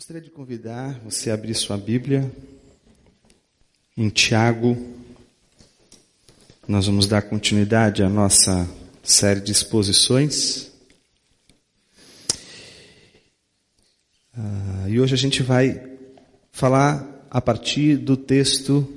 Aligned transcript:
Gostaria 0.00 0.22
de 0.22 0.30
convidar 0.30 0.98
você 1.00 1.30
a 1.30 1.34
abrir 1.34 1.54
sua 1.54 1.76
Bíblia 1.76 2.32
em 3.94 4.08
Tiago. 4.08 4.74
Nós 6.66 6.86
vamos 6.86 7.06
dar 7.06 7.20
continuidade 7.20 8.02
à 8.02 8.08
nossa 8.08 8.66
série 9.02 9.42
de 9.42 9.52
exposições. 9.52 10.72
Ah, 14.34 14.86
e 14.88 14.98
hoje 14.98 15.12
a 15.12 15.18
gente 15.18 15.42
vai 15.42 15.98
falar 16.50 17.26
a 17.30 17.42
partir 17.42 17.98
do 17.98 18.16
texto 18.16 18.88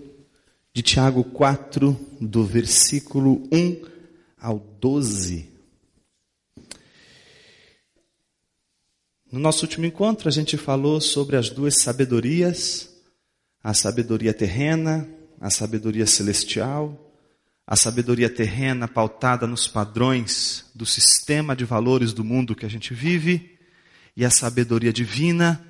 de 0.73 0.81
Tiago 0.81 1.25
4, 1.25 1.99
do 2.21 2.45
versículo 2.45 3.45
1 3.51 3.85
ao 4.39 4.57
12. 4.57 5.52
No 9.34 9.39
nosso 9.39 9.65
último 9.65 9.84
encontro, 9.88 10.29
a 10.29 10.31
gente 10.31 10.57
falou 10.57 11.02
sobre 11.02 11.36
as 11.36 11.50
duas 11.50 11.82
sabedorias: 11.82 12.87
a 13.64 13.73
sabedoria 13.73 14.32
terrena, 14.32 15.09
a 15.42 15.50
sabedoria 15.50 16.06
celestial, 16.06 17.11
a 17.65 17.75
sabedoria 17.75 18.29
terrena 18.29 18.87
pautada 18.87 19.47
nos 19.47 19.68
padrões 19.68 20.65
do 20.75 20.86
sistema 20.86 21.56
de 21.56 21.65
valores 21.65 22.14
do 22.14 22.23
mundo 22.23 22.56
que 22.56 22.64
a 22.64 22.69
gente 22.69 22.93
vive, 22.93 23.57
e 24.15 24.23
a 24.23 24.29
sabedoria 24.29 24.93
divina 24.93 25.65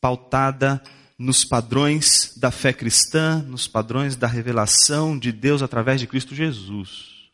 pautada 0.00 0.82
nos 1.16 1.44
padrões 1.44 2.36
da 2.36 2.50
fé 2.50 2.72
cristã, 2.72 3.40
nos 3.46 3.68
padrões 3.68 4.16
da 4.16 4.26
revelação 4.26 5.16
de 5.16 5.30
Deus 5.30 5.62
através 5.62 6.00
de 6.00 6.08
Cristo 6.08 6.34
Jesus. 6.34 7.28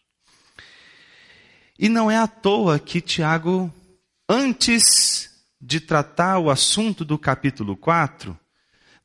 E 1.78 1.88
não 1.88 2.10
é 2.10 2.18
à 2.18 2.26
toa 2.26 2.78
que 2.78 3.00
Tiago, 3.00 3.72
antes 4.28 5.29
de 5.60 5.80
tratar 5.80 6.38
o 6.38 6.50
assunto 6.50 7.04
do 7.04 7.18
capítulo 7.18 7.76
4, 7.76 8.38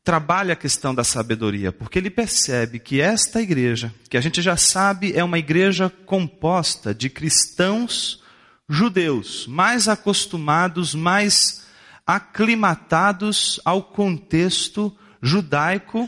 trabalha 0.04 0.54
a 0.54 0.56
questão 0.56 0.94
da 0.94 1.04
sabedoria, 1.04 1.72
porque 1.72 1.98
ele 1.98 2.10
percebe 2.10 2.80
que 2.80 3.02
esta 3.02 3.42
igreja, 3.42 3.94
que 4.10 4.16
a 4.16 4.22
gente 4.22 4.42
já 4.42 4.56
sabe 4.56 5.14
é 5.14 5.24
uma 5.24 5.40
igreja 5.40 5.90
composta 6.06 6.94
de 6.94 7.10
cristãos 7.10 8.24
judeus, 8.70 9.48
mais 9.48 9.88
acostumados, 9.88 10.94
mais 10.94 11.66
aclimatados 12.06 13.60
ao 13.66 13.82
contexto 13.82 14.96
judaico, 15.22 16.08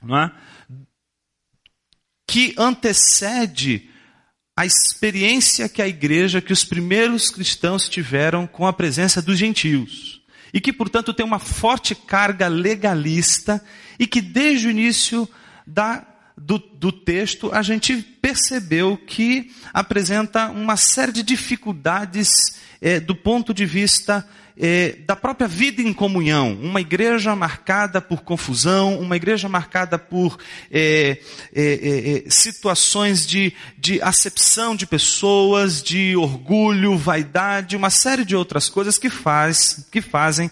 não 0.00 0.16
é? 0.16 0.32
que 2.30 2.54
antecede 2.56 3.89
a 4.60 4.66
experiência 4.66 5.70
que 5.70 5.80
a 5.80 5.88
igreja, 5.88 6.42
que 6.42 6.52
os 6.52 6.64
primeiros 6.64 7.30
cristãos 7.30 7.88
tiveram 7.88 8.46
com 8.46 8.66
a 8.66 8.74
presença 8.74 9.22
dos 9.22 9.38
gentios. 9.38 10.20
E 10.52 10.60
que, 10.60 10.70
portanto, 10.70 11.14
tem 11.14 11.24
uma 11.24 11.38
forte 11.38 11.94
carga 11.94 12.46
legalista 12.46 13.64
e 13.98 14.06
que 14.06 14.20
desde 14.20 14.66
o 14.66 14.70
início 14.70 15.26
da, 15.66 16.06
do, 16.36 16.58
do 16.58 16.92
texto 16.92 17.50
a 17.54 17.62
gente 17.62 18.02
percebeu 18.20 18.98
que 18.98 19.50
apresenta 19.72 20.50
uma 20.50 20.76
série 20.76 21.12
de 21.12 21.22
dificuldades 21.22 22.28
é, 22.82 23.00
do 23.00 23.14
ponto 23.14 23.54
de 23.54 23.64
vista 23.64 24.28
é, 24.60 24.96
da 25.06 25.16
própria 25.16 25.48
vida 25.48 25.80
em 25.80 25.92
comunhão. 25.92 26.52
Uma 26.60 26.82
igreja 26.82 27.34
marcada 27.34 28.00
por 28.00 28.22
confusão, 28.22 29.00
uma 29.00 29.16
igreja 29.16 29.48
marcada 29.48 29.98
por 29.98 30.38
é, 30.70 31.18
é, 31.54 32.24
situações 32.28 33.26
de, 33.26 33.54
de 33.78 34.02
acepção 34.02 34.76
de 34.76 34.86
pessoas, 34.86 35.82
de 35.82 36.14
orgulho, 36.14 36.98
vaidade, 36.98 37.74
uma 37.74 37.90
série 37.90 38.24
de 38.24 38.36
outras 38.36 38.68
coisas 38.68 38.98
que, 38.98 39.08
faz, 39.08 39.88
que 39.90 40.02
fazem 40.02 40.50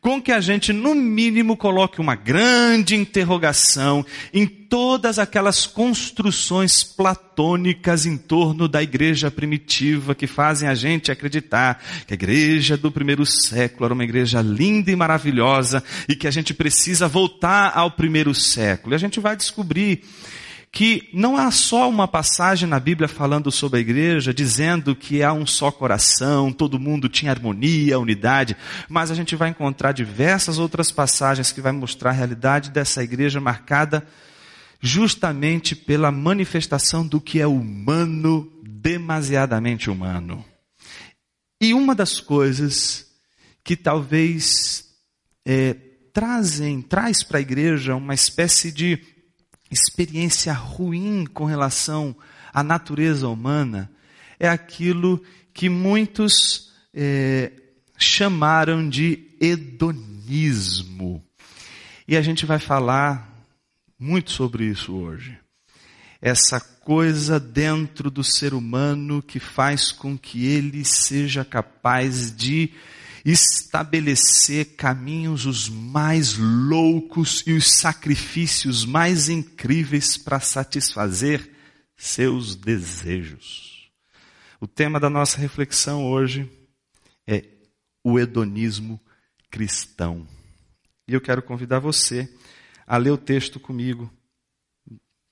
com 0.00 0.20
que 0.20 0.32
a 0.32 0.40
gente, 0.40 0.72
no 0.72 0.94
mínimo, 0.94 1.56
coloque 1.56 2.00
uma 2.00 2.14
grande 2.14 2.96
interrogação 2.96 4.04
em 4.32 4.46
todas 4.70 5.18
aquelas 5.18 5.66
construções 5.66 6.84
platônicas 6.84 8.06
em 8.06 8.16
torno 8.16 8.68
da 8.68 8.80
igreja 8.80 9.28
primitiva 9.28 10.14
que 10.14 10.28
fazem 10.28 10.68
a 10.68 10.74
gente 10.76 11.10
acreditar 11.10 11.82
que 12.06 12.14
a 12.14 12.14
igreja 12.14 12.76
do 12.76 12.90
primeiro 12.90 13.26
século 13.26 13.86
era 13.86 13.94
uma 13.94 14.04
igreja 14.04 14.40
linda 14.40 14.92
e 14.92 14.96
maravilhosa 14.96 15.82
e 16.08 16.14
que 16.14 16.28
a 16.28 16.30
gente 16.30 16.54
precisa 16.54 17.08
voltar 17.08 17.72
ao 17.74 17.90
primeiro 17.90 18.32
século. 18.32 18.94
E 18.94 18.96
a 18.96 18.98
gente 18.98 19.18
vai 19.18 19.36
descobrir 19.36 20.04
que 20.70 21.08
não 21.12 21.36
há 21.36 21.50
só 21.50 21.88
uma 21.88 22.06
passagem 22.06 22.68
na 22.68 22.78
Bíblia 22.78 23.08
falando 23.08 23.50
sobre 23.50 23.78
a 23.78 23.80
igreja, 23.80 24.32
dizendo 24.32 24.94
que 24.94 25.20
há 25.20 25.32
um 25.32 25.44
só 25.44 25.72
coração, 25.72 26.52
todo 26.52 26.78
mundo 26.78 27.08
tinha 27.08 27.32
harmonia, 27.32 27.98
unidade, 27.98 28.56
mas 28.88 29.10
a 29.10 29.16
gente 29.16 29.34
vai 29.34 29.48
encontrar 29.48 29.90
diversas 29.90 30.60
outras 30.60 30.92
passagens 30.92 31.50
que 31.50 31.60
vai 31.60 31.72
mostrar 31.72 32.10
a 32.10 32.12
realidade 32.12 32.70
dessa 32.70 33.02
igreja 33.02 33.40
marcada 33.40 34.06
justamente 34.80 35.76
pela 35.76 36.10
manifestação 36.10 37.06
do 37.06 37.20
que 37.20 37.40
é 37.40 37.46
humano, 37.46 38.50
demasiadamente 38.64 39.90
humano. 39.90 40.44
E 41.60 41.74
uma 41.74 41.94
das 41.94 42.20
coisas 42.20 43.06
que 43.62 43.76
talvez 43.76 44.86
é, 45.44 45.74
trazem, 46.12 46.80
traz 46.80 47.22
para 47.22 47.38
a 47.38 47.42
igreja 47.42 47.94
uma 47.94 48.14
espécie 48.14 48.72
de 48.72 48.98
experiência 49.70 50.52
ruim 50.52 51.26
com 51.26 51.44
relação 51.44 52.16
à 52.52 52.62
natureza 52.62 53.28
humana 53.28 53.90
é 54.38 54.48
aquilo 54.48 55.22
que 55.52 55.68
muitos 55.68 56.72
é, 56.94 57.52
chamaram 57.98 58.88
de 58.88 59.28
hedonismo. 59.38 61.22
E 62.08 62.16
a 62.16 62.22
gente 62.22 62.46
vai 62.46 62.58
falar 62.58 63.29
muito 64.00 64.30
sobre 64.30 64.64
isso 64.64 64.94
hoje. 64.94 65.38
Essa 66.22 66.58
coisa 66.58 67.38
dentro 67.38 68.10
do 68.10 68.24
ser 68.24 68.54
humano 68.54 69.22
que 69.22 69.38
faz 69.38 69.92
com 69.92 70.16
que 70.16 70.46
ele 70.46 70.84
seja 70.84 71.44
capaz 71.44 72.34
de 72.34 72.72
estabelecer 73.24 74.76
caminhos 74.76 75.44
os 75.44 75.68
mais 75.68 76.38
loucos 76.38 77.44
e 77.46 77.52
os 77.52 77.76
sacrifícios 77.76 78.86
mais 78.86 79.28
incríveis 79.28 80.16
para 80.16 80.40
satisfazer 80.40 81.50
seus 81.94 82.56
desejos. 82.56 83.90
O 84.58 84.66
tema 84.66 84.98
da 84.98 85.10
nossa 85.10 85.38
reflexão 85.38 86.06
hoje 86.06 86.50
é 87.26 87.44
o 88.02 88.18
hedonismo 88.18 88.98
cristão. 89.50 90.26
E 91.06 91.12
eu 91.12 91.20
quero 91.20 91.42
convidar 91.42 91.78
você 91.78 92.28
a 92.90 92.96
ler 92.96 93.12
o 93.12 93.16
texto 93.16 93.60
comigo, 93.60 94.12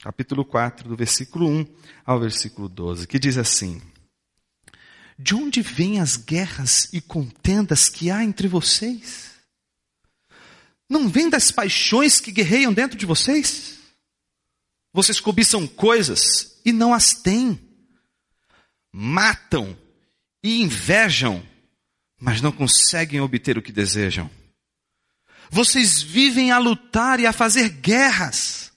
capítulo 0.00 0.44
4, 0.44 0.88
do 0.88 0.94
versículo 0.94 1.48
1 1.48 1.66
ao 2.06 2.20
versículo 2.20 2.68
12, 2.68 3.04
que 3.08 3.18
diz 3.18 3.36
assim: 3.36 3.82
de 5.18 5.34
onde 5.34 5.60
vêm 5.60 5.98
as 5.98 6.16
guerras 6.16 6.88
e 6.92 7.00
contendas 7.00 7.88
que 7.88 8.12
há 8.12 8.22
entre 8.22 8.46
vocês? 8.46 9.32
Não 10.88 11.08
vêm 11.08 11.28
das 11.28 11.50
paixões 11.50 12.20
que 12.20 12.30
guerreiam 12.30 12.72
dentro 12.72 12.96
de 12.96 13.04
vocês? 13.04 13.80
Vocês 14.92 15.18
cobiçam 15.18 15.66
coisas 15.66 16.60
e 16.64 16.70
não 16.70 16.94
as 16.94 17.12
têm. 17.12 17.60
Matam 18.92 19.76
e 20.44 20.62
invejam, 20.62 21.44
mas 22.20 22.40
não 22.40 22.52
conseguem 22.52 23.20
obter 23.20 23.58
o 23.58 23.62
que 23.62 23.72
desejam. 23.72 24.30
Vocês 25.50 26.02
vivem 26.02 26.50
a 26.50 26.58
lutar 26.58 27.20
e 27.20 27.26
a 27.26 27.32
fazer 27.32 27.68
guerras. 27.68 28.72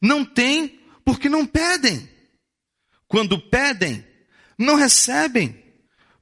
Não 0.00 0.24
têm 0.24 0.80
porque 1.04 1.28
não 1.28 1.46
pedem. 1.46 2.08
Quando 3.08 3.38
pedem, 3.38 4.04
não 4.58 4.74
recebem, 4.74 5.62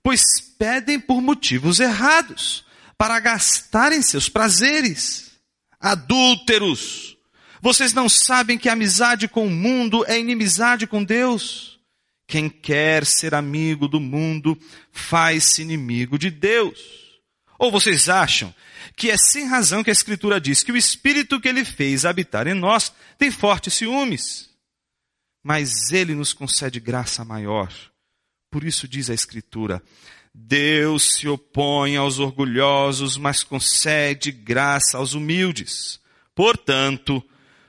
pois 0.02 0.22
pedem 0.58 1.00
por 1.00 1.20
motivos 1.20 1.80
errados, 1.80 2.64
para 2.96 3.18
gastarem 3.20 4.02
seus 4.02 4.28
prazeres. 4.28 5.32
Adúlteros, 5.80 7.16
vocês 7.60 7.92
não 7.92 8.08
sabem 8.08 8.58
que 8.58 8.68
amizade 8.68 9.26
com 9.26 9.46
o 9.46 9.50
mundo 9.50 10.04
é 10.06 10.18
inimizade 10.18 10.86
com 10.86 11.02
Deus? 11.02 11.80
Quem 12.26 12.48
quer 12.48 13.04
ser 13.04 13.34
amigo 13.34 13.88
do 13.88 14.00
mundo 14.00 14.58
faz-se 14.92 15.62
inimigo 15.62 16.18
de 16.18 16.30
Deus. 16.30 16.78
Ou 17.58 17.70
vocês 17.70 18.08
acham 18.08 18.54
que 18.96 19.10
é 19.10 19.16
sem 19.16 19.46
razão 19.46 19.82
que 19.82 19.90
a 19.90 19.92
Escritura 19.92 20.40
diz 20.40 20.62
que 20.62 20.72
o 20.72 20.76
Espírito 20.76 21.40
que 21.40 21.48
Ele 21.48 21.64
fez 21.64 22.04
habitar 22.04 22.46
em 22.46 22.54
nós 22.54 22.92
tem 23.18 23.30
fortes 23.30 23.74
ciúmes? 23.74 24.50
Mas 25.42 25.92
Ele 25.92 26.14
nos 26.14 26.32
concede 26.32 26.80
graça 26.80 27.24
maior 27.24 27.70
por 28.54 28.62
isso 28.62 28.86
diz 28.86 29.10
a 29.10 29.14
Escritura: 29.14 29.82
Deus 30.32 31.14
se 31.14 31.26
opõe 31.26 31.96
aos 31.96 32.20
orgulhosos, 32.20 33.16
mas 33.16 33.42
concede 33.42 34.30
graça 34.30 34.96
aos 34.96 35.12
humildes. 35.12 35.98
Portanto, 36.36 37.20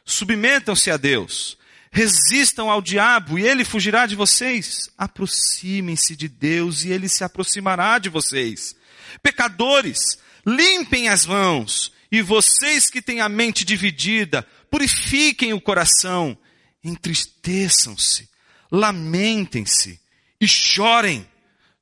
submetam-se 0.06 0.92
a 0.92 0.98
Deus, 0.98 1.58
resistam 1.90 2.70
ao 2.70 2.84
diabo 2.84 3.40
e 3.40 3.48
ele 3.48 3.66
fugirá 3.66 4.06
de 4.06 4.16
vocês. 4.16 4.88
Aproximem-se 4.96 6.16
de 6.16 6.30
Deus 6.30 6.84
e 6.84 6.92
ele 6.92 7.10
se 7.10 7.24
aproximará 7.24 7.98
de 7.98 8.10
vocês. 8.10 8.76
Pecadores, 9.24 9.98
limpem 10.45 11.09
as 11.09 11.25
mãos, 11.25 11.92
e 12.12 12.21
vocês 12.21 12.89
que 12.89 13.01
têm 13.01 13.19
a 13.19 13.27
mente 13.27 13.65
dividida, 13.65 14.44
purifiquem 14.69 15.53
o 15.53 15.62
coração, 15.62 16.38
entristeçam-se, 16.83 18.30
lamentem-se 18.71 20.00
e 20.39 20.47
chorem. 20.47 21.27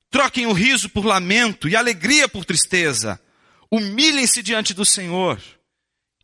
Troquem 0.10 0.45
o 0.45 0.54
riso 0.54 0.89
por 0.89 1.06
lamento 1.06 1.68
e 1.68 1.75
alegria 1.75 2.27
por 2.30 2.45
tristeza. 2.45 3.19
Humilhem-se 3.69 4.44
diante 4.44 4.74
do 4.74 4.86
Senhor 4.86 5.42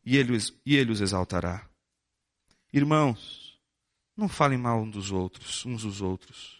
e 0.06 0.18
ele, 0.18 0.38
e 0.66 0.76
ele 0.76 0.92
os 0.92 1.02
exaltará. 1.02 1.68
Irmãos, 2.74 3.60
não 4.16 4.28
falem 4.28 4.58
mal 4.58 4.82
uns 4.82 4.92
dos 4.92 5.12
outros, 5.12 5.66
uns 5.66 5.84
dos 5.84 6.02
outros. 6.02 6.59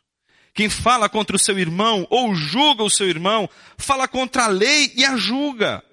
Quem 0.54 0.70
fala 0.70 1.08
contra 1.08 1.36
o 1.36 1.40
seu 1.40 1.58
irmão 1.58 2.06
ou 2.10 2.36
julga 2.36 2.84
o 2.84 2.90
seu 2.90 3.08
irmão, 3.08 3.50
fala 3.78 4.08
contra 4.08 4.46
a 4.46 4.48
lei 4.48 4.92
e 4.96 5.06
a 5.06 5.16
julga. 5.16 5.84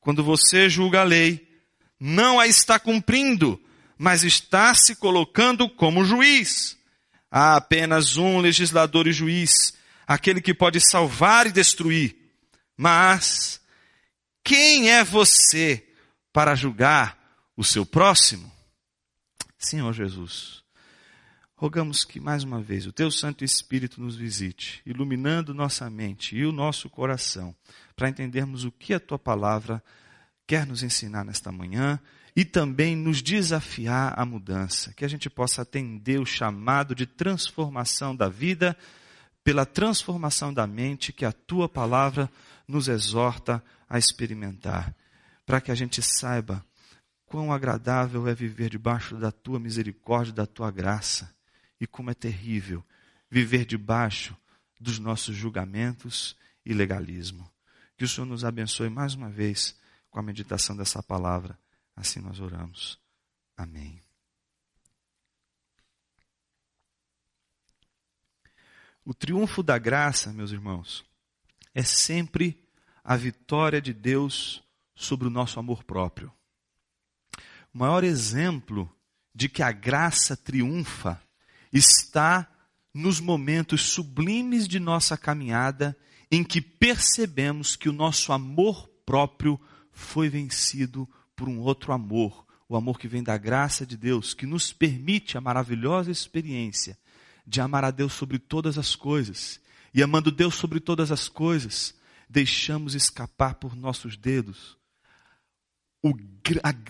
Quando 0.00 0.22
você 0.22 0.68
julga 0.68 1.00
a 1.00 1.04
lei, 1.04 1.48
não 1.98 2.40
a 2.40 2.46
está 2.46 2.78
cumprindo, 2.78 3.60
mas 3.96 4.24
está 4.24 4.74
se 4.74 4.96
colocando 4.96 5.68
como 5.68 6.04
juiz. 6.04 6.76
Há 7.30 7.56
apenas 7.56 8.16
um 8.16 8.38
legislador 8.38 9.06
e 9.06 9.12
juiz, 9.12 9.74
aquele 10.06 10.40
que 10.40 10.52
pode 10.52 10.80
salvar 10.80 11.46
e 11.46 11.52
destruir. 11.52 12.16
Mas 12.76 13.60
quem 14.44 14.90
é 14.90 15.04
você 15.04 15.86
para 16.32 16.54
julgar 16.54 17.16
o 17.56 17.62
seu 17.62 17.86
próximo? 17.86 18.50
Senhor 19.58 19.92
Jesus, 19.92 20.61
rogamos 21.62 22.04
que 22.04 22.18
mais 22.18 22.42
uma 22.42 22.60
vez 22.60 22.88
o 22.88 22.92
teu 22.92 23.08
Santo 23.08 23.44
Espírito 23.44 24.00
nos 24.00 24.16
visite, 24.16 24.82
iluminando 24.84 25.54
nossa 25.54 25.88
mente 25.88 26.34
e 26.34 26.44
o 26.44 26.50
nosso 26.50 26.90
coração, 26.90 27.54
para 27.94 28.08
entendermos 28.08 28.64
o 28.64 28.72
que 28.72 28.92
a 28.92 28.98
tua 28.98 29.16
palavra 29.16 29.80
quer 30.44 30.66
nos 30.66 30.82
ensinar 30.82 31.24
nesta 31.24 31.52
manhã 31.52 32.00
e 32.34 32.44
também 32.44 32.96
nos 32.96 33.22
desafiar 33.22 34.12
à 34.18 34.26
mudança, 34.26 34.92
que 34.94 35.04
a 35.04 35.08
gente 35.08 35.30
possa 35.30 35.62
atender 35.62 36.18
o 36.18 36.26
chamado 36.26 36.96
de 36.96 37.06
transformação 37.06 38.16
da 38.16 38.28
vida 38.28 38.76
pela 39.44 39.64
transformação 39.64 40.52
da 40.52 40.66
mente 40.66 41.12
que 41.12 41.24
a 41.24 41.30
tua 41.30 41.68
palavra 41.68 42.28
nos 42.66 42.88
exorta 42.88 43.62
a 43.88 43.98
experimentar, 43.98 44.92
para 45.46 45.60
que 45.60 45.70
a 45.70 45.76
gente 45.76 46.02
saiba 46.02 46.66
quão 47.24 47.52
agradável 47.52 48.26
é 48.26 48.34
viver 48.34 48.68
debaixo 48.68 49.14
da 49.14 49.30
tua 49.30 49.60
misericórdia, 49.60 50.32
da 50.32 50.44
tua 50.44 50.68
graça, 50.68 51.32
e 51.82 51.86
como 51.88 52.12
é 52.12 52.14
terrível 52.14 52.84
viver 53.28 53.66
debaixo 53.66 54.36
dos 54.80 55.00
nossos 55.00 55.34
julgamentos 55.34 56.36
e 56.64 56.72
legalismo. 56.72 57.50
Que 57.96 58.04
o 58.04 58.08
Senhor 58.08 58.24
nos 58.24 58.44
abençoe 58.44 58.88
mais 58.88 59.14
uma 59.14 59.28
vez 59.28 59.76
com 60.08 60.20
a 60.20 60.22
meditação 60.22 60.76
dessa 60.76 61.02
palavra. 61.02 61.58
Assim 61.96 62.20
nós 62.20 62.38
oramos. 62.38 63.00
Amém. 63.56 64.00
O 69.04 69.12
triunfo 69.12 69.60
da 69.60 69.76
graça, 69.76 70.32
meus 70.32 70.52
irmãos, 70.52 71.04
é 71.74 71.82
sempre 71.82 72.64
a 73.02 73.16
vitória 73.16 73.82
de 73.82 73.92
Deus 73.92 74.62
sobre 74.94 75.26
o 75.26 75.30
nosso 75.30 75.58
amor 75.58 75.82
próprio. 75.82 76.32
O 77.74 77.78
maior 77.78 78.04
exemplo 78.04 78.88
de 79.34 79.48
que 79.48 79.64
a 79.64 79.72
graça 79.72 80.36
triunfa 80.36 81.20
está 81.72 82.48
nos 82.92 83.20
momentos 83.20 83.82
sublimes 83.82 84.68
de 84.68 84.78
nossa 84.78 85.16
caminhada 85.16 85.96
em 86.30 86.44
que 86.44 86.60
percebemos 86.60 87.76
que 87.76 87.88
o 87.88 87.92
nosso 87.92 88.32
amor 88.32 88.88
próprio 89.06 89.60
foi 89.90 90.28
vencido 90.28 91.08
por 91.34 91.48
um 91.48 91.58
outro 91.60 91.92
amor, 91.92 92.46
o 92.68 92.76
amor 92.76 92.98
que 92.98 93.08
vem 93.08 93.22
da 93.22 93.36
graça 93.36 93.84
de 93.84 93.96
Deus, 93.96 94.34
que 94.34 94.46
nos 94.46 94.72
permite 94.72 95.36
a 95.36 95.40
maravilhosa 95.40 96.10
experiência 96.10 96.98
de 97.46 97.60
amar 97.60 97.84
a 97.84 97.90
Deus 97.90 98.12
sobre 98.12 98.38
todas 98.38 98.78
as 98.78 98.94
coisas. 98.94 99.60
E 99.92 100.02
amando 100.02 100.30
Deus 100.30 100.54
sobre 100.54 100.80
todas 100.80 101.10
as 101.10 101.28
coisas, 101.28 101.94
deixamos 102.28 102.94
escapar 102.94 103.56
por 103.56 103.76
nossos 103.76 104.16
dedos 104.16 104.78
o 106.02 106.14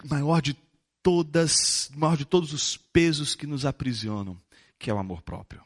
maior 0.08 0.40
de 0.40 0.56
todas, 1.02 1.90
maior 1.94 2.16
de 2.16 2.24
todos 2.24 2.52
os 2.52 2.76
pesos 2.76 3.34
que 3.34 3.46
nos 3.46 3.66
aprisionam, 3.66 4.40
que 4.82 4.90
é 4.90 4.94
o 4.94 4.98
amor 4.98 5.22
próprio. 5.22 5.62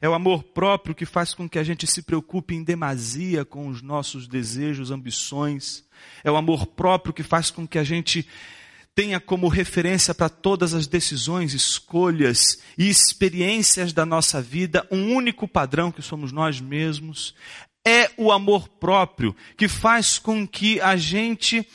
É 0.00 0.08
o 0.08 0.14
amor 0.14 0.44
próprio 0.44 0.94
que 0.94 1.04
faz 1.04 1.34
com 1.34 1.48
que 1.48 1.58
a 1.58 1.64
gente 1.64 1.88
se 1.88 2.02
preocupe 2.02 2.54
em 2.54 2.62
demasia 2.62 3.44
com 3.44 3.66
os 3.66 3.82
nossos 3.82 4.28
desejos, 4.28 4.92
ambições. 4.92 5.84
É 6.22 6.30
o 6.30 6.36
amor 6.36 6.66
próprio 6.66 7.12
que 7.12 7.24
faz 7.24 7.50
com 7.50 7.66
que 7.66 7.78
a 7.78 7.84
gente 7.84 8.28
tenha 8.94 9.18
como 9.18 9.48
referência 9.48 10.14
para 10.14 10.28
todas 10.28 10.72
as 10.72 10.86
decisões, 10.86 11.52
escolhas 11.52 12.62
e 12.78 12.88
experiências 12.88 13.92
da 13.92 14.06
nossa 14.06 14.40
vida 14.40 14.86
um 14.88 15.12
único 15.14 15.48
padrão 15.48 15.90
que 15.90 16.02
somos 16.02 16.30
nós 16.30 16.60
mesmos. 16.60 17.34
É 17.84 18.08
o 18.16 18.30
amor 18.30 18.68
próprio 18.68 19.34
que 19.56 19.66
faz 19.66 20.16
com 20.16 20.46
que 20.46 20.80
a 20.80 20.94
gente 20.94 21.66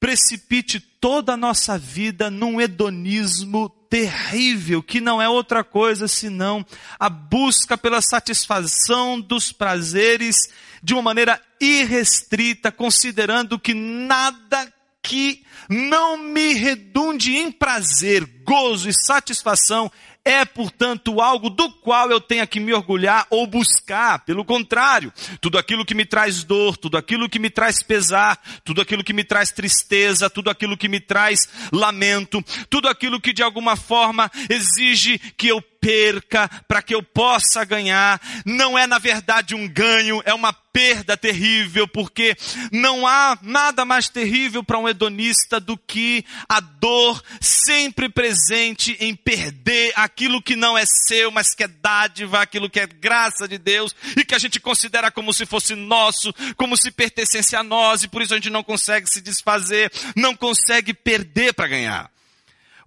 precipite 0.00 0.80
toda 0.80 1.34
a 1.34 1.36
nossa 1.36 1.78
vida 1.78 2.30
num 2.30 2.58
hedonismo 2.58 3.68
terrível, 3.90 4.82
que 4.82 5.00
não 5.00 5.20
é 5.20 5.28
outra 5.28 5.62
coisa 5.62 6.08
senão 6.08 6.64
a 6.98 7.10
busca 7.10 7.76
pela 7.76 8.00
satisfação 8.00 9.20
dos 9.20 9.52
prazeres 9.52 10.36
de 10.82 10.94
uma 10.94 11.02
maneira 11.02 11.40
irrestrita, 11.60 12.72
considerando 12.72 13.58
que 13.58 13.74
nada 13.74 14.72
que 15.02 15.44
não 15.68 16.16
me 16.16 16.54
redunde 16.54 17.36
em 17.36 17.50
prazer, 17.50 18.24
gozo 18.44 18.88
e 18.88 18.92
satisfação 18.92 19.90
é, 20.24 20.44
portanto, 20.44 21.20
algo 21.20 21.48
do 21.48 21.70
qual 21.72 22.10
eu 22.10 22.20
tenha 22.20 22.46
que 22.46 22.60
me 22.60 22.74
orgulhar 22.74 23.26
ou 23.30 23.46
buscar. 23.46 24.18
Pelo 24.24 24.44
contrário, 24.44 25.12
tudo 25.40 25.58
aquilo 25.58 25.84
que 25.84 25.94
me 25.94 26.04
traz 26.04 26.44
dor, 26.44 26.76
tudo 26.76 26.98
aquilo 26.98 27.28
que 27.28 27.38
me 27.38 27.48
traz 27.48 27.82
pesar, 27.82 28.38
tudo 28.64 28.82
aquilo 28.82 29.02
que 29.02 29.12
me 29.12 29.24
traz 29.24 29.50
tristeza, 29.50 30.28
tudo 30.28 30.50
aquilo 30.50 30.76
que 30.76 30.88
me 30.88 31.00
traz 31.00 31.48
lamento, 31.72 32.44
tudo 32.68 32.88
aquilo 32.88 33.20
que 33.20 33.32
de 33.32 33.42
alguma 33.42 33.76
forma 33.76 34.30
exige 34.48 35.18
que 35.18 35.48
eu 35.48 35.62
perca 35.80 36.48
para 36.68 36.82
que 36.82 36.94
eu 36.94 37.02
possa 37.02 37.64
ganhar. 37.64 38.20
Não 38.44 38.78
é 38.78 38.86
na 38.86 38.98
verdade 38.98 39.54
um 39.54 39.66
ganho, 39.66 40.22
é 40.24 40.34
uma 40.34 40.52
perda 40.52 41.16
terrível, 41.16 41.88
porque 41.88 42.36
não 42.70 43.06
há 43.06 43.36
nada 43.42 43.84
mais 43.84 44.08
terrível 44.08 44.62
para 44.62 44.78
um 44.78 44.88
hedonista 44.88 45.58
do 45.58 45.76
que 45.76 46.24
a 46.48 46.60
dor 46.60 47.22
sempre 47.40 48.08
presente 48.08 48.96
em 49.00 49.14
perder 49.14 49.92
aquilo 49.96 50.42
que 50.42 50.54
não 50.54 50.78
é 50.78 50.84
seu, 50.86 51.30
mas 51.30 51.54
que 51.54 51.64
é 51.64 51.68
dádiva, 51.68 52.40
aquilo 52.40 52.70
que 52.70 52.78
é 52.78 52.86
graça 52.86 53.48
de 53.48 53.58
Deus 53.58 53.94
e 54.16 54.24
que 54.24 54.34
a 54.34 54.38
gente 54.38 54.60
considera 54.60 55.10
como 55.10 55.32
se 55.32 55.44
fosse 55.44 55.74
nosso, 55.74 56.32
como 56.56 56.76
se 56.76 56.90
pertencesse 56.90 57.56
a 57.56 57.62
nós 57.62 58.02
e 58.02 58.08
por 58.08 58.22
isso 58.22 58.34
a 58.34 58.36
gente 58.36 58.50
não 58.50 58.62
consegue 58.62 59.10
se 59.10 59.20
desfazer, 59.20 59.90
não 60.14 60.36
consegue 60.36 60.94
perder 60.94 61.52
para 61.52 61.68
ganhar. 61.68 62.10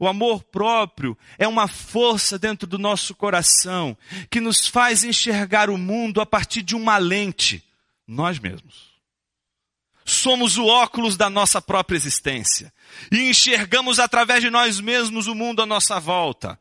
O 0.04 0.08
amor 0.10 0.44
próprio 0.44 1.18
é 1.38 1.48
uma 1.48 1.66
força 1.66 2.38
dentro 2.38 2.68
do 2.68 2.78
nosso 2.78 3.16
coração 3.16 3.98
que 4.30 4.42
nos 4.42 4.68
faz 4.68 5.06
enxergar 5.06 5.70
o 5.70 5.78
mundo 5.78 6.20
a 6.20 6.26
partir 6.26 6.62
de 6.62 6.76
uma 6.76 6.98
lente, 6.98 7.64
nós 8.06 8.38
mesmos. 8.38 9.00
Somos 10.04 10.58
o 10.58 10.66
óculos 10.66 11.16
da 11.16 11.30
nossa 11.30 11.62
própria 11.62 11.96
existência 11.96 12.74
e 13.10 13.30
enxergamos 13.30 13.98
através 13.98 14.44
de 14.44 14.50
nós 14.50 14.82
mesmos 14.82 15.28
o 15.28 15.34
mundo 15.34 15.62
à 15.62 15.66
nossa 15.66 16.02
volta. 16.02 16.60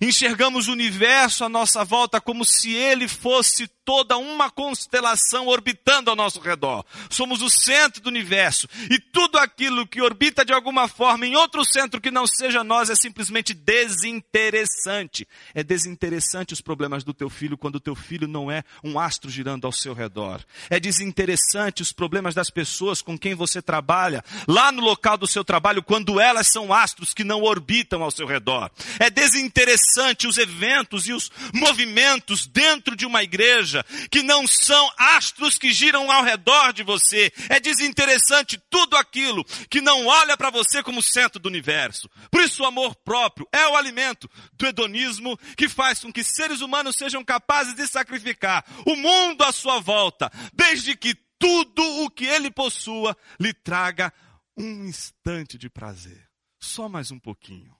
Enxergamos 0.00 0.68
o 0.68 0.72
universo 0.72 1.44
à 1.44 1.50
nossa 1.50 1.84
volta 1.84 2.18
como 2.18 2.46
se 2.46 2.72
ele 2.72 3.08
fosse 3.08 3.68
toda 3.84 4.16
uma 4.16 4.50
constelação 4.50 5.46
orbitando 5.46 6.10
ao 6.10 6.16
nosso 6.16 6.40
redor. 6.40 6.84
Somos 7.10 7.42
o 7.42 7.50
centro 7.50 8.02
do 8.02 8.08
universo. 8.08 8.68
E 8.90 8.98
tudo 8.98 9.38
aquilo 9.38 9.86
que 9.86 10.00
orbita 10.00 10.44
de 10.44 10.52
alguma 10.52 10.88
forma 10.88 11.26
em 11.26 11.36
outro 11.36 11.64
centro 11.64 12.00
que 12.00 12.10
não 12.10 12.26
seja 12.26 12.62
nós 12.62 12.90
é 12.90 12.94
simplesmente 12.94 13.54
desinteressante. 13.54 15.26
É 15.54 15.62
desinteressante 15.62 16.52
os 16.52 16.60
problemas 16.60 17.04
do 17.04 17.12
teu 17.12 17.28
filho 17.28 17.58
quando 17.58 17.76
o 17.76 17.80
teu 17.80 17.94
filho 17.94 18.28
não 18.28 18.50
é 18.50 18.62
um 18.82 18.98
astro 18.98 19.30
girando 19.30 19.66
ao 19.66 19.72
seu 19.72 19.94
redor. 19.94 20.40
É 20.70 20.78
desinteressante 20.78 21.82
os 21.82 21.92
problemas 21.92 22.34
das 22.34 22.50
pessoas 22.50 23.02
com 23.02 23.18
quem 23.18 23.34
você 23.34 23.60
trabalha 23.60 24.24
lá 24.46 24.70
no 24.70 24.82
local 24.82 25.16
do 25.16 25.26
seu 25.26 25.44
trabalho 25.44 25.82
quando 25.82 26.20
elas 26.20 26.48
são 26.48 26.72
astros 26.72 27.12
que 27.12 27.24
não 27.24 27.42
orbitam 27.42 28.02
ao 28.02 28.10
seu 28.10 28.26
redor. 28.26 28.70
É 28.98 29.10
desinteressante 29.10 30.26
os 30.26 30.38
eventos 30.38 31.08
e 31.08 31.12
os 31.12 31.30
movimentos 31.52 32.46
dentro 32.46 32.94
de 32.94 33.06
uma 33.06 33.22
igreja 33.22 33.71
que 34.10 34.22
não 34.22 34.46
são 34.46 34.90
astros 34.96 35.58
que 35.58 35.72
giram 35.72 36.10
ao 36.10 36.24
redor 36.24 36.72
de 36.72 36.82
você. 36.82 37.32
É 37.48 37.60
desinteressante 37.60 38.60
tudo 38.68 38.96
aquilo 38.96 39.44
que 39.70 39.80
não 39.80 40.06
olha 40.06 40.36
para 40.36 40.50
você 40.50 40.82
como 40.82 41.02
centro 41.02 41.40
do 41.40 41.48
universo. 41.48 42.08
Por 42.30 42.42
isso 42.42 42.62
o 42.62 42.66
amor 42.66 42.94
próprio 42.96 43.46
é 43.52 43.66
o 43.68 43.76
alimento 43.76 44.28
do 44.54 44.66
hedonismo 44.66 45.38
que 45.56 45.68
faz 45.68 46.00
com 46.00 46.12
que 46.12 46.24
seres 46.24 46.60
humanos 46.60 46.96
sejam 46.96 47.24
capazes 47.24 47.74
de 47.74 47.86
sacrificar 47.86 48.64
o 48.86 48.96
mundo 48.96 49.42
à 49.42 49.52
sua 49.52 49.80
volta, 49.80 50.30
desde 50.52 50.96
que 50.96 51.14
tudo 51.38 51.82
o 52.04 52.10
que 52.10 52.24
ele 52.24 52.50
possua 52.50 53.16
lhe 53.38 53.52
traga 53.52 54.12
um 54.56 54.84
instante 54.84 55.58
de 55.58 55.68
prazer. 55.68 56.28
Só 56.60 56.88
mais 56.88 57.10
um 57.10 57.18
pouquinho. 57.18 57.76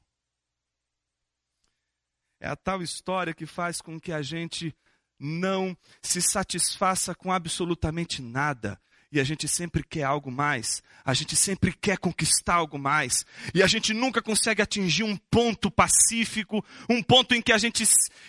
É 2.41 2.49
a 2.49 2.57
tal 2.57 2.83
história 2.83 3.33
que 3.33 3.47
faz 3.47 3.81
com 3.81 4.01
que 4.01 4.11
a 4.11 4.21
gente 4.21 4.75
não 5.23 5.76
se 6.02 6.21
satisfaça 6.21 7.14
com 7.14 7.33
absolutamente 7.33 8.21
nada. 8.21 8.81
E 9.11 9.21
a 9.21 9.25
gente 9.25 9.47
sempre 9.47 9.85
quer 9.85 10.05
algo 10.05 10.31
mais, 10.31 10.83
a 11.05 11.12
gente 11.12 11.37
sempre 11.37 11.71
quer 11.71 11.99
conquistar 11.99 12.55
algo 12.55 12.79
mais, 12.79 13.26
e 13.52 13.62
a 13.62 13.67
gente 13.67 13.93
nunca 13.93 14.23
consegue 14.23 14.62
atingir 14.62 15.02
um 15.02 15.19
ponto 15.19 15.71
pacífico, 15.71 16.64
um 16.88 17.02
ponto 17.02 17.35
em 17.35 17.43
que 17.43 17.52
a 17.52 17.59
gente 17.59 17.85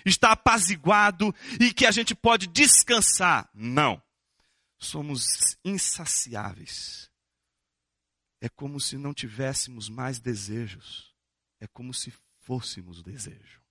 está 0.06 0.34
apaziguado 0.34 1.34
e 1.58 1.74
que 1.74 1.86
a 1.86 1.92
gente 1.92 2.14
pode 2.14 2.48
descansar. 2.48 3.50
Não. 3.54 4.02
Somos 4.78 5.24
insaciáveis. 5.64 7.10
É 8.42 8.50
como 8.50 8.78
se 8.78 8.98
não 8.98 9.14
tivéssemos 9.14 9.88
mais 9.88 10.20
desejos. 10.20 11.16
É 11.62 11.68
como 11.68 11.94
se 11.94 12.14
fôssemos 12.42 13.02
desejo. 13.02 13.62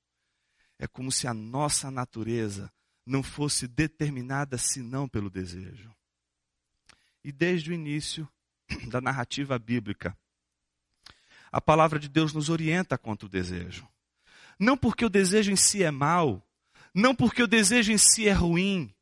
É 0.78 0.86
como 0.86 1.12
se 1.12 1.28
a 1.28 1.34
nossa 1.34 1.90
natureza 1.90 2.72
não 3.04 3.22
fosse 3.22 3.66
determinada 3.66 4.56
senão 4.56 5.08
pelo 5.08 5.30
desejo. 5.30 5.94
E 7.24 7.30
desde 7.32 7.70
o 7.70 7.74
início 7.74 8.28
da 8.88 9.00
narrativa 9.00 9.58
bíblica, 9.58 10.16
a 11.50 11.60
palavra 11.60 11.98
de 11.98 12.08
Deus 12.08 12.32
nos 12.32 12.48
orienta 12.48 12.96
contra 12.96 13.26
o 13.26 13.28
desejo. 13.28 13.86
Não 14.58 14.76
porque 14.76 15.04
o 15.04 15.10
desejo 15.10 15.50
em 15.50 15.56
si 15.56 15.82
é 15.82 15.90
mau, 15.90 16.42
não 16.94 17.14
porque 17.14 17.42
o 17.42 17.46
desejo 17.46 17.92
em 17.92 17.98
si 17.98 18.28
é 18.28 18.32
ruim, 18.32 18.92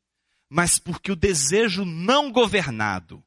mas 0.49 0.77
porque 0.77 1.11
o 1.11 1.15
desejo 1.15 1.85
não 1.85 2.31
governado, 2.31 3.23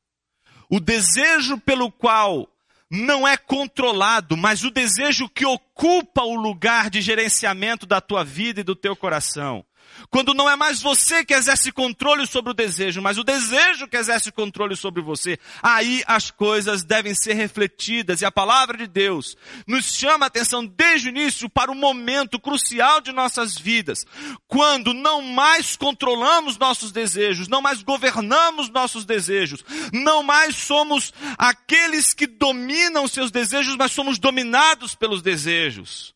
o 0.68 0.78
desejo 0.80 1.58
pelo 1.58 1.90
qual 1.90 2.50
não 2.90 3.26
é 3.26 3.36
controlado, 3.36 4.36
mas 4.36 4.62
o 4.62 4.70
desejo 4.70 5.28
que 5.28 5.44
ocupa 5.44 6.22
o 6.22 6.34
lugar 6.34 6.90
de 6.90 7.00
gerenciamento 7.00 7.86
da 7.86 8.00
tua 8.00 8.24
vida 8.24 8.60
e 8.60 8.64
do 8.64 8.76
teu 8.76 8.94
coração, 8.94 9.64
quando 10.10 10.34
não 10.34 10.48
é 10.48 10.56
mais 10.56 10.80
você 10.80 11.24
que 11.24 11.34
exerce 11.34 11.72
controle 11.72 12.26
sobre 12.26 12.52
o 12.52 12.54
desejo, 12.54 13.02
mas 13.02 13.18
o 13.18 13.24
desejo 13.24 13.88
que 13.88 13.96
exerce 13.96 14.30
controle 14.30 14.76
sobre 14.76 15.02
você, 15.02 15.38
aí 15.62 16.02
as 16.06 16.30
coisas 16.30 16.84
devem 16.84 17.14
ser 17.14 17.34
refletidas. 17.34 18.20
E 18.20 18.24
a 18.24 18.32
palavra 18.32 18.78
de 18.78 18.86
Deus 18.86 19.36
nos 19.66 19.84
chama 19.86 20.26
a 20.26 20.28
atenção 20.28 20.64
desde 20.64 21.08
o 21.08 21.10
início 21.10 21.48
para 21.48 21.70
o 21.70 21.74
momento 21.74 22.38
crucial 22.38 23.00
de 23.00 23.12
nossas 23.12 23.56
vidas, 23.58 24.04
quando 24.46 24.94
não 24.94 25.22
mais 25.22 25.76
controlamos 25.76 26.58
nossos 26.58 26.92
desejos, 26.92 27.48
não 27.48 27.60
mais 27.60 27.82
governamos 27.82 28.70
nossos 28.70 29.04
desejos, 29.04 29.64
não 29.92 30.22
mais 30.22 30.56
somos 30.56 31.12
aqueles 31.36 32.14
que 32.14 32.26
dominam 32.26 33.08
seus 33.08 33.30
desejos, 33.30 33.76
mas 33.76 33.92
somos 33.92 34.18
dominados 34.18 34.94
pelos 34.94 35.22
desejos 35.22 36.13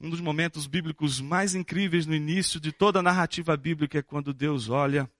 um 0.00 0.08
dos 0.08 0.20
momentos 0.20 0.66
bíblicos 0.66 1.20
mais 1.20 1.54
incríveis 1.54 2.06
no 2.06 2.14
início 2.14 2.60
de 2.60 2.70
toda 2.70 3.00
a 3.00 3.02
narrativa 3.02 3.56
bíblica 3.56 3.98
é 3.98 4.02
quando 4.02 4.32
Deus 4.32 4.68
olha 4.68 5.10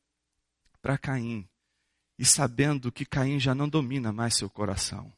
para 0.81 0.97
Caim 0.97 1.49
e 2.19 2.25
sabendo 2.25 2.93
que 2.93 3.05
Caim 3.05 3.41
já 3.41 3.55
não 3.55 3.69
domina 3.69 4.13
mais 4.13 4.37
seu 4.37 4.49
coração, 4.49 5.13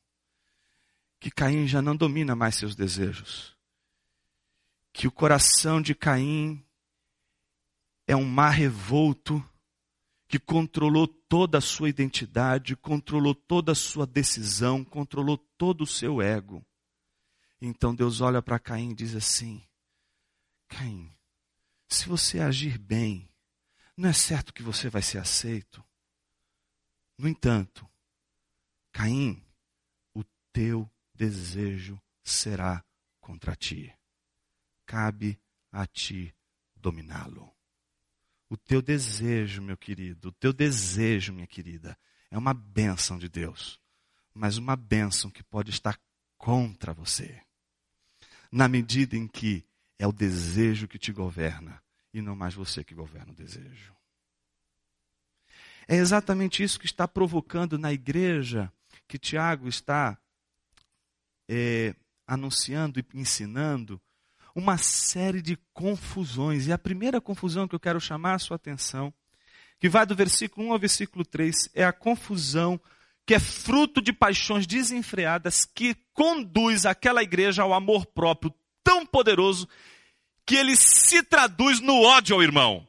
que 1.18 1.30
Caim 1.30 1.66
já 1.66 1.82
não 1.82 1.94
domina 1.94 2.34
mais 2.34 2.54
seus 2.54 2.74
desejos, 2.74 3.56
que 4.92 5.06
o 5.06 5.12
coração 5.12 5.80
de 5.80 5.94
Caim 5.94 6.64
é 8.06 8.16
um 8.16 8.24
mar 8.24 8.50
revolto 8.50 9.44
que 10.26 10.38
controlou 10.38 11.06
toda 11.06 11.58
a 11.58 11.60
sua 11.60 11.88
identidade, 11.88 12.76
controlou 12.76 13.34
toda 13.34 13.72
a 13.72 13.74
sua 13.74 14.06
decisão, 14.06 14.84
controlou 14.84 15.36
todo 15.36 15.82
o 15.82 15.86
seu 15.86 16.22
ego. 16.22 16.64
Então 17.60 17.94
Deus 17.94 18.20
olha 18.22 18.40
para 18.40 18.58
Caim 18.58 18.92
e 18.92 18.94
diz 18.94 19.14
assim: 19.14 19.62
Caim, 20.66 21.14
se 21.86 22.08
você 22.08 22.40
agir 22.40 22.78
bem, 22.78 23.28
não 23.96 24.08
é 24.08 24.12
certo 24.12 24.54
que 24.54 24.62
você 24.62 24.88
vai 24.88 25.02
ser 25.02 25.18
aceito. 25.18 25.84
No 27.18 27.28
entanto, 27.28 27.86
Caim, 28.92 29.44
o 30.14 30.24
teu 30.52 30.90
desejo 31.14 32.00
será 32.22 32.82
contra 33.20 33.54
ti. 33.54 33.94
Cabe 34.86 35.38
a 35.70 35.86
ti 35.86 36.34
dominá-lo. 36.74 37.54
O 38.48 38.56
teu 38.56 38.80
desejo, 38.80 39.60
meu 39.60 39.76
querido, 39.76 40.28
o 40.28 40.32
teu 40.32 40.52
desejo, 40.52 41.32
minha 41.32 41.46
querida, 41.46 41.96
é 42.30 42.38
uma 42.38 42.54
bênção 42.54 43.18
de 43.18 43.28
Deus, 43.28 43.78
mas 44.32 44.56
uma 44.56 44.74
bênção 44.74 45.30
que 45.30 45.42
pode 45.42 45.70
estar 45.70 46.00
contra 46.38 46.92
você 46.92 47.44
na 48.50 48.68
medida 48.68 49.16
em 49.16 49.26
que 49.26 49.64
é 49.98 50.06
o 50.06 50.12
desejo 50.12 50.88
que 50.88 50.98
te 50.98 51.12
governa 51.12 51.82
e 52.12 52.20
não 52.20 52.34
mais 52.34 52.54
você 52.54 52.82
que 52.82 52.94
governa 52.94 53.32
o 53.32 53.34
desejo. 53.34 53.94
É 55.86 55.96
exatamente 55.96 56.62
isso 56.62 56.78
que 56.78 56.86
está 56.86 57.06
provocando 57.06 57.78
na 57.78 57.92
igreja 57.92 58.72
que 59.06 59.18
Tiago 59.18 59.68
está 59.68 60.16
é, 61.48 61.94
anunciando 62.26 63.00
e 63.00 63.04
ensinando 63.12 64.00
uma 64.54 64.78
série 64.78 65.42
de 65.42 65.56
confusões. 65.72 66.66
E 66.66 66.72
a 66.72 66.78
primeira 66.78 67.20
confusão 67.20 67.66
que 67.66 67.74
eu 67.74 67.80
quero 67.80 68.00
chamar 68.00 68.34
a 68.34 68.38
sua 68.38 68.56
atenção, 68.56 69.12
que 69.78 69.88
vai 69.88 70.06
do 70.06 70.14
versículo 70.14 70.68
1 70.68 70.72
ao 70.72 70.78
versículo 70.78 71.24
3, 71.24 71.70
é 71.74 71.84
a 71.84 71.92
confusão 71.92 72.80
que 73.30 73.34
é 73.34 73.38
fruto 73.38 74.02
de 74.02 74.12
paixões 74.12 74.66
desenfreadas, 74.66 75.64
que 75.64 75.94
conduz 76.12 76.84
aquela 76.84 77.22
igreja 77.22 77.62
ao 77.62 77.72
amor 77.72 78.04
próprio 78.06 78.52
tão 78.82 79.06
poderoso 79.06 79.68
que 80.44 80.56
ele 80.56 80.74
se 80.74 81.22
traduz 81.22 81.78
no 81.78 82.02
ódio 82.02 82.34
ao 82.34 82.42
irmão. 82.42 82.84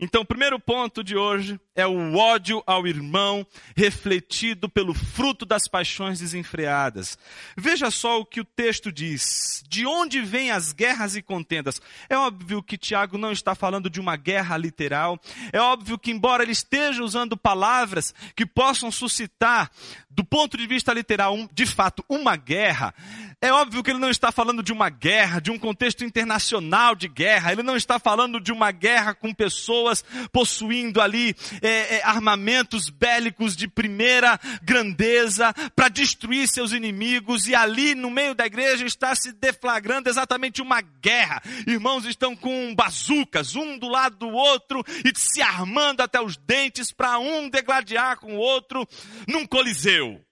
Então, 0.00 0.22
o 0.22 0.26
primeiro 0.26 0.58
ponto 0.58 1.04
de 1.04 1.14
hoje 1.14 1.60
é 1.78 1.86
o 1.86 2.16
ódio 2.16 2.60
ao 2.66 2.88
irmão 2.88 3.46
refletido 3.76 4.68
pelo 4.68 4.92
fruto 4.92 5.46
das 5.46 5.68
paixões 5.68 6.18
desenfreadas. 6.18 7.16
Veja 7.56 7.88
só 7.88 8.18
o 8.18 8.26
que 8.26 8.40
o 8.40 8.44
texto 8.44 8.90
diz. 8.90 9.62
De 9.68 9.86
onde 9.86 10.20
vêm 10.20 10.50
as 10.50 10.72
guerras 10.72 11.14
e 11.14 11.22
contendas? 11.22 11.80
É 12.08 12.18
óbvio 12.18 12.64
que 12.64 12.76
Tiago 12.76 13.16
não 13.16 13.30
está 13.30 13.54
falando 13.54 13.88
de 13.88 14.00
uma 14.00 14.16
guerra 14.16 14.56
literal. 14.56 15.20
É 15.52 15.60
óbvio 15.60 15.96
que, 15.96 16.10
embora 16.10 16.42
ele 16.42 16.50
esteja 16.50 17.00
usando 17.04 17.36
palavras 17.36 18.12
que 18.34 18.44
possam 18.44 18.90
suscitar, 18.90 19.70
do 20.10 20.24
ponto 20.24 20.56
de 20.56 20.66
vista 20.66 20.92
literal, 20.92 21.32
um, 21.32 21.48
de 21.52 21.64
fato, 21.64 22.04
uma 22.08 22.34
guerra, 22.34 22.92
é 23.40 23.52
óbvio 23.52 23.84
que 23.84 23.90
ele 23.92 24.00
não 24.00 24.10
está 24.10 24.32
falando 24.32 24.64
de 24.64 24.72
uma 24.72 24.90
guerra, 24.90 25.40
de 25.40 25.52
um 25.52 25.56
contexto 25.56 26.04
internacional 26.04 26.96
de 26.96 27.06
guerra. 27.06 27.52
Ele 27.52 27.62
não 27.62 27.76
está 27.76 28.00
falando 28.00 28.40
de 28.40 28.50
uma 28.50 28.72
guerra 28.72 29.14
com 29.14 29.32
pessoas 29.32 30.04
possuindo 30.32 31.00
ali 31.00 31.36
é, 31.68 31.96
é, 31.96 32.02
armamentos 32.02 32.88
bélicos 32.88 33.54
de 33.54 33.68
primeira 33.68 34.40
grandeza 34.62 35.52
para 35.76 35.90
destruir 35.90 36.48
seus 36.48 36.72
inimigos. 36.72 37.46
E 37.46 37.54
ali 37.54 37.94
no 37.94 38.10
meio 38.10 38.34
da 38.34 38.46
igreja 38.46 38.86
está 38.86 39.14
se 39.14 39.32
deflagrando 39.32 40.08
exatamente 40.08 40.62
uma 40.62 40.80
guerra. 40.80 41.42
Irmãos 41.66 42.06
estão 42.06 42.34
com 42.34 42.74
bazucas, 42.74 43.54
um 43.54 43.78
do 43.78 43.88
lado 43.88 44.16
do 44.16 44.28
outro 44.28 44.82
e 45.04 45.12
se 45.14 45.42
armando 45.42 46.00
até 46.00 46.20
os 46.20 46.36
dentes 46.38 46.90
para 46.90 47.18
um 47.18 47.50
degladiar 47.50 48.18
com 48.18 48.36
o 48.36 48.40
outro 48.40 48.88
num 49.26 49.46
coliseu. 49.46 50.24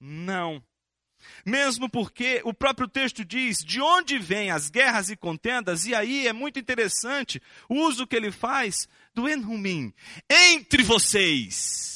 Não 0.00 0.60
mesmo 1.44 1.88
porque 1.88 2.40
o 2.44 2.54
próprio 2.54 2.88
texto 2.88 3.24
diz 3.24 3.58
de 3.58 3.80
onde 3.80 4.18
vêm 4.18 4.50
as 4.50 4.70
guerras 4.70 5.10
e 5.10 5.16
contendas, 5.16 5.86
e 5.86 5.94
aí 5.94 6.26
é 6.26 6.32
muito 6.32 6.58
interessante 6.58 7.42
o 7.68 7.74
uso 7.74 8.06
que 8.06 8.16
ele 8.16 8.30
faz 8.30 8.88
do 9.14 9.28
enhumim, 9.28 9.92
entre 10.28 10.82
vocês. 10.82 11.92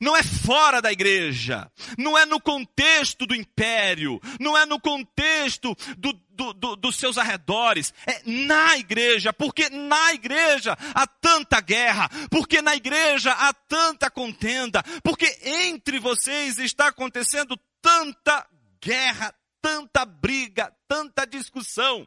Não 0.00 0.16
é 0.16 0.22
fora 0.22 0.80
da 0.80 0.92
igreja, 0.92 1.68
não 1.96 2.16
é 2.16 2.24
no 2.24 2.40
contexto 2.40 3.26
do 3.26 3.34
império, 3.34 4.20
não 4.38 4.56
é 4.56 4.64
no 4.64 4.80
contexto 4.80 5.74
do, 5.96 6.12
do, 6.30 6.52
do, 6.52 6.76
dos 6.76 6.94
seus 6.94 7.18
arredores, 7.18 7.92
é 8.06 8.22
na 8.24 8.78
igreja, 8.78 9.32
porque 9.32 9.68
na 9.68 10.14
igreja 10.14 10.78
há 10.94 11.04
tanta 11.04 11.60
guerra, 11.60 12.08
porque 12.30 12.62
na 12.62 12.76
igreja 12.76 13.32
há 13.32 13.52
tanta 13.52 14.08
contenda, 14.08 14.84
porque 15.02 15.36
entre 15.42 15.98
vocês 15.98 16.60
está 16.60 16.88
acontecendo 16.88 17.58
tanta 17.82 18.46
guerra, 18.80 19.34
tanta 19.60 20.04
briga, 20.04 20.72
tanta 20.86 21.26
discussão. 21.26 22.06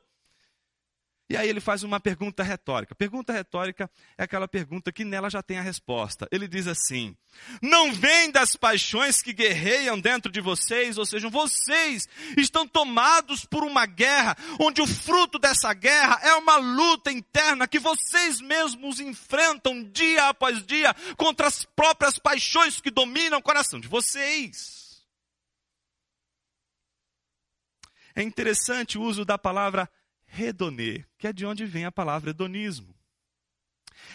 E 1.32 1.38
aí 1.38 1.48
ele 1.48 1.62
faz 1.62 1.82
uma 1.82 1.98
pergunta 1.98 2.44
retórica. 2.44 2.94
Pergunta 2.94 3.32
retórica 3.32 3.90
é 4.18 4.24
aquela 4.24 4.50
pergunta 4.50 4.92
que 4.92 5.06
nela 5.06 5.30
já 5.30 5.42
tem 5.42 5.58
a 5.58 5.62
resposta. 5.62 6.28
Ele 6.30 6.46
diz 6.46 6.68
assim: 6.68 7.16
Não 7.62 7.94
vem 7.94 8.30
das 8.30 8.58
paixões 8.58 9.22
que 9.22 9.32
guerreiam 9.32 9.98
dentro 9.98 10.30
de 10.30 10.42
vocês, 10.42 10.98
ou 10.98 11.06
seja, 11.06 11.30
vocês 11.30 12.06
estão 12.36 12.68
tomados 12.68 13.46
por 13.46 13.64
uma 13.64 13.86
guerra, 13.86 14.36
onde 14.60 14.82
o 14.82 14.86
fruto 14.86 15.40
dessa 15.40 15.74
guerra 15.74 16.20
é 16.22 16.34
uma 16.34 16.58
luta 16.58 17.10
interna 17.10 17.66
que 17.66 17.80
vocês 17.80 18.42
mesmos 18.42 19.00
enfrentam 19.00 19.86
dia 19.86 20.28
após 20.28 20.62
dia 20.66 20.94
contra 21.16 21.48
as 21.48 21.64
próprias 21.64 22.20
paixões 22.20 22.82
que 22.82 22.92
dominam 22.92 23.40
o 23.40 23.42
coração 23.42 23.80
de 23.80 23.88
vocês. 23.88 25.02
É 28.14 28.22
interessante 28.22 28.98
o 28.98 29.02
uso 29.02 29.24
da 29.24 29.38
palavra 29.38 29.90
redonê, 30.32 31.04
que 31.18 31.28
é 31.28 31.34
de 31.34 31.46
onde 31.46 31.66
vem 31.66 31.86
a 31.86 31.92
palavra 31.92 32.30
hedonismo. 32.30 32.96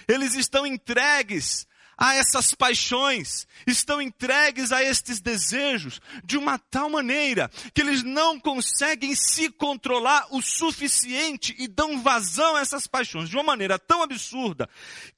Eles 0.08 0.34
estão 0.34 0.66
entregues 0.66 1.66
a 1.96 2.14
essas 2.14 2.52
paixões, 2.52 3.46
estão 3.66 4.02
entregues 4.02 4.70
a 4.70 4.82
estes 4.82 5.20
desejos 5.20 6.00
de 6.24 6.36
uma 6.36 6.58
tal 6.58 6.90
maneira 6.90 7.50
que 7.72 7.80
eles 7.80 8.02
não 8.02 8.38
conseguem 8.38 9.14
se 9.14 9.50
controlar 9.50 10.26
o 10.30 10.42
suficiente 10.42 11.54
e 11.58 11.66
dão 11.66 12.02
vazão 12.02 12.56
a 12.56 12.60
essas 12.60 12.86
paixões 12.86 13.30
de 13.30 13.36
uma 13.36 13.44
maneira 13.44 13.78
tão 13.78 14.02
absurda 14.02 14.68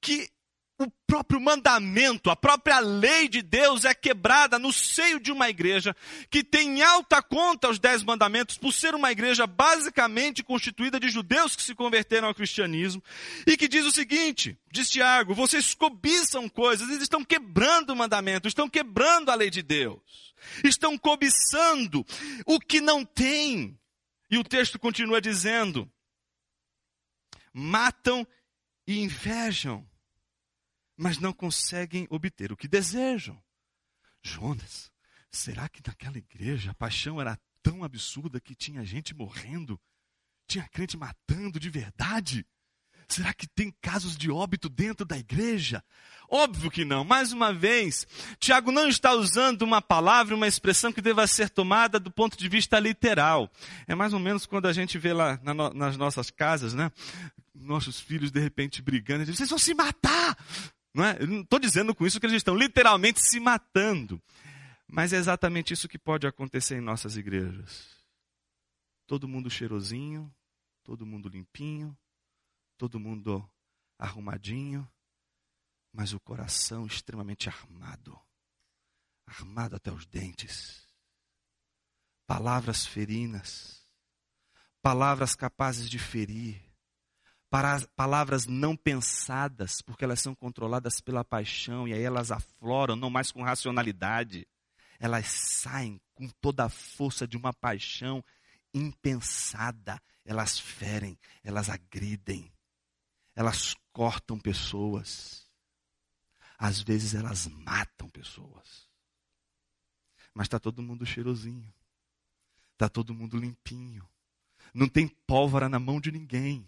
que 0.01 0.31
o 0.79 0.89
próprio 1.09 1.41
mandamento, 1.41 2.31
a 2.31 2.37
própria 2.37 2.79
lei 2.79 3.29
de 3.29 3.43
Deus 3.43 3.85
é 3.85 3.93
quebrada 3.93 4.61
no 4.61 4.73
seio 4.73 5.19
de 5.19 5.33
uma 5.33 5.51
igreja 5.51 5.95
que 6.31 6.45
tem 6.45 6.83
alta 6.83 7.21
conta 7.21 7.69
os 7.69 7.81
dez 7.81 8.05
mandamentos 8.05 8.57
por 8.57 8.73
ser 8.73 8.95
uma 8.95 9.11
igreja 9.11 9.45
basicamente 9.45 10.45
constituída 10.45 11.01
de 11.01 11.09
judeus 11.09 11.57
que 11.57 11.65
se 11.65 11.75
converteram 11.75 12.29
ao 12.29 12.35
cristianismo 12.35 13.03
e 13.45 13.57
que 13.57 13.67
diz 13.67 13.85
o 13.85 13.91
seguinte, 13.91 14.57
diz 14.71 14.89
Tiago, 14.89 15.35
vocês 15.35 15.75
cobiçam 15.75 16.49
coisas, 16.49 16.89
eles 16.89 17.03
estão 17.03 17.25
quebrando 17.25 17.91
o 17.91 17.97
mandamento, 17.97 18.47
estão 18.47 18.69
quebrando 18.69 19.31
a 19.31 19.35
lei 19.35 19.51
de 19.51 19.63
Deus, 19.63 20.33
estão 20.63 20.97
cobiçando 20.97 22.07
o 22.47 22.61
que 22.61 22.81
não 22.81 23.05
tem. 23.05 23.77
E 24.31 24.39
o 24.39 24.45
texto 24.45 24.79
continua 24.79 25.21
dizendo, 25.21 25.91
matam 27.53 28.25
e 28.87 29.01
invejam 29.01 29.85
mas 30.99 31.19
não 31.19 31.33
conseguem 31.33 32.09
obter 32.11 32.51
o 32.51 32.57
que 32.57 32.67
desejam. 32.67 33.41
Jonas, 34.21 34.91
será 35.31 35.69
que 35.69 35.81
naquela 35.87 36.19
igreja 36.19 36.73
a 36.73 36.75
paixão 36.75 37.21
era 37.21 37.39
tão 37.63 37.85
absurda 37.85 38.41
que 38.41 38.55
tinha 38.55 38.85
gente 38.85 39.15
morrendo? 39.15 39.81
Tinha 40.49 40.69
crente 40.69 40.97
matando 40.97 41.61
de 41.61 41.71
verdade? 41.71 42.45
Será 43.09 43.33
que 43.33 43.47
tem 43.47 43.73
casos 43.81 44.19
de 44.19 44.31
óbito 44.31 44.69
dentro 44.69 45.07
da 45.07 45.17
igreja? 45.17 45.83
Óbvio 46.29 46.71
que 46.71 46.85
não. 46.85 47.05
Mais 47.05 47.33
uma 47.33 47.55
vez, 47.55 48.07
Tiago 48.39 48.71
não 48.71 48.87
está 48.87 49.15
usando 49.15 49.63
uma 49.63 49.81
palavra, 49.81 50.35
uma 50.35 50.47
expressão 50.47 50.93
que 50.93 51.01
deva 51.01 51.27
ser 51.27 51.49
tomada 51.49 51.99
do 51.99 52.11
ponto 52.11 52.37
de 52.37 52.49
vista 52.49 52.79
literal. 52.79 53.51
É 53.87 53.95
mais 53.95 54.13
ou 54.13 54.19
menos 54.19 54.45
quando 54.45 54.67
a 54.67 54.75
gente 54.75 54.99
vê 54.99 55.15
lá 55.15 55.41
nas 55.75 55.97
nossas 55.97 56.31
casas, 56.31 56.75
né? 56.75 56.93
Nossos 57.55 57.99
filhos 57.99 58.31
de 58.31 58.41
repente 58.41 58.83
brigando, 58.83 59.25
vocês 59.25 59.49
vão 59.49 59.59
se 59.59 59.73
matar! 59.75 60.37
Não 60.99 61.05
é? 61.05 61.17
Estou 61.43 61.59
dizendo 61.59 61.95
com 61.95 62.05
isso 62.05 62.19
que 62.19 62.27
eles 62.27 62.37
estão 62.37 62.57
literalmente 62.57 63.21
se 63.21 63.39
matando. 63.39 64.21
Mas 64.87 65.13
é 65.13 65.17
exatamente 65.17 65.73
isso 65.73 65.89
que 65.89 65.99
pode 65.99 66.27
acontecer 66.27 66.77
em 66.77 66.81
nossas 66.81 67.17
igrejas. 67.17 67.87
Todo 69.07 69.29
mundo 69.29 69.49
cheirosinho, 69.49 70.35
todo 70.83 71.07
mundo 71.07 71.29
limpinho, 71.29 71.97
todo 72.77 72.99
mundo 72.99 73.49
arrumadinho, 73.99 74.89
mas 75.93 76.13
o 76.13 76.21
coração 76.21 76.85
extremamente 76.87 77.49
armado 77.49 78.19
armado 79.29 79.77
até 79.77 79.93
os 79.93 80.07
dentes. 80.07 80.87
Palavras 82.27 82.87
ferinas, 82.87 83.83
palavras 84.83 85.35
capazes 85.35 85.89
de 85.89 85.99
ferir, 85.99 86.61
para 87.51 87.81
palavras 87.97 88.47
não 88.47 88.77
pensadas, 88.77 89.81
porque 89.81 90.05
elas 90.05 90.21
são 90.21 90.35
controladas 90.35 91.01
pela 91.01 91.25
paixão 91.25 91.89
e 91.89 91.95
aí 91.95 92.03
elas 92.03 92.31
afloram, 92.31 92.95
não 92.95 93.09
mais 93.09 93.31
com 93.31 93.43
racionalidade. 93.43 94.47
Elas 94.99 95.27
saem 95.29 96.01
com 96.15 96.29
toda 96.29 96.65
a 96.65 96.69
força 96.69 97.27
de 97.27 97.37
uma 97.37 97.53
paixão 97.53 98.23
impensada. 98.75 100.01
Elas 100.25 100.59
ferem, 100.59 101.19
elas 101.43 101.71
agridem, 101.71 102.53
elas 103.35 103.75
cortam 103.93 104.39
pessoas. 104.39 105.49
Às 106.59 106.83
vezes 106.83 107.15
elas 107.15 107.47
matam 107.47 108.11
pessoas. 108.11 108.89
Mas 110.35 110.47
está 110.47 110.59
todo 110.59 110.83
mundo 110.83 111.07
cheirosinho. 111.07 111.73
Está 112.73 112.89
todo 112.89 113.15
mundo 113.15 113.39
limpinho. 113.39 114.07
Não 114.75 114.89
tem 114.89 115.09
pólvora 115.09 115.69
na 115.69 115.79
mão 115.79 116.01
de 116.01 116.13
ninguém 116.13 116.67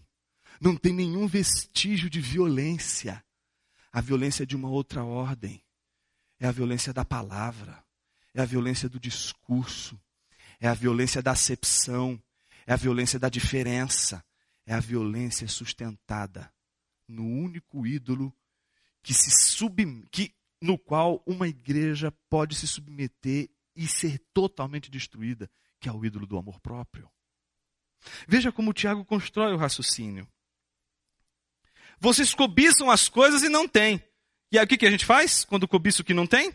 não 0.61 0.77
tem 0.77 0.93
nenhum 0.93 1.27
vestígio 1.27 2.09
de 2.09 2.21
violência. 2.21 3.23
A 3.93 4.01
violência 4.01 4.45
é 4.45 4.47
de 4.47 4.57
uma 4.57 4.69
outra 4.69 5.05
ordem. 5.05 5.63
É 6.39 6.47
a 6.47 6.53
violência 6.53 6.93
da 6.93 7.05
palavra, 7.05 7.85
é 8.33 8.41
a 8.41 8.47
violência 8.47 8.89
do 8.89 8.99
discurso, 8.99 10.01
é 10.59 10.67
a 10.67 10.73
violência 10.73 11.21
da 11.21 11.33
acepção, 11.33 12.21
é 12.67 12.73
a 12.73 12.77
violência 12.77 13.19
da 13.19 13.29
diferença, 13.29 14.25
é 14.65 14.73
a 14.73 14.81
violência 14.81 15.47
sustentada 15.47 16.51
no 17.07 17.25
único 17.25 17.87
ídolo 17.87 18.35
que 19.03 19.13
se 19.13 19.31
sub, 19.31 19.85
que, 20.11 20.35
no 20.61 20.79
qual 20.79 21.23
uma 21.27 21.49
igreja 21.49 22.13
pode 22.29 22.55
se 22.55 22.67
submeter 22.67 23.51
e 23.75 23.89
ser 23.89 24.19
totalmente 24.33 24.91
destruída, 24.91 25.51
que 25.81 25.89
é 25.89 25.93
o 25.93 26.05
ídolo 26.05 26.27
do 26.27 26.39
amor 26.39 26.61
próprio. 26.61 27.11
Veja 28.27 28.53
como 28.53 28.73
Tiago 28.73 29.05
constrói 29.05 29.53
o 29.53 29.59
raciocínio. 29.59 30.29
Vocês 32.01 32.35
cobiçam 32.35 32.91
as 32.91 33.09
coisas 33.09 33.43
e 33.43 33.49
não 33.49 33.69
têm. 33.69 34.03
E 34.51 34.59
aí 34.59 34.65
o 34.65 34.69
que, 34.69 34.79
que 34.79 34.87
a 34.87 34.91
gente 34.91 35.05
faz 35.05 35.45
quando 35.45 35.69
cobiça 35.69 36.03
o 36.03 36.05
que 36.05 36.15
não 36.15 36.27
tem? 36.27 36.53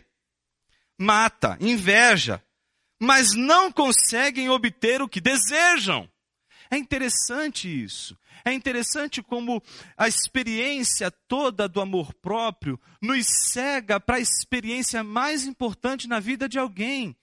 Mata, 0.98 1.56
inveja, 1.60 2.42
mas 3.00 3.32
não 3.34 3.70
conseguem 3.70 4.50
obter 4.50 5.00
o 5.00 5.08
que 5.08 5.20
desejam. 5.20 6.08
É 6.70 6.76
interessante 6.76 7.68
isso. 7.68 8.18
É 8.44 8.52
interessante 8.52 9.22
como 9.22 9.62
a 9.96 10.08
experiência 10.08 11.10
toda 11.10 11.68
do 11.68 11.80
amor 11.80 12.12
próprio 12.14 12.80
nos 13.00 13.26
cega 13.26 14.00
para 14.00 14.16
a 14.16 14.20
experiência 14.20 15.02
mais 15.02 15.44
importante 15.44 16.08
na 16.08 16.20
vida 16.20 16.48
de 16.48 16.58
alguém, 16.58 17.16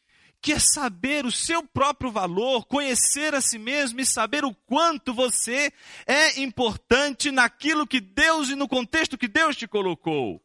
que 0.43 0.51
é 0.51 0.59
saber 0.59 1.25
o 1.25 1.31
seu 1.31 1.63
próprio 1.63 2.11
valor, 2.11 2.65
conhecer 2.65 3.33
a 3.33 3.39
si 3.39 3.57
mesmo 3.57 4.01
e 4.01 4.05
saber 4.05 4.43
o 4.43 4.53
quanto 4.53 5.13
você 5.13 5.71
é 6.05 6.41
importante 6.41 7.31
naquilo 7.31 7.87
que 7.87 8.01
Deus 8.01 8.49
e 8.49 8.55
no 8.55 8.67
contexto 8.67 9.17
que 9.17 9.29
Deus 9.29 9.55
te 9.55 9.65
colocou. 9.65 10.43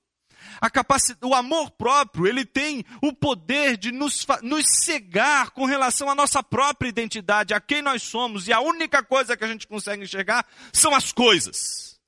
O 1.20 1.34
amor 1.34 1.72
próprio, 1.72 2.28
ele 2.28 2.44
tem 2.44 2.84
o 3.02 3.12
poder 3.12 3.76
de 3.76 3.90
nos, 3.90 4.24
nos 4.40 4.64
cegar 4.84 5.50
com 5.50 5.64
relação 5.64 6.08
à 6.08 6.14
nossa 6.14 6.44
própria 6.44 6.88
identidade, 6.88 7.52
a 7.52 7.60
quem 7.60 7.82
nós 7.82 8.00
somos, 8.04 8.46
e 8.46 8.52
a 8.52 8.60
única 8.60 9.02
coisa 9.02 9.36
que 9.36 9.42
a 9.42 9.48
gente 9.48 9.66
consegue 9.66 10.04
enxergar 10.04 10.46
são 10.72 10.94
as 10.94 11.10
coisas. 11.10 11.98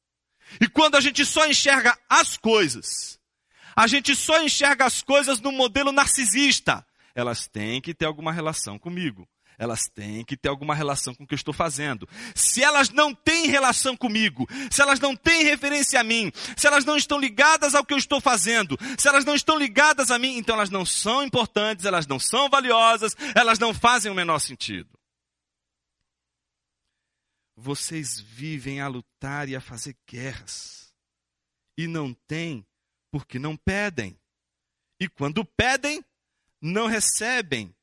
E 0.60 0.68
quando 0.68 0.94
a 0.94 1.00
gente 1.00 1.26
só 1.26 1.44
enxerga 1.44 1.98
as 2.08 2.36
coisas, 2.36 3.18
a 3.74 3.88
gente 3.88 4.14
só 4.14 4.40
enxerga 4.40 4.84
as 4.84 5.02
coisas 5.02 5.40
no 5.40 5.50
modelo 5.50 5.90
narcisista 5.90 6.86
elas 7.14 7.46
têm 7.48 7.80
que 7.80 7.94
ter 7.94 8.06
alguma 8.06 8.32
relação 8.32 8.78
comigo. 8.78 9.28
Elas 9.58 9.88
têm 9.94 10.24
que 10.24 10.38
ter 10.38 10.48
alguma 10.48 10.74
relação 10.74 11.14
com 11.14 11.24
o 11.24 11.26
que 11.26 11.34
eu 11.34 11.36
estou 11.36 11.52
fazendo. 11.52 12.08
Se 12.34 12.62
elas 12.62 12.88
não 12.88 13.14
têm 13.14 13.46
relação 13.46 13.94
comigo, 13.94 14.48
se 14.70 14.80
elas 14.80 14.98
não 14.98 15.14
têm 15.14 15.44
referência 15.44 16.00
a 16.00 16.04
mim, 16.04 16.32
se 16.56 16.66
elas 16.66 16.86
não 16.86 16.96
estão 16.96 17.18
ligadas 17.18 17.74
ao 17.74 17.84
que 17.84 17.92
eu 17.92 17.98
estou 17.98 18.22
fazendo, 18.22 18.78
se 18.98 19.06
elas 19.06 19.22
não 19.22 19.34
estão 19.34 19.58
ligadas 19.58 20.10
a 20.10 20.18
mim, 20.18 20.38
então 20.38 20.54
elas 20.54 20.70
não 20.70 20.86
são 20.86 21.22
importantes, 21.22 21.84
elas 21.84 22.06
não 22.06 22.18
são 22.18 22.48
valiosas, 22.48 23.14
elas 23.34 23.58
não 23.58 23.74
fazem 23.74 24.10
o 24.10 24.14
menor 24.14 24.38
sentido. 24.38 24.98
Vocês 27.54 28.18
vivem 28.18 28.80
a 28.80 28.88
lutar 28.88 29.46
e 29.46 29.54
a 29.54 29.60
fazer 29.60 29.94
guerras. 30.08 30.90
E 31.76 31.86
não 31.86 32.14
têm 32.26 32.66
porque 33.10 33.38
não 33.38 33.58
pedem. 33.58 34.18
E 34.98 35.06
quando 35.06 35.44
pedem, 35.44 36.02
não 36.60 36.86
recebem, 36.86 37.74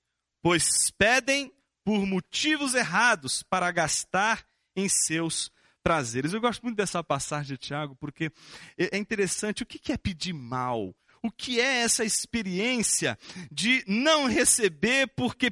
pois 0.42 0.92
pedem 0.98 1.52
por 1.84 2.06
motivos 2.06 2.74
errados 2.74 3.44
para 3.44 3.72
gastar 3.72 4.46
em 4.76 4.88
seus 4.90 5.52
prazeres. 5.82 6.34
Eu 6.34 6.42
gosto 6.42 6.62
muito 6.64 6.76
dessa 6.76 7.04
passagem 7.04 7.56
de 7.56 7.58
Tiago, 7.58 7.96
porque 7.96 8.32
é 8.78 8.98
interessante 8.98 9.64
o 9.64 9.66
que 9.66 9.92
é 9.92 9.98
pedir 9.98 10.34
mal. 10.34 10.94
O 11.24 11.32
que 11.32 11.60
é 11.60 11.82
essa 11.82 12.06
experiência 12.06 13.18
de 13.52 13.84
não 13.88 14.28
receber 14.28 15.08
porque 15.16 15.52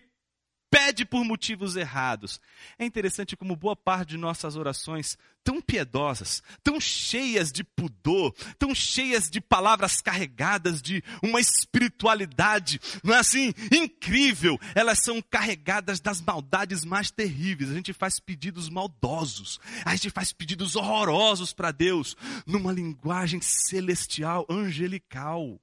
pede 0.70 1.06
por 1.06 1.24
motivos 1.24 1.76
errados. 1.76 2.40
É 2.78 2.86
interessante 2.86 3.36
como 3.36 3.56
boa 3.56 3.76
parte 3.76 4.10
de 4.10 4.18
nossas 4.18 4.56
orações, 4.56 5.18
tão 5.44 5.62
piedosas, 5.62 6.42
tão 6.64 6.80
cheias 6.80 7.52
de 7.52 7.64
pudor, 7.64 8.34
tão 8.58 8.74
cheias 8.74 9.30
de 9.30 9.40
palavras 9.40 10.02
carregadas 10.02 10.82
de 10.82 11.04
uma 11.22 11.40
espiritualidade, 11.40 12.80
não 13.04 13.14
é 13.14 13.20
assim? 13.20 13.54
Incrível! 13.72 14.60
Elas 14.74 15.00
são 15.00 15.22
carregadas 15.22 16.00
das 16.00 16.20
maldades 16.20 16.84
mais 16.84 17.12
terríveis. 17.12 17.72
A 17.72 17.76
gente 17.76 17.94
faz 17.94 18.20
pedidos 18.20 18.70
maldosos, 18.70 19.60
a 19.86 19.96
gente 19.96 20.10
faz 20.10 20.34
pedidos 20.34 20.76
horrorosos 20.76 21.54
para 21.54 21.72
Deus, 21.72 22.18
numa 22.46 22.74
linguagem 22.74 23.40
celestial, 23.40 24.46
angelical. 24.50 25.60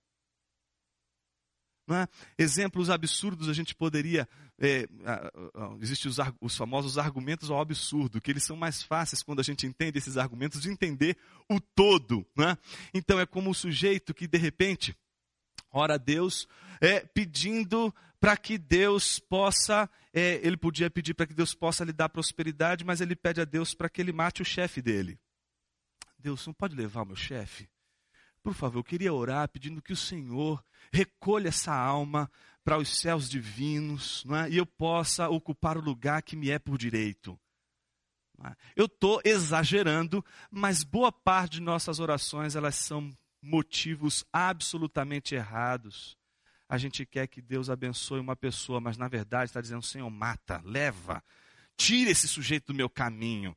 É? 1.90 2.06
Exemplos 2.38 2.88
absurdos 2.88 3.48
a 3.48 3.52
gente 3.52 3.74
poderia. 3.74 4.28
É, 4.60 4.86
Existem 5.80 6.10
os, 6.10 6.18
os, 6.40 6.56
famosos 6.56 6.98
argumentos 6.98 7.50
ao 7.50 7.60
absurdo, 7.60 8.20
que 8.20 8.30
eles 8.30 8.44
são 8.44 8.56
mais 8.56 8.82
fáceis 8.82 9.22
quando 9.22 9.40
a 9.40 9.42
gente 9.42 9.66
entende 9.66 9.98
esses 9.98 10.16
argumentos 10.16 10.60
de 10.60 10.70
entender 10.70 11.16
o 11.50 11.60
todo. 11.60 12.24
É? 12.38 12.56
Então 12.94 13.18
é 13.18 13.26
como 13.26 13.50
o 13.50 13.54
sujeito 13.54 14.14
que 14.14 14.28
de 14.28 14.38
repente 14.38 14.96
ora 15.72 15.94
a 15.94 15.98
Deus 15.98 16.46
é, 16.80 17.00
pedindo 17.00 17.92
para 18.20 18.36
que 18.36 18.56
Deus 18.56 19.18
possa. 19.18 19.90
É, 20.12 20.40
ele 20.46 20.56
podia 20.56 20.90
pedir 20.90 21.14
para 21.14 21.26
que 21.26 21.34
Deus 21.34 21.54
possa 21.54 21.84
lhe 21.84 21.92
dar 21.92 22.08
prosperidade, 22.08 22.84
mas 22.84 23.00
ele 23.00 23.16
pede 23.16 23.40
a 23.40 23.44
Deus 23.44 23.74
para 23.74 23.88
que 23.88 24.00
ele 24.00 24.12
mate 24.12 24.42
o 24.42 24.44
chefe 24.44 24.80
dele. 24.80 25.18
Deus, 26.18 26.46
não 26.46 26.54
pode 26.54 26.76
levar 26.76 27.02
o 27.02 27.06
meu 27.06 27.16
chefe? 27.16 27.68
Por 28.42 28.54
favor, 28.54 28.80
eu 28.80 28.84
queria 28.84 29.12
orar 29.12 29.48
pedindo 29.48 29.80
que 29.80 29.92
o 29.92 29.96
Senhor 29.96 30.64
recolha 30.92 31.48
essa 31.48 31.74
alma 31.74 32.30
para 32.64 32.78
os 32.78 33.00
céus 33.00 33.28
divinos 33.28 34.24
é? 34.44 34.50
e 34.50 34.56
eu 34.56 34.66
possa 34.66 35.28
ocupar 35.28 35.76
o 35.76 35.80
lugar 35.82 36.22
que 36.22 36.36
me 36.36 36.50
é 36.50 36.58
por 36.58 36.76
direito. 36.76 37.38
É? 38.44 38.54
Eu 38.74 38.86
estou 38.86 39.20
exagerando, 39.24 40.24
mas 40.50 40.82
boa 40.82 41.12
parte 41.12 41.54
de 41.54 41.60
nossas 41.60 42.00
orações 42.00 42.56
elas 42.56 42.74
são 42.74 43.16
motivos 43.40 44.24
absolutamente 44.32 45.34
errados. 45.34 46.16
A 46.68 46.78
gente 46.78 47.04
quer 47.04 47.26
que 47.26 47.42
Deus 47.42 47.68
abençoe 47.68 48.18
uma 48.18 48.34
pessoa, 48.34 48.80
mas 48.80 48.96
na 48.96 49.06
verdade 49.06 49.50
está 49.50 49.60
dizendo: 49.60 49.82
Senhor, 49.82 50.08
mata, 50.08 50.62
leva, 50.64 51.22
tira 51.76 52.10
esse 52.10 52.28
sujeito 52.28 52.66
do 52.66 52.74
meu 52.74 52.88
caminho, 52.88 53.56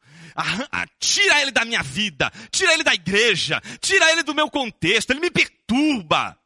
tira 0.99 1.41
ele 1.41 1.51
da 1.51 1.65
minha 1.65 1.84
vida, 1.84 2.32
tira 2.51 2.73
ele 2.73 2.84
da 2.84 2.93
igreja, 2.93 3.62
tira 3.80 4.12
ele 4.12 4.23
do 4.23 4.34
meu 4.34 4.49
contexto, 4.49 5.12
ele 5.12 5.19
me 5.19 5.32
perturba. 5.32 6.38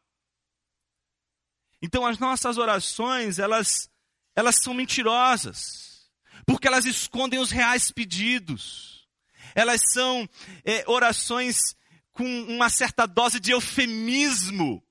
Então 1.81 2.05
as 2.05 2.19
nossas 2.19 2.57
orações, 2.57 3.39
elas, 3.39 3.89
elas 4.35 4.57
são 4.61 4.73
mentirosas, 4.73 6.09
porque 6.45 6.67
elas 6.67 6.85
escondem 6.85 7.39
os 7.39 7.51
reais 7.51 7.91
pedidos. 7.91 9.07
Elas 9.55 9.81
são 9.93 10.29
é, 10.63 10.83
orações 10.87 11.57
com 12.11 12.25
uma 12.43 12.69
certa 12.69 13.05
dose 13.05 13.39
de 13.39 13.51
eufemismo. 13.51 14.83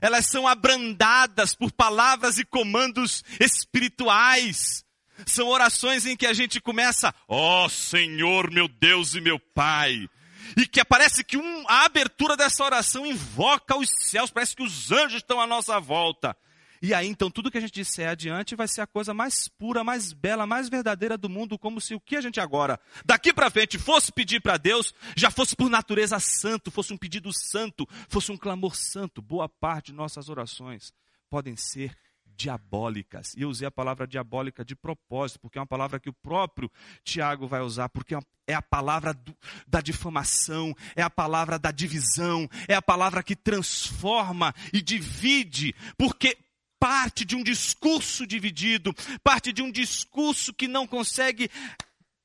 Elas 0.00 0.26
são 0.26 0.48
abrandadas 0.48 1.54
por 1.54 1.70
palavras 1.72 2.38
e 2.38 2.44
comandos 2.44 3.22
espirituais 3.38 4.84
são 5.26 5.48
orações 5.48 6.06
em 6.06 6.16
que 6.16 6.26
a 6.26 6.32
gente 6.32 6.60
começa, 6.60 7.14
ó 7.28 7.64
oh, 7.64 7.68
Senhor, 7.68 8.50
meu 8.50 8.68
Deus 8.68 9.14
e 9.14 9.20
meu 9.20 9.38
Pai. 9.38 10.08
E 10.56 10.66
que 10.66 10.84
parece 10.84 11.22
que 11.22 11.36
um, 11.36 11.64
a 11.68 11.84
abertura 11.84 12.36
dessa 12.36 12.64
oração 12.64 13.06
invoca 13.06 13.76
os 13.76 13.88
céus, 14.00 14.30
parece 14.30 14.56
que 14.56 14.62
os 14.62 14.90
anjos 14.90 15.18
estão 15.18 15.40
à 15.40 15.46
nossa 15.46 15.78
volta. 15.78 16.36
E 16.82 16.94
aí, 16.94 17.06
então, 17.06 17.30
tudo 17.30 17.50
que 17.50 17.58
a 17.58 17.60
gente 17.60 17.74
disser 17.74 18.08
adiante 18.08 18.56
vai 18.56 18.66
ser 18.66 18.80
a 18.80 18.86
coisa 18.86 19.12
mais 19.12 19.48
pura, 19.48 19.84
mais 19.84 20.14
bela, 20.14 20.46
mais 20.46 20.70
verdadeira 20.70 21.18
do 21.18 21.28
mundo, 21.28 21.58
como 21.58 21.78
se 21.78 21.94
o 21.94 22.00
que 22.00 22.16
a 22.16 22.22
gente 22.22 22.40
agora, 22.40 22.80
daqui 23.04 23.34
para 23.34 23.50
frente, 23.50 23.78
fosse 23.78 24.10
pedir 24.10 24.40
para 24.40 24.56
Deus, 24.56 24.94
já 25.14 25.30
fosse 25.30 25.54
por 25.54 25.68
natureza 25.68 26.18
santo, 26.18 26.70
fosse 26.70 26.94
um 26.94 26.96
pedido 26.96 27.30
santo, 27.34 27.86
fosse 28.08 28.32
um 28.32 28.36
clamor 28.36 28.74
santo. 28.74 29.20
Boa 29.20 29.46
parte 29.46 29.86
de 29.86 29.92
nossas 29.92 30.30
orações 30.30 30.94
podem 31.28 31.54
ser 31.54 31.94
diabólicas. 32.40 33.34
E 33.34 33.42
eu 33.42 33.50
usei 33.50 33.68
a 33.68 33.70
palavra 33.70 34.06
diabólica 34.06 34.64
de 34.64 34.74
propósito, 34.74 35.40
porque 35.40 35.58
é 35.58 35.60
uma 35.60 35.66
palavra 35.66 36.00
que 36.00 36.08
o 36.08 36.12
próprio 36.12 36.70
Tiago 37.04 37.46
vai 37.46 37.60
usar, 37.60 37.90
porque 37.90 38.16
é 38.46 38.54
a 38.54 38.62
palavra 38.62 39.12
do, 39.12 39.36
da 39.66 39.80
difamação, 39.80 40.74
é 40.96 41.02
a 41.02 41.10
palavra 41.10 41.58
da 41.58 41.70
divisão, 41.70 42.48
é 42.66 42.74
a 42.74 42.80
palavra 42.80 43.22
que 43.22 43.36
transforma 43.36 44.54
e 44.72 44.80
divide, 44.80 45.74
porque 45.98 46.36
parte 46.78 47.26
de 47.26 47.36
um 47.36 47.42
discurso 47.42 48.26
dividido, 48.26 48.94
parte 49.22 49.52
de 49.52 49.60
um 49.60 49.70
discurso 49.70 50.54
que 50.54 50.66
não 50.66 50.86
consegue 50.86 51.50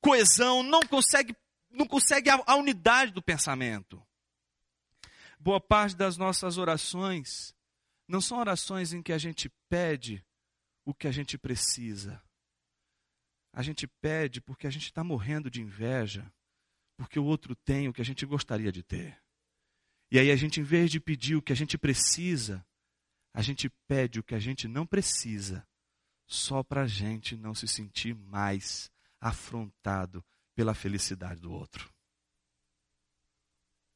coesão, 0.00 0.62
não 0.62 0.80
consegue, 0.80 1.36
não 1.70 1.86
consegue 1.86 2.30
a, 2.30 2.42
a 2.46 2.56
unidade 2.56 3.12
do 3.12 3.20
pensamento. 3.20 4.02
Boa 5.38 5.60
parte 5.60 5.94
das 5.94 6.16
nossas 6.16 6.56
orações 6.56 7.54
não 8.08 8.20
são 8.20 8.38
orações 8.38 8.92
em 8.92 9.02
que 9.02 9.12
a 9.12 9.18
gente 9.18 9.50
pede 9.68 10.24
o 10.84 10.94
que 10.94 11.08
a 11.08 11.12
gente 11.12 11.36
precisa. 11.36 12.22
A 13.52 13.62
gente 13.62 13.86
pede 13.86 14.40
porque 14.40 14.66
a 14.66 14.70
gente 14.70 14.84
está 14.84 15.02
morrendo 15.02 15.50
de 15.50 15.60
inveja, 15.60 16.32
porque 16.96 17.18
o 17.18 17.24
outro 17.24 17.54
tem 17.56 17.88
o 17.88 17.92
que 17.92 18.00
a 18.00 18.04
gente 18.04 18.24
gostaria 18.24 18.70
de 18.70 18.82
ter. 18.82 19.20
E 20.10 20.18
aí 20.18 20.30
a 20.30 20.36
gente, 20.36 20.60
em 20.60 20.62
vez 20.62 20.90
de 20.90 21.00
pedir 21.00 21.36
o 21.36 21.42
que 21.42 21.52
a 21.52 21.56
gente 21.56 21.76
precisa, 21.76 22.64
a 23.34 23.42
gente 23.42 23.68
pede 23.88 24.20
o 24.20 24.22
que 24.22 24.34
a 24.34 24.38
gente 24.38 24.68
não 24.68 24.86
precisa, 24.86 25.66
só 26.26 26.62
para 26.62 26.82
a 26.82 26.86
gente 26.86 27.36
não 27.36 27.54
se 27.54 27.66
sentir 27.66 28.14
mais 28.14 28.90
afrontado 29.20 30.24
pela 30.54 30.74
felicidade 30.74 31.40
do 31.40 31.52
outro. 31.52 31.92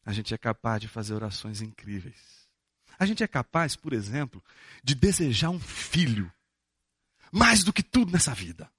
A 0.05 0.13
gente 0.13 0.35
é 0.35 0.39
capaz 0.39 0.81
de 0.81 0.89
fazer 0.89 1.15
orações 1.15 1.61
incríveis 1.61 2.40
a 3.01 3.07
gente 3.07 3.25
é 3.25 3.27
capaz, 3.27 3.75
por 3.75 3.95
exemplo, 3.95 4.45
de 4.85 4.95
desejar 4.95 5.49
um 5.49 5.59
filho 5.59 6.31
mais 7.33 7.65
do 7.65 7.73
que 7.73 7.83
tudo 7.83 8.13
nessa 8.13 8.35
vida. 8.35 8.71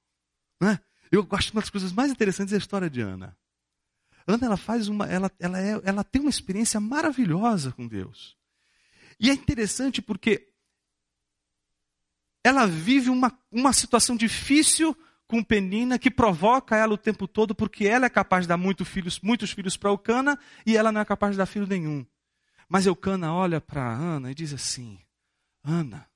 Né? 0.61 0.79
Eu 1.11 1.23
gosto 1.23 1.47
de 1.47 1.53
uma 1.53 1.61
das 1.61 1.71
coisas 1.71 1.91
mais 1.91 2.11
interessantes 2.11 2.53
é 2.53 2.55
a 2.55 2.59
história 2.59 2.87
de 2.87 3.01
Ana. 3.01 3.35
Ana 4.27 4.45
ela 4.45 4.57
faz 4.57 4.87
uma, 4.87 5.07
ela, 5.07 5.31
ela, 5.39 5.59
é, 5.59 5.81
ela 5.83 6.03
tem 6.03 6.21
uma 6.21 6.29
experiência 6.29 6.79
maravilhosa 6.79 7.71
com 7.71 7.87
Deus. 7.87 8.37
E 9.19 9.31
é 9.31 9.33
interessante 9.33 10.03
porque 10.03 10.49
ela 12.43 12.67
vive 12.67 13.09
uma, 13.09 13.35
uma 13.51 13.73
situação 13.73 14.15
difícil 14.15 14.95
com 15.25 15.43
Penina 15.43 15.97
que 15.97 16.11
provoca 16.11 16.75
ela 16.75 16.93
o 16.93 16.97
tempo 16.97 17.27
todo, 17.27 17.55
porque 17.55 17.87
ela 17.87 18.05
é 18.05 18.09
capaz 18.09 18.43
de 18.43 18.49
dar 18.49 18.57
muito 18.57 18.85
filhos, 18.85 19.19
muitos 19.19 19.51
filhos 19.51 19.75
para 19.75 19.97
Cana 19.97 20.37
e 20.63 20.77
ela 20.77 20.91
não 20.91 21.01
é 21.01 21.05
capaz 21.05 21.31
de 21.31 21.39
dar 21.39 21.47
filho 21.47 21.65
nenhum. 21.65 22.05
Mas 22.71 22.85
Eucana 22.85 23.33
olha 23.33 23.59
para 23.59 23.85
Ana 23.85 24.31
e 24.31 24.33
diz 24.33 24.53
assim: 24.53 24.97
Ana, 25.61 26.09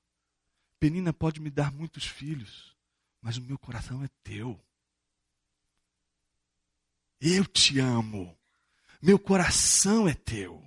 Penina 0.80 1.12
pode 1.12 1.38
me 1.38 1.50
dar 1.50 1.70
muitos 1.70 2.06
filhos, 2.06 2.74
mas 3.20 3.36
o 3.36 3.42
meu 3.42 3.58
coração 3.58 4.02
é 4.02 4.08
teu. 4.24 4.58
Eu 7.20 7.44
te 7.44 7.78
amo. 7.78 8.34
Meu 9.02 9.18
coração 9.18 10.08
é 10.08 10.14
teu. 10.14 10.64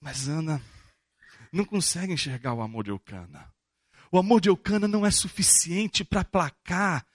Mas 0.00 0.28
Ana 0.28 0.62
não 1.52 1.66
consegue 1.66 2.14
enxergar 2.14 2.54
o 2.54 2.62
amor 2.62 2.84
de 2.84 2.90
Eucana. 2.90 3.52
O 4.10 4.16
amor 4.16 4.40
de 4.40 4.48
Eucana 4.48 4.88
não 4.88 5.04
é 5.04 5.10
suficiente 5.10 6.04
para 6.04 6.22
aplacar 6.22 7.06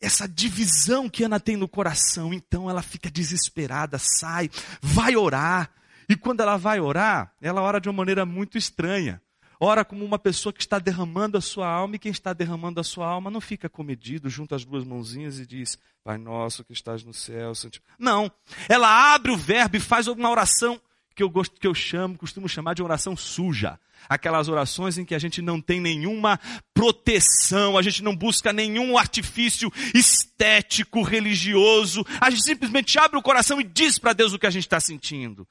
essa 0.00 0.26
divisão 0.26 1.10
que 1.10 1.24
Ana 1.24 1.38
tem 1.38 1.58
no 1.58 1.68
coração. 1.68 2.32
Então 2.32 2.70
ela 2.70 2.80
fica 2.80 3.10
desesperada, 3.10 3.98
sai, 3.98 4.50
vai 4.80 5.14
orar. 5.14 5.70
E 6.08 6.16
quando 6.16 6.40
ela 6.40 6.56
vai 6.56 6.80
orar, 6.80 7.32
ela 7.40 7.62
ora 7.62 7.80
de 7.80 7.88
uma 7.88 7.96
maneira 7.96 8.24
muito 8.24 8.58
estranha. 8.58 9.20
Ora 9.60 9.84
como 9.84 10.04
uma 10.04 10.18
pessoa 10.18 10.52
que 10.52 10.60
está 10.60 10.78
derramando 10.78 11.38
a 11.38 11.40
sua 11.40 11.68
alma, 11.68 11.96
e 11.96 11.98
quem 11.98 12.12
está 12.12 12.32
derramando 12.32 12.80
a 12.80 12.84
sua 12.84 13.06
alma 13.06 13.30
não 13.30 13.40
fica 13.40 13.68
comedido, 13.68 14.28
junta 14.28 14.56
as 14.56 14.64
duas 14.64 14.84
mãozinhas 14.84 15.38
e 15.38 15.46
diz: 15.46 15.78
Pai 16.02 16.18
nosso 16.18 16.64
que 16.64 16.72
estás 16.72 17.04
no 17.04 17.14
céu. 17.14 17.52
Não. 17.98 18.30
Ela 18.68 19.14
abre 19.14 19.30
o 19.32 19.36
verbo 19.36 19.76
e 19.76 19.80
faz 19.80 20.06
uma 20.06 20.30
oração 20.30 20.80
que 21.14 21.22
eu 21.22 21.30
gosto, 21.30 21.58
que 21.60 21.66
eu 21.66 21.74
chamo, 21.74 22.18
costumo 22.18 22.48
chamar 22.48 22.74
de 22.74 22.82
oração 22.82 23.16
suja. 23.16 23.78
Aquelas 24.08 24.48
orações 24.48 24.98
em 24.98 25.04
que 25.04 25.14
a 25.14 25.18
gente 25.18 25.40
não 25.40 25.60
tem 25.60 25.80
nenhuma 25.80 26.38
proteção, 26.74 27.78
a 27.78 27.82
gente 27.82 28.02
não 28.02 28.14
busca 28.14 28.52
nenhum 28.52 28.98
artifício 28.98 29.72
estético, 29.94 31.02
religioso. 31.02 32.04
A 32.20 32.28
gente 32.28 32.42
simplesmente 32.42 32.98
abre 32.98 33.16
o 33.18 33.22
coração 33.22 33.60
e 33.60 33.64
diz 33.64 33.98
para 33.98 34.12
Deus 34.12 34.34
o 34.34 34.38
que 34.38 34.46
a 34.46 34.50
gente 34.50 34.64
está 34.64 34.80
sentindo. 34.80 35.48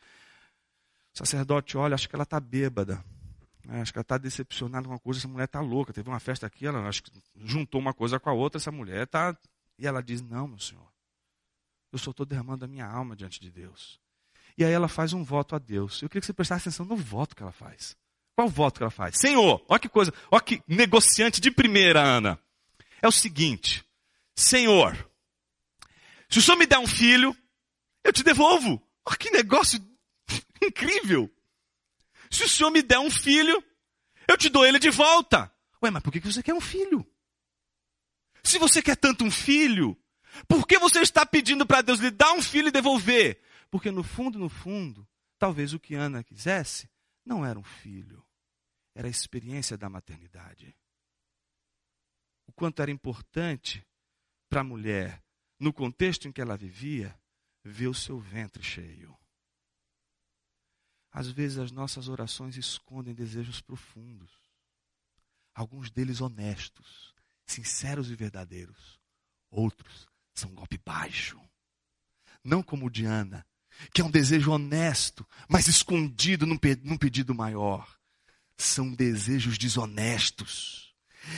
O 1.13 1.17
sacerdote 1.17 1.77
olha, 1.77 1.93
acho 1.93 2.09
que 2.09 2.15
ela 2.15 2.23
está 2.23 2.39
bêbada. 2.39 3.03
É, 3.69 3.81
acho 3.81 3.93
que 3.93 3.99
ela 3.99 4.03
está 4.03 4.17
decepcionada 4.17 4.85
com 4.87 4.93
uma 4.93 4.99
coisa, 4.99 5.19
essa 5.19 5.27
mulher 5.27 5.45
está 5.45 5.61
louca. 5.61 5.93
Teve 5.93 6.09
uma 6.09 6.19
festa 6.19 6.47
aqui, 6.47 6.65
ela 6.65 6.85
acho 6.87 7.03
que 7.03 7.11
juntou 7.45 7.79
uma 7.79 7.93
coisa 7.93 8.19
com 8.19 8.29
a 8.29 8.33
outra, 8.33 8.57
essa 8.57 8.71
mulher 8.71 9.03
está. 9.03 9.37
E 9.77 9.87
ela 9.87 10.01
diz: 10.01 10.21
Não, 10.21 10.47
meu 10.47 10.59
senhor, 10.59 10.87
eu 11.91 11.99
só 11.99 12.11
estou 12.11 12.25
derramando 12.25 12.65
a 12.65 12.67
minha 12.67 12.85
alma 12.85 13.15
diante 13.15 13.39
de 13.39 13.51
Deus. 13.51 13.99
E 14.57 14.65
aí 14.65 14.71
ela 14.71 14.87
faz 14.87 15.13
um 15.13 15.23
voto 15.23 15.55
a 15.55 15.59
Deus. 15.59 16.01
Eu 16.01 16.09
queria 16.09 16.21
que 16.21 16.25
você 16.25 16.33
prestasse 16.33 16.67
atenção 16.67 16.85
no 16.85 16.95
voto 16.95 17.35
que 17.35 17.41
ela 17.41 17.51
faz. 17.51 17.95
Qual 18.35 18.49
voto 18.49 18.77
que 18.77 18.83
ela 18.83 18.91
faz? 18.91 19.15
Senhor, 19.17 19.63
olha 19.69 19.79
que 19.79 19.89
coisa, 19.89 20.11
olha 20.31 20.41
que 20.41 20.61
negociante 20.67 21.39
de 21.39 21.51
primeira, 21.51 22.01
Ana. 22.01 22.39
é 23.01 23.07
o 23.07 23.11
seguinte: 23.11 23.85
Senhor, 24.35 24.93
se 26.27 26.39
o 26.39 26.41
Senhor 26.41 26.57
me 26.57 26.65
der 26.65 26.79
um 26.79 26.87
filho, 26.87 27.35
eu 28.03 28.11
te 28.11 28.23
devolvo. 28.23 28.81
Oh, 29.05 29.11
que 29.11 29.29
negócio 29.29 29.79
incrível! 30.67 31.29
Se 32.29 32.43
o 32.43 32.49
Senhor 32.49 32.71
me 32.71 32.81
der 32.81 32.99
um 32.99 33.11
filho, 33.11 33.63
eu 34.27 34.37
te 34.37 34.49
dou 34.49 34.65
ele 34.65 34.79
de 34.79 34.89
volta. 34.89 35.53
Ué, 35.83 35.91
mas 35.91 36.01
por 36.01 36.11
que 36.11 36.19
você 36.19 36.41
quer 36.41 36.53
um 36.53 36.61
filho? 36.61 37.05
Se 38.43 38.57
você 38.57 38.81
quer 38.81 38.95
tanto 38.95 39.23
um 39.23 39.31
filho, 39.31 39.97
por 40.47 40.65
que 40.67 40.77
você 40.79 40.99
está 41.01 41.25
pedindo 41.25 41.65
para 41.65 41.81
Deus 41.81 41.99
lhe 41.99 42.09
dar 42.09 42.33
um 42.33 42.41
filho 42.41 42.69
e 42.69 42.71
devolver? 42.71 43.41
Porque 43.69 43.91
no 43.91 44.03
fundo, 44.03 44.39
no 44.39 44.49
fundo, 44.49 45.07
talvez 45.37 45.73
o 45.73 45.79
que 45.79 45.95
Ana 45.95 46.23
quisesse 46.23 46.89
não 47.25 47.45
era 47.45 47.57
um 47.57 47.63
filho, 47.63 48.25
era 48.95 49.07
a 49.07 49.11
experiência 49.11 49.77
da 49.77 49.89
maternidade. 49.89 50.75
O 52.47 52.51
quanto 52.53 52.81
era 52.81 52.91
importante 52.91 53.85
para 54.49 54.61
a 54.61 54.63
mulher, 54.63 55.23
no 55.59 55.71
contexto 55.71 56.27
em 56.27 56.31
que 56.31 56.41
ela 56.41 56.57
vivia, 56.57 57.17
ver 57.63 57.87
o 57.87 57.93
seu 57.93 58.19
ventre 58.19 58.61
cheio. 58.61 59.17
Às 61.13 61.29
vezes 61.29 61.59
as 61.59 61.71
nossas 61.71 62.07
orações 62.07 62.57
escondem 62.57 63.13
desejos 63.13 63.61
profundos, 63.61 64.31
alguns 65.53 65.91
deles 65.91 66.19
honestos, 66.19 67.13
sinceros 67.45 68.09
e 68.09 68.15
verdadeiros. 68.15 68.99
Outros 69.51 70.07
são 70.33 70.49
um 70.49 70.55
golpe 70.55 70.79
baixo. 70.83 71.39
Não 72.43 72.63
como 72.63 72.87
o 72.87 72.89
de 72.89 73.05
Ana, 73.05 73.45
que 73.93 74.01
é 74.01 74.03
um 74.03 74.09
desejo 74.09 74.51
honesto, 74.51 75.25
mas 75.47 75.67
escondido 75.67 76.47
num, 76.47 76.57
num 76.81 76.97
pedido 76.97 77.35
maior. 77.35 77.87
São 78.57 78.91
desejos 78.91 79.57
desonestos. 79.57 80.95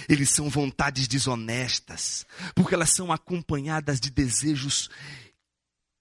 Eles 0.07 0.29
são 0.29 0.49
vontades 0.49 1.05
desonestas, 1.07 2.25
porque 2.55 2.73
elas 2.73 2.91
são 2.91 3.11
acompanhadas 3.11 3.99
de 3.99 4.09
desejos 4.09 4.89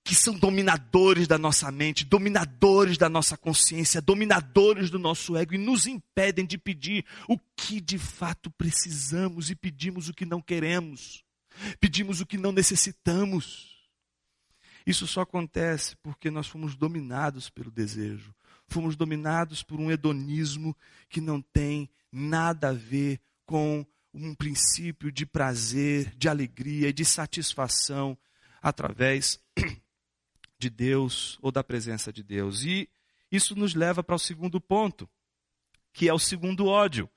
que 0.04 0.14
são 0.14 0.34
dominadores 0.34 1.26
da 1.26 1.38
nossa 1.38 1.72
mente, 1.72 2.04
dominadores 2.04 2.98
da 2.98 3.08
nossa 3.08 3.38
consciência, 3.38 4.02
dominadores 4.02 4.90
do 4.90 4.98
nosso 4.98 5.34
ego 5.34 5.54
e 5.54 5.58
nos 5.58 5.86
impedem 5.86 6.44
de 6.44 6.58
pedir 6.58 7.06
o 7.26 7.38
que 7.56 7.80
de 7.80 7.98
fato 7.98 8.50
precisamos 8.50 9.48
e 9.48 9.56
pedimos 9.56 10.10
o 10.10 10.14
que 10.14 10.26
não 10.26 10.42
queremos, 10.42 11.24
pedimos 11.80 12.20
o 12.20 12.26
que 12.26 12.36
não 12.36 12.52
necessitamos. 12.52 13.74
Isso 14.86 15.06
só 15.06 15.22
acontece 15.22 15.96
porque 16.02 16.30
nós 16.30 16.46
fomos 16.46 16.76
dominados 16.76 17.48
pelo 17.48 17.70
desejo, 17.70 18.34
fomos 18.68 18.96
dominados 18.96 19.62
por 19.62 19.80
um 19.80 19.90
hedonismo 19.90 20.76
que 21.08 21.20
não 21.20 21.40
tem 21.40 21.88
nada 22.12 22.68
a 22.68 22.74
ver 22.74 23.18
com 23.46 23.86
um 24.12 24.34
princípio 24.34 25.10
de 25.10 25.24
prazer, 25.24 26.14
de 26.14 26.28
alegria 26.28 26.90
e 26.90 26.92
de 26.92 27.06
satisfação 27.06 28.18
através 28.60 29.40
de 30.64 30.70
Deus 30.70 31.38
ou 31.42 31.52
da 31.52 31.62
presença 31.62 32.12
de 32.12 32.22
Deus. 32.22 32.64
E 32.64 32.88
isso 33.30 33.54
nos 33.54 33.74
leva 33.74 34.02
para 34.02 34.14
o 34.14 34.18
segundo 34.18 34.60
ponto, 34.60 35.08
que 35.92 36.08
é 36.08 36.14
o 36.14 36.18
segundo 36.18 36.66
ódio. 36.66 37.08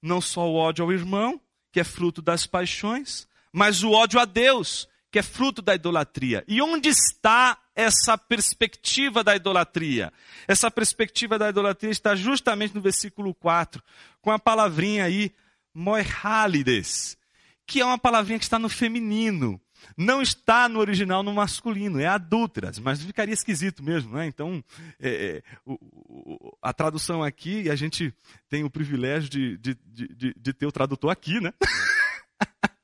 Não 0.00 0.20
só 0.20 0.48
o 0.48 0.54
ódio 0.54 0.84
ao 0.84 0.92
irmão, 0.92 1.40
que 1.72 1.80
é 1.80 1.84
fruto 1.84 2.22
das 2.22 2.46
paixões, 2.46 3.26
mas 3.52 3.82
o 3.82 3.90
ódio 3.90 4.20
a 4.20 4.24
Deus, 4.24 4.88
que 5.10 5.18
é 5.18 5.22
fruto 5.22 5.60
da 5.60 5.74
idolatria. 5.74 6.44
E 6.46 6.62
onde 6.62 6.88
está 6.88 7.58
essa 7.74 8.16
perspectiva 8.16 9.24
da 9.24 9.34
idolatria? 9.34 10.12
Essa 10.46 10.70
perspectiva 10.70 11.36
da 11.36 11.48
idolatria 11.48 11.90
está 11.90 12.14
justamente 12.14 12.74
no 12.74 12.80
versículo 12.80 13.34
4, 13.34 13.82
com 14.20 14.30
a 14.30 14.38
palavrinha 14.38 15.04
aí, 15.04 15.32
moerhalides, 15.74 17.18
que 17.66 17.80
é 17.80 17.84
uma 17.84 17.98
palavrinha 17.98 18.38
que 18.38 18.44
está 18.44 18.58
no 18.58 18.68
feminino. 18.68 19.60
Não 19.96 20.22
está 20.22 20.68
no 20.68 20.78
original 20.78 21.22
no 21.22 21.32
masculino, 21.32 22.00
é 22.00 22.06
adúlteras, 22.06 22.78
mas 22.78 23.02
ficaria 23.02 23.34
esquisito 23.34 23.82
mesmo, 23.82 24.14
né? 24.14 24.26
Então, 24.26 24.62
é, 25.00 25.10
é, 25.10 25.42
o, 25.64 25.74
o, 25.74 26.58
a 26.62 26.72
tradução 26.72 27.22
aqui, 27.22 27.70
a 27.70 27.76
gente 27.76 28.14
tem 28.48 28.64
o 28.64 28.70
privilégio 28.70 29.28
de, 29.28 29.56
de, 29.58 29.76
de, 29.86 30.34
de 30.34 30.52
ter 30.52 30.66
o 30.66 30.72
tradutor 30.72 31.10
aqui, 31.10 31.40
né? 31.40 31.52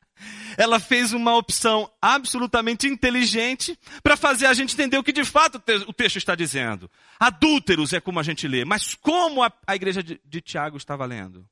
Ela 0.56 0.78
fez 0.78 1.12
uma 1.12 1.36
opção 1.36 1.90
absolutamente 2.00 2.86
inteligente 2.86 3.78
para 4.02 4.16
fazer 4.16 4.46
a 4.46 4.54
gente 4.54 4.74
entender 4.74 4.96
o 4.96 5.02
que 5.02 5.12
de 5.12 5.24
fato 5.24 5.62
o 5.86 5.92
texto 5.92 6.16
está 6.16 6.34
dizendo. 6.34 6.90
Adúlteros 7.18 7.92
é 7.92 8.00
como 8.00 8.20
a 8.20 8.22
gente 8.22 8.46
lê, 8.46 8.64
mas 8.64 8.94
como 8.94 9.42
a, 9.42 9.52
a 9.66 9.74
igreja 9.74 10.02
de, 10.02 10.20
de 10.24 10.40
Tiago 10.40 10.76
estava 10.76 11.04
lendo? 11.04 11.48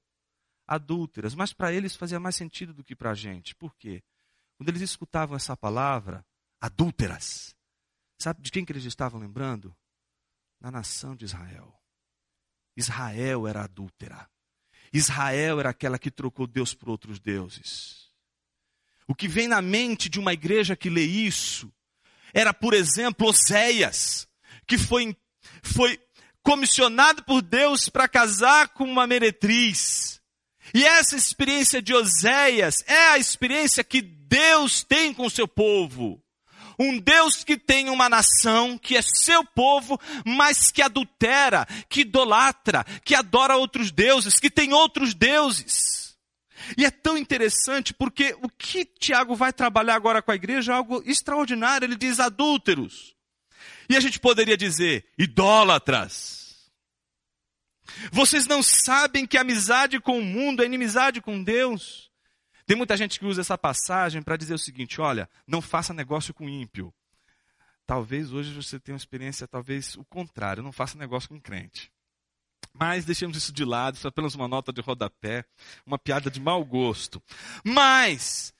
Adúlteras, 0.66 1.34
mas 1.34 1.52
para 1.52 1.72
eles 1.72 1.96
fazia 1.96 2.20
mais 2.20 2.36
sentido 2.36 2.72
do 2.72 2.84
que 2.84 2.94
para 2.94 3.10
a 3.10 3.14
gente. 3.14 3.54
Por 3.54 3.74
quê? 3.76 4.02
Quando 4.62 4.68
eles 4.68 4.82
escutavam 4.82 5.34
essa 5.34 5.56
palavra, 5.56 6.24
adúlteras, 6.60 7.52
sabe 8.16 8.40
de 8.40 8.48
quem 8.48 8.64
que 8.64 8.70
eles 8.70 8.84
estavam 8.84 9.18
lembrando? 9.18 9.76
Na 10.60 10.70
nação 10.70 11.16
de 11.16 11.24
Israel. 11.24 11.76
Israel 12.76 13.48
era 13.48 13.64
adúltera. 13.64 14.30
Israel 14.92 15.58
era 15.58 15.70
aquela 15.70 15.98
que 15.98 16.12
trocou 16.12 16.46
Deus 16.46 16.74
por 16.74 16.88
outros 16.90 17.18
deuses. 17.18 18.12
O 19.08 19.16
que 19.16 19.26
vem 19.26 19.48
na 19.48 19.60
mente 19.60 20.08
de 20.08 20.20
uma 20.20 20.32
igreja 20.32 20.76
que 20.76 20.88
lê 20.88 21.02
isso 21.02 21.68
era, 22.32 22.54
por 22.54 22.72
exemplo, 22.72 23.30
Oséias, 23.30 24.28
que 24.64 24.78
foi, 24.78 25.16
foi 25.60 26.00
comissionado 26.40 27.24
por 27.24 27.42
Deus 27.42 27.88
para 27.88 28.06
casar 28.06 28.68
com 28.68 28.84
uma 28.84 29.08
meretriz. 29.08 30.21
E 30.74 30.84
essa 30.84 31.16
experiência 31.16 31.82
de 31.82 31.94
Oséias 31.94 32.82
é 32.86 33.08
a 33.08 33.18
experiência 33.18 33.84
que 33.84 34.00
Deus 34.00 34.82
tem 34.82 35.12
com 35.12 35.26
o 35.26 35.30
seu 35.30 35.46
povo. 35.46 36.22
Um 36.78 36.98
Deus 36.98 37.44
que 37.44 37.56
tem 37.56 37.90
uma 37.90 38.08
nação, 38.08 38.78
que 38.78 38.96
é 38.96 39.02
seu 39.02 39.44
povo, 39.44 40.00
mas 40.24 40.72
que 40.72 40.80
adultera, 40.80 41.66
que 41.88 42.00
idolatra, 42.00 42.84
que 43.04 43.14
adora 43.14 43.56
outros 43.56 43.90
deuses, 43.90 44.40
que 44.40 44.50
tem 44.50 44.72
outros 44.72 45.12
deuses. 45.12 46.16
E 46.78 46.86
é 46.86 46.90
tão 46.90 47.18
interessante 47.18 47.92
porque 47.92 48.34
o 48.42 48.48
que 48.48 48.84
Tiago 48.84 49.34
vai 49.34 49.52
trabalhar 49.52 49.94
agora 49.94 50.22
com 50.22 50.30
a 50.30 50.36
igreja 50.36 50.72
é 50.72 50.76
algo 50.76 51.02
extraordinário. 51.04 51.84
Ele 51.84 51.96
diz 51.96 52.18
adúlteros. 52.18 53.14
E 53.88 53.96
a 53.96 54.00
gente 54.00 54.18
poderia 54.18 54.56
dizer 54.56 55.04
idólatras 55.18 56.41
vocês 58.10 58.46
não 58.46 58.62
sabem 58.62 59.26
que 59.26 59.38
amizade 59.38 60.00
com 60.00 60.18
o 60.18 60.24
mundo 60.24 60.62
é 60.62 60.66
inimizade 60.66 61.20
com 61.20 61.42
Deus? 61.42 62.10
Tem 62.66 62.76
muita 62.76 62.96
gente 62.96 63.18
que 63.18 63.26
usa 63.26 63.40
essa 63.40 63.58
passagem 63.58 64.22
para 64.22 64.36
dizer 64.36 64.54
o 64.54 64.58
seguinte: 64.58 65.00
olha, 65.00 65.28
não 65.46 65.60
faça 65.60 65.92
negócio 65.92 66.32
com 66.32 66.48
ímpio. 66.48 66.92
Talvez 67.86 68.32
hoje 68.32 68.54
você 68.54 68.78
tenha 68.78 68.94
uma 68.94 68.98
experiência, 68.98 69.48
talvez 69.48 69.96
o 69.96 70.04
contrário, 70.04 70.62
não 70.62 70.72
faça 70.72 70.96
negócio 70.96 71.28
com 71.28 71.40
crente. 71.40 71.92
Mas 72.72 73.04
deixemos 73.04 73.36
isso 73.36 73.52
de 73.52 73.64
lado, 73.64 73.96
isso 73.96 74.06
é 74.06 74.08
apenas 74.08 74.34
uma 74.34 74.48
nota 74.48 74.72
de 74.72 74.80
rodapé, 74.80 75.44
uma 75.84 75.98
piada 75.98 76.30
de 76.30 76.40
mau 76.40 76.64
gosto. 76.64 77.22
Mas 77.64 78.54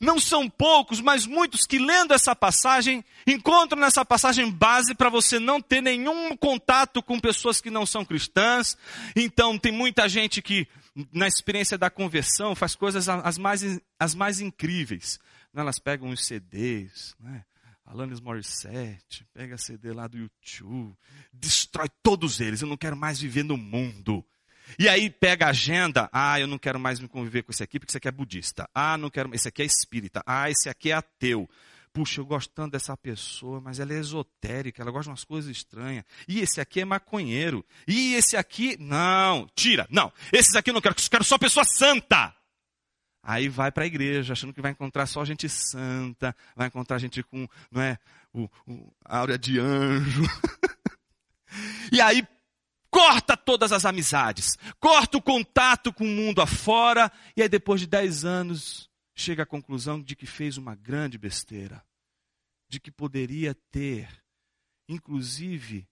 não 0.00 0.20
são 0.20 0.48
poucos, 0.48 1.00
mas 1.00 1.26
muitos 1.26 1.66
que 1.66 1.78
lendo 1.78 2.14
essa 2.14 2.34
passagem, 2.34 3.04
encontram 3.26 3.80
nessa 3.80 4.04
passagem 4.04 4.50
base 4.50 4.94
para 4.94 5.08
você 5.10 5.38
não 5.38 5.60
ter 5.60 5.80
nenhum 5.80 6.36
contato 6.36 7.02
com 7.02 7.18
pessoas 7.18 7.60
que 7.60 7.70
não 7.70 7.84
são 7.84 8.04
cristãs. 8.04 8.76
Então, 9.16 9.58
tem 9.58 9.72
muita 9.72 10.08
gente 10.08 10.40
que, 10.40 10.68
na 11.12 11.26
experiência 11.26 11.76
da 11.76 11.90
conversão, 11.90 12.54
faz 12.54 12.76
coisas 12.76 13.08
as 13.08 13.38
mais, 13.38 13.80
as 13.98 14.14
mais 14.14 14.40
incríveis. 14.40 15.18
Elas 15.54 15.80
pegam 15.80 16.10
os 16.10 16.24
CDs, 16.24 17.16
né? 17.18 17.44
Alanis 17.84 18.20
Morissette, 18.20 19.26
pega 19.32 19.56
CD 19.56 19.92
lá 19.92 20.06
do 20.06 20.18
YouTube, 20.18 20.94
destrói 21.32 21.88
todos 22.02 22.38
eles. 22.38 22.60
Eu 22.60 22.68
não 22.68 22.76
quero 22.76 22.96
mais 22.96 23.18
viver 23.18 23.42
no 23.42 23.56
mundo. 23.56 24.24
E 24.78 24.88
aí 24.88 25.08
pega 25.08 25.46
a 25.46 25.50
agenda, 25.50 26.08
ah, 26.12 26.38
eu 26.40 26.46
não 26.46 26.58
quero 26.58 26.78
mais 26.78 27.00
me 27.00 27.08
conviver 27.08 27.42
com 27.42 27.52
esse 27.52 27.62
aqui 27.62 27.78
porque 27.78 27.90
esse 27.90 27.98
aqui 27.98 28.08
é 28.08 28.12
budista. 28.12 28.68
Ah, 28.74 28.96
não 28.96 29.10
quero, 29.10 29.32
esse 29.34 29.48
aqui 29.48 29.62
é 29.62 29.64
espírita. 29.64 30.22
Ah, 30.26 30.50
esse 30.50 30.68
aqui 30.68 30.90
é 30.90 30.94
ateu. 30.94 31.48
Puxa, 31.92 32.20
eu 32.20 32.26
gosto 32.26 32.52
tanto 32.52 32.72
dessa 32.72 32.96
pessoa, 32.96 33.60
mas 33.60 33.80
ela 33.80 33.92
é 33.92 33.98
esotérica, 33.98 34.82
ela 34.82 34.90
gosta 34.90 35.04
de 35.04 35.10
umas 35.10 35.24
coisas 35.24 35.50
estranhas. 35.50 36.04
E 36.26 36.40
esse 36.40 36.60
aqui 36.60 36.80
é 36.80 36.84
maconheiro. 36.84 37.64
E 37.86 38.14
esse 38.14 38.36
aqui, 38.36 38.76
não, 38.78 39.48
tira, 39.54 39.86
não. 39.90 40.12
Esses 40.32 40.54
aqui 40.54 40.70
eu 40.70 40.74
não 40.74 40.80
quero, 40.80 40.94
eu 40.94 41.10
quero 41.10 41.24
só 41.24 41.38
pessoa 41.38 41.64
santa. 41.64 42.34
Aí 43.22 43.48
vai 43.48 43.70
para 43.70 43.84
a 43.84 43.86
igreja, 43.86 44.32
achando 44.32 44.52
que 44.52 44.60
vai 44.62 44.70
encontrar 44.70 45.06
só 45.06 45.24
gente 45.24 45.48
santa, 45.48 46.34
vai 46.54 46.68
encontrar 46.68 46.98
gente 46.98 47.22
com, 47.22 47.48
não 47.70 47.82
é, 47.82 47.98
o, 48.32 48.48
o 48.66 48.92
áurea 49.04 49.38
de 49.38 49.58
anjo. 49.58 50.22
e 51.92 52.00
aí 52.00 52.26
corta 52.90 53.36
todas 53.36 53.72
as 53.72 53.84
amizades, 53.84 54.56
corta 54.80 55.18
o 55.18 55.22
contato 55.22 55.92
com 55.92 56.04
o 56.04 56.06
mundo 56.06 56.40
afora, 56.40 57.10
e 57.36 57.42
aí 57.42 57.48
depois 57.48 57.80
de 57.80 57.86
dez 57.86 58.24
anos 58.24 58.90
chega 59.14 59.42
à 59.42 59.46
conclusão 59.46 60.00
de 60.00 60.14
que 60.14 60.26
fez 60.26 60.56
uma 60.56 60.74
grande 60.74 61.18
besteira, 61.18 61.84
de 62.68 62.78
que 62.78 62.90
poderia 62.90 63.54
ter, 63.70 64.08
inclusive, 64.88 65.88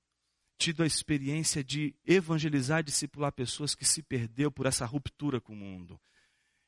tido 0.58 0.82
a 0.82 0.86
experiência 0.86 1.62
de 1.62 1.94
evangelizar 2.04 2.80
e 2.80 2.84
discipular 2.84 3.32
pessoas 3.32 3.74
que 3.74 3.84
se 3.84 4.02
perdeu 4.02 4.50
por 4.50 4.66
essa 4.66 4.86
ruptura 4.86 5.40
com 5.40 5.52
o 5.52 5.56
mundo. 5.56 6.00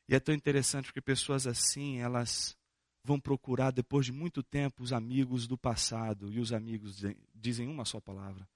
E 0.09 0.15
é 0.15 0.21
tão 0.21 0.35
interessante 0.35 0.87
porque 0.87 1.01
pessoas 1.01 1.47
assim, 1.47 1.99
elas 1.99 2.57
vão 3.05 3.19
procurar 3.19 3.71
depois 3.71 4.07
de 4.07 4.13
muito 4.13 4.43
tempo 4.43 4.83
os 4.83 4.93
amigos 4.93 5.47
do 5.47 5.57
passado. 5.57 6.33
E 6.33 6.41
os 6.41 6.53
amigos 6.53 7.03
dizem 7.35 7.69
uma 7.69 7.85
só 7.85 8.01
palavra: 8.01 8.49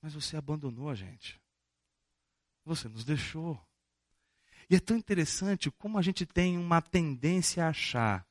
Mas 0.00 0.14
você 0.14 0.36
abandonou 0.36 0.88
a 0.88 0.94
gente. 0.94 1.40
Você 2.64 2.88
nos 2.88 3.04
deixou. 3.04 3.60
E 4.68 4.76
é 4.76 4.80
tão 4.80 4.96
interessante 4.96 5.70
como 5.70 5.98
a 5.98 6.02
gente 6.02 6.24
tem 6.24 6.56
uma 6.56 6.80
tendência 6.80 7.64
a 7.64 7.70
achar 7.70 8.26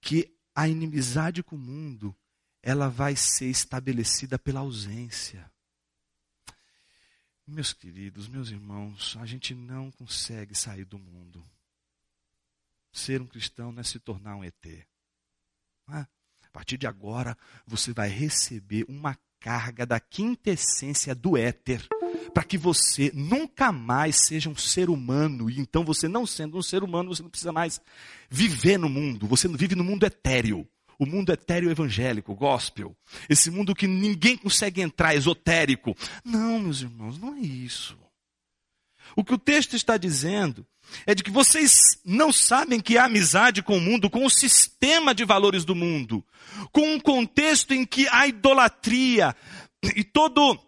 que 0.00 0.34
a 0.54 0.68
inimizade 0.68 1.42
com 1.42 1.56
o 1.56 1.58
mundo 1.58 2.16
ela 2.62 2.88
vai 2.88 3.14
ser 3.14 3.46
estabelecida 3.46 4.38
pela 4.38 4.60
ausência. 4.60 5.50
Meus 7.46 7.72
queridos, 7.72 8.28
meus 8.28 8.50
irmãos, 8.50 9.16
a 9.18 9.24
gente 9.24 9.54
não 9.54 9.90
consegue 9.90 10.54
sair 10.54 10.84
do 10.84 10.98
mundo. 10.98 11.42
Ser 12.92 13.22
um 13.22 13.26
cristão 13.26 13.72
não 13.72 13.80
é 13.80 13.84
se 13.84 13.98
tornar 13.98 14.36
um 14.36 14.44
ET. 14.44 14.66
É? 14.66 14.86
A 15.94 16.50
partir 16.52 16.76
de 16.76 16.86
agora, 16.86 17.36
você 17.66 17.92
vai 17.92 18.08
receber 18.08 18.84
uma 18.88 19.18
carga 19.40 19.86
da 19.86 20.00
quintessência 20.00 21.14
do 21.14 21.36
éter, 21.36 21.86
para 22.32 22.44
que 22.44 22.58
você 22.58 23.10
nunca 23.14 23.72
mais 23.72 24.26
seja 24.26 24.50
um 24.50 24.56
ser 24.56 24.90
humano. 24.90 25.50
E 25.50 25.60
então, 25.60 25.84
você 25.84 26.08
não 26.08 26.26
sendo 26.26 26.58
um 26.58 26.62
ser 26.62 26.82
humano, 26.82 27.14
você 27.14 27.22
não 27.22 27.30
precisa 27.30 27.52
mais 27.52 27.80
viver 28.28 28.78
no 28.78 28.88
mundo. 28.88 29.26
Você 29.26 29.48
vive 29.48 29.74
no 29.74 29.84
mundo 29.84 30.04
etéreo 30.04 30.66
o 30.98 31.06
mundo 31.06 31.30
etéreo 31.30 31.70
evangélico, 31.70 32.34
gospel, 32.34 32.96
esse 33.28 33.50
mundo 33.50 33.74
que 33.74 33.86
ninguém 33.86 34.36
consegue 34.36 34.80
entrar, 34.80 35.14
esotérico. 35.14 35.96
Não, 36.24 36.58
meus 36.58 36.80
irmãos, 36.80 37.18
não 37.18 37.36
é 37.36 37.40
isso. 37.40 37.96
O 39.14 39.24
que 39.24 39.32
o 39.32 39.38
texto 39.38 39.74
está 39.74 39.96
dizendo 39.96 40.66
é 41.06 41.14
de 41.14 41.22
que 41.22 41.30
vocês 41.30 41.98
não 42.04 42.32
sabem 42.32 42.80
que 42.80 42.98
há 42.98 43.04
amizade 43.04 43.62
com 43.62 43.76
o 43.76 43.80
mundo, 43.80 44.10
com 44.10 44.24
o 44.24 44.30
sistema 44.30 45.14
de 45.14 45.24
valores 45.24 45.64
do 45.64 45.74
mundo, 45.74 46.24
com 46.72 46.94
um 46.94 47.00
contexto 47.00 47.72
em 47.72 47.84
que 47.84 48.08
a 48.08 48.26
idolatria 48.26 49.34
e 49.96 50.02
todo 50.02 50.58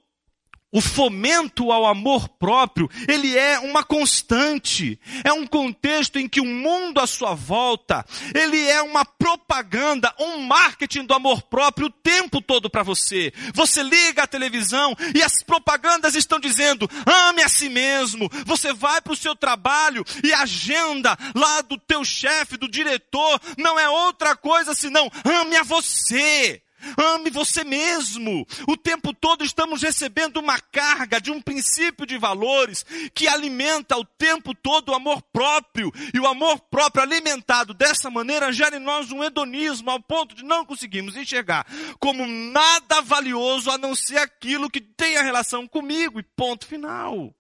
o 0.72 0.80
fomento 0.80 1.72
ao 1.72 1.86
amor 1.86 2.28
próprio, 2.28 2.88
ele 3.08 3.36
é 3.36 3.58
uma 3.58 3.82
constante. 3.82 5.00
É 5.24 5.32
um 5.32 5.46
contexto 5.46 6.18
em 6.18 6.28
que 6.28 6.40
o 6.40 6.44
mundo 6.44 7.00
à 7.00 7.06
sua 7.06 7.34
volta, 7.34 8.04
ele 8.34 8.60
é 8.68 8.80
uma 8.82 9.04
propaganda, 9.04 10.14
um 10.18 10.38
marketing 10.38 11.04
do 11.04 11.14
amor 11.14 11.42
próprio 11.42 11.88
o 11.88 11.90
tempo 11.90 12.40
todo 12.40 12.70
para 12.70 12.82
você. 12.82 13.32
Você 13.54 13.82
liga 13.82 14.22
a 14.22 14.26
televisão 14.26 14.94
e 15.14 15.22
as 15.22 15.42
propagandas 15.42 16.14
estão 16.14 16.38
dizendo: 16.38 16.88
ame 17.04 17.42
a 17.42 17.48
si 17.48 17.68
mesmo. 17.68 18.30
Você 18.46 18.72
vai 18.72 19.00
para 19.00 19.12
o 19.12 19.16
seu 19.16 19.34
trabalho 19.34 20.04
e 20.22 20.32
a 20.32 20.42
agenda 20.42 21.16
lá 21.34 21.62
do 21.62 21.78
teu 21.78 22.04
chefe, 22.04 22.56
do 22.56 22.68
diretor, 22.68 23.40
não 23.58 23.78
é 23.78 23.88
outra 23.88 24.36
coisa 24.36 24.74
senão 24.74 25.10
ame 25.24 25.56
a 25.56 25.62
você. 25.62 26.62
Ame 26.96 27.30
você 27.30 27.64
mesmo. 27.64 28.46
O 28.68 28.76
tempo 28.76 29.12
todo 29.12 29.44
estamos 29.44 29.82
recebendo 29.82 30.38
uma 30.38 30.58
carga 30.58 31.20
de 31.20 31.30
um 31.30 31.40
princípio 31.40 32.06
de 32.06 32.18
valores 32.18 32.84
que 33.14 33.28
alimenta 33.28 33.96
o 33.96 34.04
tempo 34.04 34.54
todo 34.54 34.90
o 34.90 34.94
amor 34.94 35.22
próprio. 35.32 35.92
E 36.14 36.18
o 36.18 36.26
amor 36.26 36.60
próprio 36.60 37.02
alimentado 37.02 37.74
dessa 37.74 38.10
maneira 38.10 38.52
gera 38.52 38.76
em 38.76 38.80
nós 38.80 39.10
um 39.10 39.22
hedonismo 39.22 39.90
ao 39.90 40.00
ponto 40.00 40.34
de 40.34 40.44
não 40.44 40.64
conseguirmos 40.64 41.16
enxergar 41.16 41.66
como 41.98 42.26
nada 42.26 43.00
valioso 43.02 43.70
a 43.70 43.78
não 43.78 43.94
ser 43.94 44.18
aquilo 44.18 44.70
que 44.70 44.80
tem 44.80 45.16
a 45.16 45.22
relação 45.22 45.66
comigo 45.66 46.18
e 46.18 46.22
ponto 46.22 46.66
final. 46.66 47.34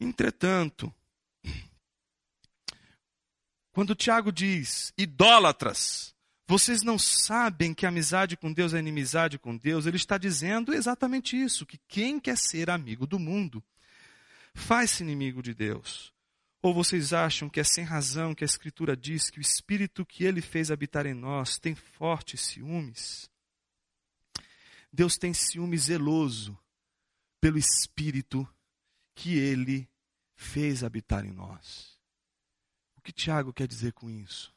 Entretanto, 0.00 0.92
quando 3.72 3.94
Tiago 3.94 4.32
diz 4.32 4.92
idólatras, 4.96 6.15
vocês 6.48 6.82
não 6.82 6.96
sabem 6.96 7.74
que 7.74 7.84
amizade 7.84 8.36
com 8.36 8.52
Deus 8.52 8.72
é 8.72 8.78
inimizade 8.78 9.38
com 9.38 9.56
Deus? 9.56 9.84
Ele 9.84 9.96
está 9.96 10.16
dizendo 10.16 10.72
exatamente 10.72 11.36
isso: 11.36 11.66
que 11.66 11.78
quem 11.88 12.20
quer 12.20 12.38
ser 12.38 12.70
amigo 12.70 13.06
do 13.06 13.18
mundo 13.18 13.62
faz-se 14.54 15.02
inimigo 15.02 15.42
de 15.42 15.52
Deus. 15.52 16.14
Ou 16.62 16.72
vocês 16.72 17.12
acham 17.12 17.48
que 17.48 17.60
é 17.60 17.64
sem 17.64 17.84
razão 17.84 18.34
que 18.34 18.42
a 18.42 18.46
Escritura 18.46 18.96
diz 18.96 19.28
que 19.28 19.38
o 19.38 19.40
Espírito 19.40 20.04
que 20.06 20.24
ele 20.24 20.40
fez 20.40 20.70
habitar 20.70 21.04
em 21.04 21.14
nós 21.14 21.58
tem 21.58 21.74
fortes 21.74 22.40
ciúmes? 22.40 23.30
Deus 24.92 25.18
tem 25.18 25.34
ciúme 25.34 25.76
zeloso 25.76 26.58
pelo 27.40 27.58
Espírito 27.58 28.48
que 29.14 29.36
ele 29.36 29.88
fez 30.34 30.82
habitar 30.82 31.24
em 31.24 31.32
nós. 31.32 31.98
O 32.96 33.00
que 33.00 33.12
Tiago 33.12 33.52
quer 33.52 33.68
dizer 33.68 33.92
com 33.92 34.08
isso? 34.08 34.55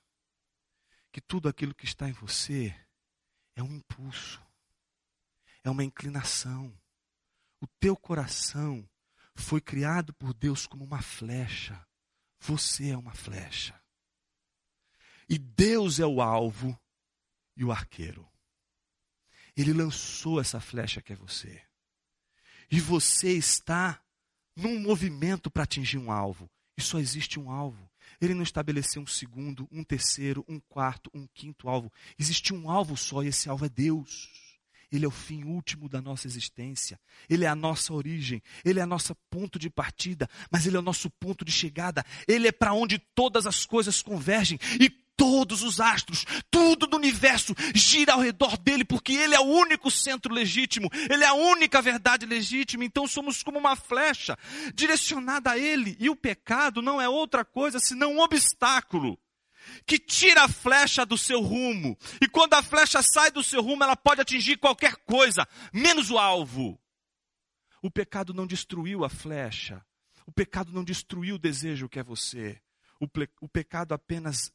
Que 1.11 1.21
tudo 1.21 1.49
aquilo 1.49 1.73
que 1.73 1.85
está 1.85 2.07
em 2.07 2.13
você 2.13 2.75
é 3.55 3.63
um 3.63 3.75
impulso, 3.75 4.41
é 5.63 5.69
uma 5.69 5.83
inclinação. 5.83 6.73
O 7.59 7.67
teu 7.79 7.95
coração 7.95 8.87
foi 9.35 9.59
criado 9.59 10.13
por 10.13 10.33
Deus 10.33 10.65
como 10.65 10.83
uma 10.83 11.01
flecha. 11.01 11.85
Você 12.39 12.89
é 12.89 12.97
uma 12.97 13.13
flecha. 13.13 13.79
E 15.27 15.37
Deus 15.37 15.99
é 15.99 16.05
o 16.05 16.21
alvo 16.21 16.79
e 17.55 17.63
o 17.63 17.71
arqueiro. 17.71 18.27
Ele 19.55 19.73
lançou 19.73 20.39
essa 20.39 20.59
flecha 20.59 21.01
que 21.01 21.13
é 21.13 21.15
você. 21.15 21.61
E 22.71 22.79
você 22.79 23.33
está 23.33 24.01
num 24.55 24.79
movimento 24.79 25.49
para 25.51 25.63
atingir 25.63 25.97
um 25.97 26.11
alvo. 26.11 26.49
E 26.77 26.81
só 26.81 26.99
existe 26.99 27.39
um 27.39 27.51
alvo. 27.51 27.89
Ele 28.19 28.33
não 28.33 28.43
estabeleceu 28.43 29.01
um 29.01 29.07
segundo, 29.07 29.67
um 29.71 29.83
terceiro, 29.83 30.45
um 30.47 30.59
quarto, 30.59 31.09
um 31.13 31.27
quinto 31.33 31.69
alvo. 31.69 31.91
Existe 32.17 32.53
um 32.53 32.69
alvo 32.69 32.95
só 32.97 33.23
e 33.23 33.27
esse 33.27 33.49
alvo 33.49 33.65
é 33.65 33.69
Deus. 33.69 34.29
Ele 34.91 35.05
é 35.05 35.07
o 35.07 35.11
fim 35.11 35.43
último 35.43 35.87
da 35.87 36.01
nossa 36.01 36.27
existência. 36.27 36.99
Ele 37.29 37.45
é 37.45 37.47
a 37.47 37.55
nossa 37.55 37.93
origem. 37.93 38.41
Ele 38.65 38.79
é 38.79 38.83
o 38.83 38.87
nosso 38.87 39.15
ponto 39.29 39.59
de 39.59 39.69
partida, 39.69 40.27
mas 40.49 40.65
ele 40.65 40.77
é 40.77 40.79
o 40.79 40.83
nosso 40.83 41.09
ponto 41.11 41.45
de 41.45 41.51
chegada. 41.51 42.03
Ele 42.27 42.47
é 42.47 42.51
para 42.51 42.73
onde 42.73 42.97
todas 42.97 43.45
as 43.45 43.65
coisas 43.65 44.01
convergem. 44.01 44.59
E 44.79 44.89
todos 45.19 45.63
os 45.63 45.81
astros, 45.81 46.25
tudo 46.49 46.87
do 46.87 46.95
universo 46.95 47.53
gira 47.75 48.13
ao 48.13 48.21
redor 48.21 48.57
dele, 48.57 48.85
porque 48.85 49.11
ele 49.11 49.35
é 49.35 49.39
o 49.39 49.43
único 49.43 49.91
centro 49.91 50.33
legítimo, 50.33 50.89
ele 51.09 51.25
é 51.25 51.27
a 51.27 51.33
única 51.33 51.81
verdade 51.81 52.25
legítima, 52.25 52.85
então 52.85 53.05
somos 53.05 53.43
como 53.43 53.59
uma 53.59 53.75
flecha 53.75 54.37
direcionada 54.73 55.51
a 55.51 55.57
ele, 55.57 55.97
e 55.99 56.09
o 56.09 56.15
pecado 56.15 56.81
não 56.81 57.01
é 57.01 57.09
outra 57.09 57.43
coisa 57.43 57.79
senão 57.81 58.13
um 58.13 58.21
obstáculo 58.21 59.19
que 59.85 59.99
tira 59.99 60.45
a 60.45 60.47
flecha 60.47 61.05
do 61.05 61.17
seu 61.17 61.41
rumo, 61.41 61.97
e 62.21 62.27
quando 62.29 62.53
a 62.53 62.63
flecha 62.63 63.01
sai 63.01 63.29
do 63.29 63.43
seu 63.43 63.61
rumo, 63.61 63.83
ela 63.83 63.97
pode 63.97 64.21
atingir 64.21 64.55
qualquer 64.55 64.95
coisa, 65.05 65.45
menos 65.73 66.09
o 66.09 66.17
alvo. 66.17 66.79
O 67.83 67.91
pecado 67.91 68.33
não 68.33 68.47
destruiu 68.47 69.03
a 69.03 69.09
flecha, 69.09 69.85
o 70.25 70.31
pecado 70.31 70.71
não 70.71 70.83
destruiu 70.83 71.35
o 71.35 71.39
desejo 71.39 71.89
que 71.89 71.99
é 71.99 72.03
você. 72.03 72.61
O, 73.01 73.07
o, 73.41 73.47
pecado 73.47 73.93
apenas 73.93 74.51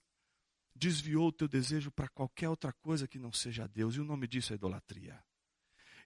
desviou 0.74 1.28
o 1.28 1.32
teu 1.32 1.46
desejo 1.46 1.90
para 1.90 2.08
qualquer 2.08 2.48
outra 2.48 2.72
coisa 2.72 3.06
que 3.06 3.18
não 3.18 3.32
seja 3.32 3.68
Deus. 3.68 3.94
E 3.94 4.00
o 4.00 4.04
nome 4.04 4.26
disso 4.26 4.52
é 4.52 4.56
idolatria. 4.56 5.22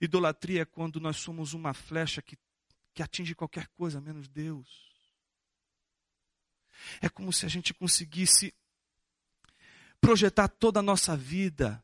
Idolatria 0.01 0.63
é 0.63 0.65
quando 0.65 1.01
nós 1.01 1.17
somos 1.17 1.55
uma 1.55 1.73
flecha 1.73 2.21
que, 2.21 2.39
que 2.95 3.03
atinge 3.03 3.35
qualquer 3.35 3.67
coisa 3.69 4.01
menos 4.01 4.29
Deus. 4.29 4.89
É 7.01 7.09
como 7.09 7.33
se 7.33 7.47
a 7.47 7.49
gente 7.49 7.75
conseguisse 7.75 8.55
projetar 10.01 10.49
toda 10.49 10.79
a 10.81 10.83
nossa 10.83 11.17
vida 11.17 11.83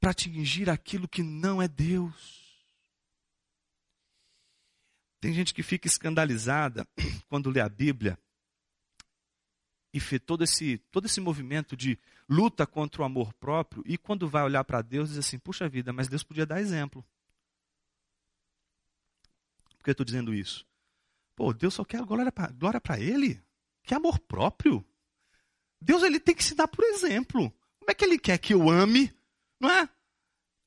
para 0.00 0.10
atingir 0.10 0.68
aquilo 0.68 1.08
que 1.08 1.22
não 1.22 1.62
é 1.62 1.68
Deus. 1.68 2.46
Tem 5.20 5.32
gente 5.32 5.54
que 5.54 5.62
fica 5.62 5.86
escandalizada 5.86 6.86
quando 7.28 7.50
lê 7.50 7.60
a 7.60 7.68
Bíblia 7.68 8.18
fez 10.00 10.20
todo 10.24 10.44
esse, 10.44 10.78
todo 10.90 11.06
esse 11.06 11.20
movimento 11.20 11.76
de 11.76 11.98
luta 12.28 12.66
contra 12.66 13.02
o 13.02 13.04
amor 13.04 13.32
próprio, 13.34 13.82
e 13.86 13.96
quando 13.96 14.28
vai 14.28 14.42
olhar 14.42 14.64
para 14.64 14.82
Deus, 14.82 15.10
diz 15.10 15.18
assim: 15.18 15.38
puxa 15.38 15.68
vida, 15.68 15.92
mas 15.92 16.08
Deus 16.08 16.22
podia 16.22 16.46
dar 16.46 16.60
exemplo. 16.60 17.04
Por 19.76 19.84
que 19.84 19.90
eu 19.90 19.92
estou 19.92 20.06
dizendo 20.06 20.34
isso? 20.34 20.66
Pô, 21.34 21.52
Deus 21.52 21.74
só 21.74 21.84
quer 21.84 22.02
glória 22.02 22.80
para 22.80 22.98
Ele? 22.98 23.40
Que 23.82 23.94
amor 23.94 24.18
próprio? 24.18 24.84
Deus 25.80 26.02
ele 26.02 26.18
tem 26.18 26.34
que 26.34 26.42
se 26.42 26.54
dar 26.54 26.66
por 26.66 26.84
exemplo. 26.84 27.52
Como 27.78 27.90
é 27.90 27.94
que 27.94 28.04
Ele 28.04 28.18
quer 28.18 28.38
que 28.38 28.54
eu 28.54 28.68
ame, 28.68 29.14
não 29.60 29.70
é? 29.70 29.88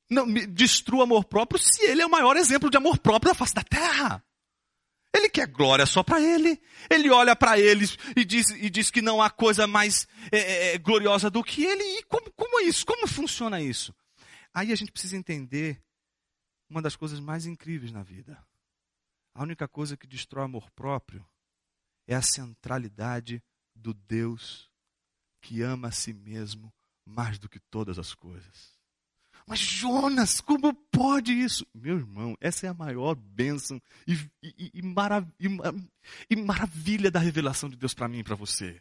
Não, 0.08 0.24
me 0.24 0.46
destrua 0.46 1.04
amor 1.04 1.24
próprio 1.24 1.60
se 1.60 1.84
Ele 1.84 2.02
é 2.02 2.06
o 2.06 2.10
maior 2.10 2.36
exemplo 2.36 2.70
de 2.70 2.76
amor 2.76 2.98
próprio 2.98 3.32
da 3.32 3.34
face 3.34 3.54
da 3.54 3.62
terra. 3.62 4.24
Ele 5.14 5.28
quer 5.28 5.46
glória 5.46 5.86
só 5.86 6.02
para 6.02 6.20
ele. 6.20 6.60
Ele 6.88 7.10
olha 7.10 7.34
para 7.34 7.58
eles 7.58 7.96
e 8.16 8.24
diz, 8.24 8.50
e 8.50 8.70
diz 8.70 8.90
que 8.90 9.02
não 9.02 9.20
há 9.20 9.28
coisa 9.28 9.66
mais 9.66 10.06
é, 10.30 10.38
é, 10.38 10.74
é, 10.74 10.78
gloriosa 10.78 11.28
do 11.30 11.42
que 11.42 11.64
ele. 11.64 11.82
E 11.82 12.02
como, 12.04 12.30
como 12.32 12.60
é 12.60 12.64
isso? 12.64 12.86
Como 12.86 13.06
funciona 13.06 13.60
isso? 13.60 13.94
Aí 14.54 14.72
a 14.72 14.76
gente 14.76 14.92
precisa 14.92 15.16
entender 15.16 15.82
uma 16.68 16.80
das 16.80 16.96
coisas 16.96 17.18
mais 17.18 17.46
incríveis 17.46 17.92
na 17.92 18.02
vida. 18.02 18.42
A 19.34 19.42
única 19.42 19.66
coisa 19.66 19.96
que 19.96 20.06
destrói 20.06 20.44
amor 20.44 20.70
próprio 20.70 21.26
é 22.06 22.14
a 22.14 22.22
centralidade 22.22 23.42
do 23.74 23.94
Deus 23.94 24.70
que 25.40 25.62
ama 25.62 25.88
a 25.88 25.92
si 25.92 26.12
mesmo 26.12 26.72
mais 27.04 27.38
do 27.38 27.48
que 27.48 27.58
todas 27.58 27.98
as 27.98 28.14
coisas. 28.14 28.79
Mas 29.50 29.58
Jonas, 29.58 30.40
como 30.40 30.72
pode 30.72 31.32
isso? 31.32 31.66
Meu 31.74 31.96
irmão, 31.96 32.36
essa 32.40 32.66
é 32.66 32.68
a 32.68 32.74
maior 32.74 33.16
bênção 33.16 33.82
e, 34.06 34.12
e, 34.40 34.70
e, 34.74 34.80
marav 34.80 35.26
e 36.30 36.36
maravilha 36.36 37.10
da 37.10 37.18
revelação 37.18 37.68
de 37.68 37.74
Deus 37.74 37.92
para 37.92 38.06
mim 38.06 38.20
e 38.20 38.22
para 38.22 38.36
você. 38.36 38.80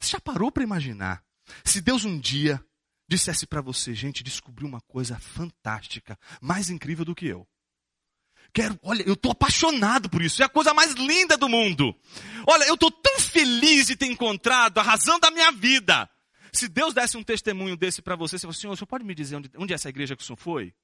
Você 0.00 0.10
já 0.10 0.20
parou 0.20 0.50
para 0.50 0.64
imaginar 0.64 1.22
se 1.64 1.80
Deus 1.80 2.04
um 2.04 2.18
dia 2.18 2.60
dissesse 3.08 3.46
para 3.46 3.60
você, 3.60 3.94
gente, 3.94 4.24
descobriu 4.24 4.66
uma 4.66 4.80
coisa 4.80 5.20
fantástica, 5.20 6.18
mais 6.40 6.68
incrível 6.68 7.04
do 7.04 7.14
que 7.14 7.28
eu. 7.28 7.46
Quero, 8.52 8.76
olha, 8.82 9.04
eu 9.04 9.14
estou 9.14 9.30
apaixonado 9.30 10.10
por 10.10 10.20
isso. 10.20 10.42
É 10.42 10.46
a 10.46 10.48
coisa 10.48 10.74
mais 10.74 10.94
linda 10.94 11.36
do 11.36 11.48
mundo. 11.48 11.94
Olha, 12.44 12.64
eu 12.64 12.74
estou 12.74 12.90
tão 12.90 13.20
feliz 13.20 13.86
de 13.86 13.94
ter 13.94 14.06
encontrado 14.06 14.78
a 14.78 14.82
razão 14.82 15.20
da 15.20 15.30
minha 15.30 15.52
vida. 15.52 16.10
Se 16.56 16.68
Deus 16.68 16.94
desse 16.94 17.16
um 17.16 17.22
testemunho 17.22 17.76
desse 17.76 18.02
para 18.02 18.16
você, 18.16 18.38
você 18.38 18.42
fala, 18.42 18.54
Senhor, 18.54 18.72
o 18.72 18.76
senhor 18.76 18.86
pode 18.86 19.04
me 19.04 19.14
dizer 19.14 19.36
onde, 19.36 19.50
onde 19.56 19.72
é 19.72 19.76
essa 19.76 19.88
igreja 19.88 20.16
que 20.16 20.22
o 20.22 20.26
senhor 20.26 20.36
foi? 20.36 20.74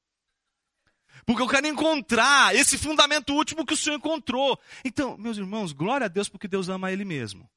Porque 1.25 1.43
eu 1.43 1.49
quero 1.49 1.67
encontrar 1.67 2.55
esse 2.55 2.77
fundamento 2.79 3.33
último 3.33 3.65
que 3.65 3.75
o 3.75 3.77
Senhor 3.77 3.97
encontrou. 3.97 4.59
Então, 4.85 5.17
meus 5.17 5.37
irmãos, 5.37 5.73
glória 5.73 6.07
a 6.07 6.09
Deus 6.09 6.29
porque 6.29 6.49
Deus 6.49 6.69
ama 6.69 6.91
Ele 6.91 7.05
mesmo. 7.05 7.49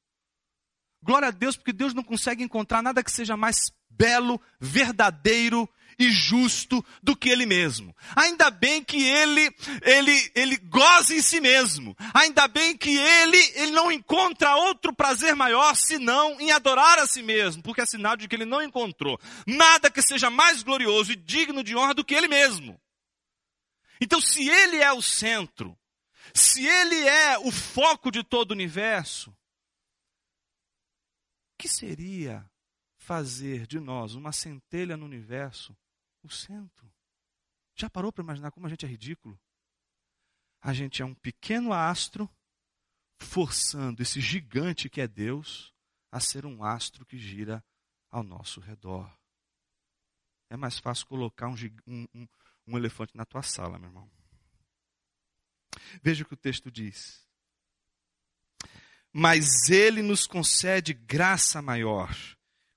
Glória 1.06 1.28
a 1.28 1.30
Deus 1.30 1.56
porque 1.56 1.72
Deus 1.72 1.94
não 1.94 2.02
consegue 2.02 2.42
encontrar 2.42 2.82
nada 2.82 3.02
que 3.02 3.12
seja 3.12 3.36
mais 3.36 3.72
belo, 3.88 4.40
verdadeiro 4.60 5.68
e 5.96 6.10
justo 6.10 6.84
do 7.00 7.16
que 7.16 7.30
ele 7.30 7.46
mesmo. 7.46 7.94
Ainda 8.16 8.50
bem 8.50 8.82
que 8.82 9.02
ele, 9.02 9.54
ele, 9.82 10.30
ele 10.34 10.56
goza 10.56 11.14
em 11.14 11.22
si 11.22 11.40
mesmo. 11.40 11.96
Ainda 12.12 12.48
bem 12.48 12.76
que 12.76 12.90
ele, 12.90 13.38
ele 13.54 13.70
não 13.70 13.90
encontra 13.90 14.56
outro 14.56 14.92
prazer 14.92 15.36
maior 15.36 15.76
senão 15.76 16.40
em 16.40 16.50
adorar 16.50 16.98
a 16.98 17.06
si 17.06 17.22
mesmo, 17.22 17.62
porque 17.62 17.80
é 17.80 17.86
sinal 17.86 18.16
de 18.16 18.26
que 18.26 18.34
ele 18.34 18.44
não 18.44 18.60
encontrou 18.60 19.18
nada 19.46 19.88
que 19.88 20.02
seja 20.02 20.28
mais 20.28 20.64
glorioso 20.64 21.12
e 21.12 21.16
digno 21.16 21.62
de 21.62 21.76
honra 21.76 21.94
do 21.94 22.04
que 22.04 22.16
ele 22.16 22.26
mesmo. 22.26 22.78
Então, 24.00 24.20
se 24.20 24.46
ele 24.48 24.78
é 24.78 24.92
o 24.92 25.00
centro, 25.00 25.78
se 26.34 26.66
ele 26.66 27.08
é 27.08 27.38
o 27.38 27.52
foco 27.52 28.10
de 28.10 28.24
todo 28.24 28.50
o 28.50 28.54
universo, 28.54 29.35
que 31.56 31.68
seria 31.68 32.48
fazer 32.96 33.66
de 33.66 33.78
nós 33.78 34.14
uma 34.14 34.32
centelha 34.32 34.96
no 34.96 35.04
universo 35.04 35.76
o 36.22 36.30
centro. 36.30 36.92
Já 37.74 37.88
parou 37.88 38.12
para 38.12 38.22
imaginar 38.22 38.50
como 38.50 38.66
a 38.66 38.70
gente 38.70 38.84
é 38.84 38.88
ridículo? 38.88 39.38
A 40.60 40.72
gente 40.72 41.02
é 41.02 41.04
um 41.04 41.14
pequeno 41.14 41.72
astro 41.72 42.28
forçando 43.18 44.02
esse 44.02 44.20
gigante 44.20 44.88
que 44.88 45.00
é 45.00 45.06
Deus 45.06 45.72
a 46.10 46.20
ser 46.20 46.44
um 46.44 46.64
astro 46.64 47.04
que 47.04 47.18
gira 47.18 47.64
ao 48.10 48.22
nosso 48.22 48.60
redor. 48.60 49.14
É 50.48 50.56
mais 50.56 50.78
fácil 50.78 51.06
colocar 51.06 51.48
um, 51.48 51.54
um, 51.86 52.06
um, 52.14 52.28
um 52.66 52.78
elefante 52.78 53.16
na 53.16 53.24
tua 53.24 53.42
sala, 53.42 53.78
meu 53.78 53.88
irmão. 53.88 54.10
Veja 56.02 56.24
o 56.24 56.26
que 56.26 56.34
o 56.34 56.38
texto 56.38 56.70
diz. 56.70 57.25
Mas 59.16 59.70
ele 59.70 60.02
nos 60.02 60.26
concede 60.26 60.92
graça 60.92 61.62
maior 61.62 62.14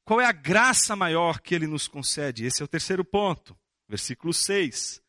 qual 0.10 0.20
é 0.20 0.26
a 0.26 0.32
graça 0.32 0.96
maior 0.96 1.40
que 1.40 1.54
ele 1.54 1.68
nos 1.68 1.88
concede? 1.88 2.44
Esse 2.44 2.64
é 2.64 2.66
o 2.66 2.68
terceiro 2.68 3.06
ponto, 3.06 3.56
versículo 3.88 4.34
6. 4.34 5.00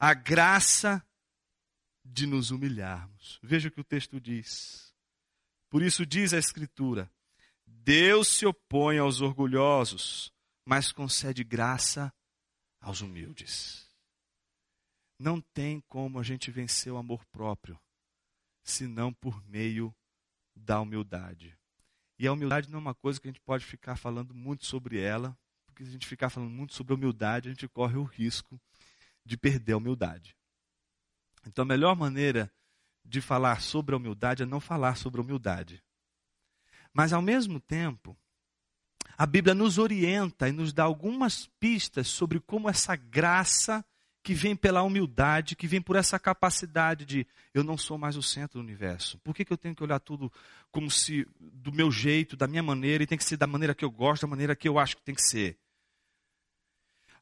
A 0.00 0.14
graça 0.14 1.06
de 2.02 2.26
nos 2.26 2.50
humilharmos. 2.50 3.38
Veja 3.42 3.68
o 3.68 3.70
que 3.70 3.82
o 3.82 3.84
texto 3.84 4.18
diz. 4.18 4.94
Por 5.68 5.82
isso 5.82 6.06
diz 6.06 6.32
a 6.32 6.38
Escritura: 6.38 7.12
Deus 7.66 8.28
se 8.28 8.46
opõe 8.46 8.96
aos 8.96 9.20
orgulhosos, 9.20 10.32
mas 10.64 10.90
concede 10.90 11.44
graça 11.44 12.10
aos 12.80 13.02
humildes. 13.02 13.86
Não 15.18 15.38
tem 15.38 15.82
como 15.86 16.18
a 16.18 16.22
gente 16.22 16.50
vencer 16.50 16.90
o 16.90 16.96
amor 16.96 17.26
próprio, 17.26 17.78
senão 18.64 19.12
por 19.12 19.46
meio 19.46 19.94
da 20.58 20.80
humildade. 20.80 21.56
E 22.18 22.26
a 22.26 22.32
humildade 22.32 22.68
não 22.70 22.78
é 22.78 22.82
uma 22.82 22.94
coisa 22.94 23.20
que 23.20 23.28
a 23.28 23.30
gente 23.30 23.40
pode 23.40 23.64
ficar 23.64 23.96
falando 23.96 24.34
muito 24.34 24.66
sobre 24.66 25.00
ela, 25.00 25.36
porque 25.66 25.84
se 25.84 25.90
a 25.90 25.92
gente 25.92 26.06
ficar 26.06 26.30
falando 26.30 26.50
muito 26.50 26.74
sobre 26.74 26.94
humildade, 26.94 27.48
a 27.48 27.52
gente 27.52 27.68
corre 27.68 27.96
o 27.96 28.02
risco 28.02 28.60
de 29.24 29.36
perder 29.36 29.72
a 29.72 29.76
humildade. 29.76 30.36
Então 31.46 31.62
a 31.62 31.66
melhor 31.66 31.94
maneira 31.94 32.52
de 33.04 33.20
falar 33.20 33.60
sobre 33.60 33.94
a 33.94 33.98
humildade 33.98 34.42
é 34.42 34.46
não 34.46 34.60
falar 34.60 34.96
sobre 34.96 35.20
a 35.20 35.24
humildade. 35.24 35.82
Mas 36.92 37.12
ao 37.12 37.22
mesmo 37.22 37.60
tempo, 37.60 38.16
a 39.16 39.24
Bíblia 39.24 39.54
nos 39.54 39.78
orienta 39.78 40.48
e 40.48 40.52
nos 40.52 40.72
dá 40.72 40.84
algumas 40.84 41.46
pistas 41.60 42.08
sobre 42.08 42.40
como 42.40 42.68
essa 42.68 42.96
graça 42.96 43.84
que 44.28 44.34
vem 44.34 44.54
pela 44.54 44.82
humildade, 44.82 45.56
que 45.56 45.66
vem 45.66 45.80
por 45.80 45.96
essa 45.96 46.18
capacidade 46.18 47.06
de 47.06 47.26
eu 47.54 47.64
não 47.64 47.78
sou 47.78 47.96
mais 47.96 48.14
o 48.14 48.22
centro 48.22 48.58
do 48.58 48.62
universo. 48.62 49.16
Por 49.20 49.34
que, 49.34 49.42
que 49.42 49.50
eu 49.50 49.56
tenho 49.56 49.74
que 49.74 49.82
olhar 49.82 49.98
tudo 49.98 50.30
como 50.70 50.90
se 50.90 51.26
do 51.40 51.72
meu 51.72 51.90
jeito, 51.90 52.36
da 52.36 52.46
minha 52.46 52.62
maneira, 52.62 53.02
e 53.02 53.06
tem 53.06 53.16
que 53.16 53.24
ser 53.24 53.38
da 53.38 53.46
maneira 53.46 53.74
que 53.74 53.82
eu 53.82 53.90
gosto, 53.90 54.26
da 54.26 54.28
maneira 54.28 54.54
que 54.54 54.68
eu 54.68 54.78
acho 54.78 54.98
que 54.98 55.02
tem 55.02 55.14
que 55.14 55.22
ser? 55.22 55.56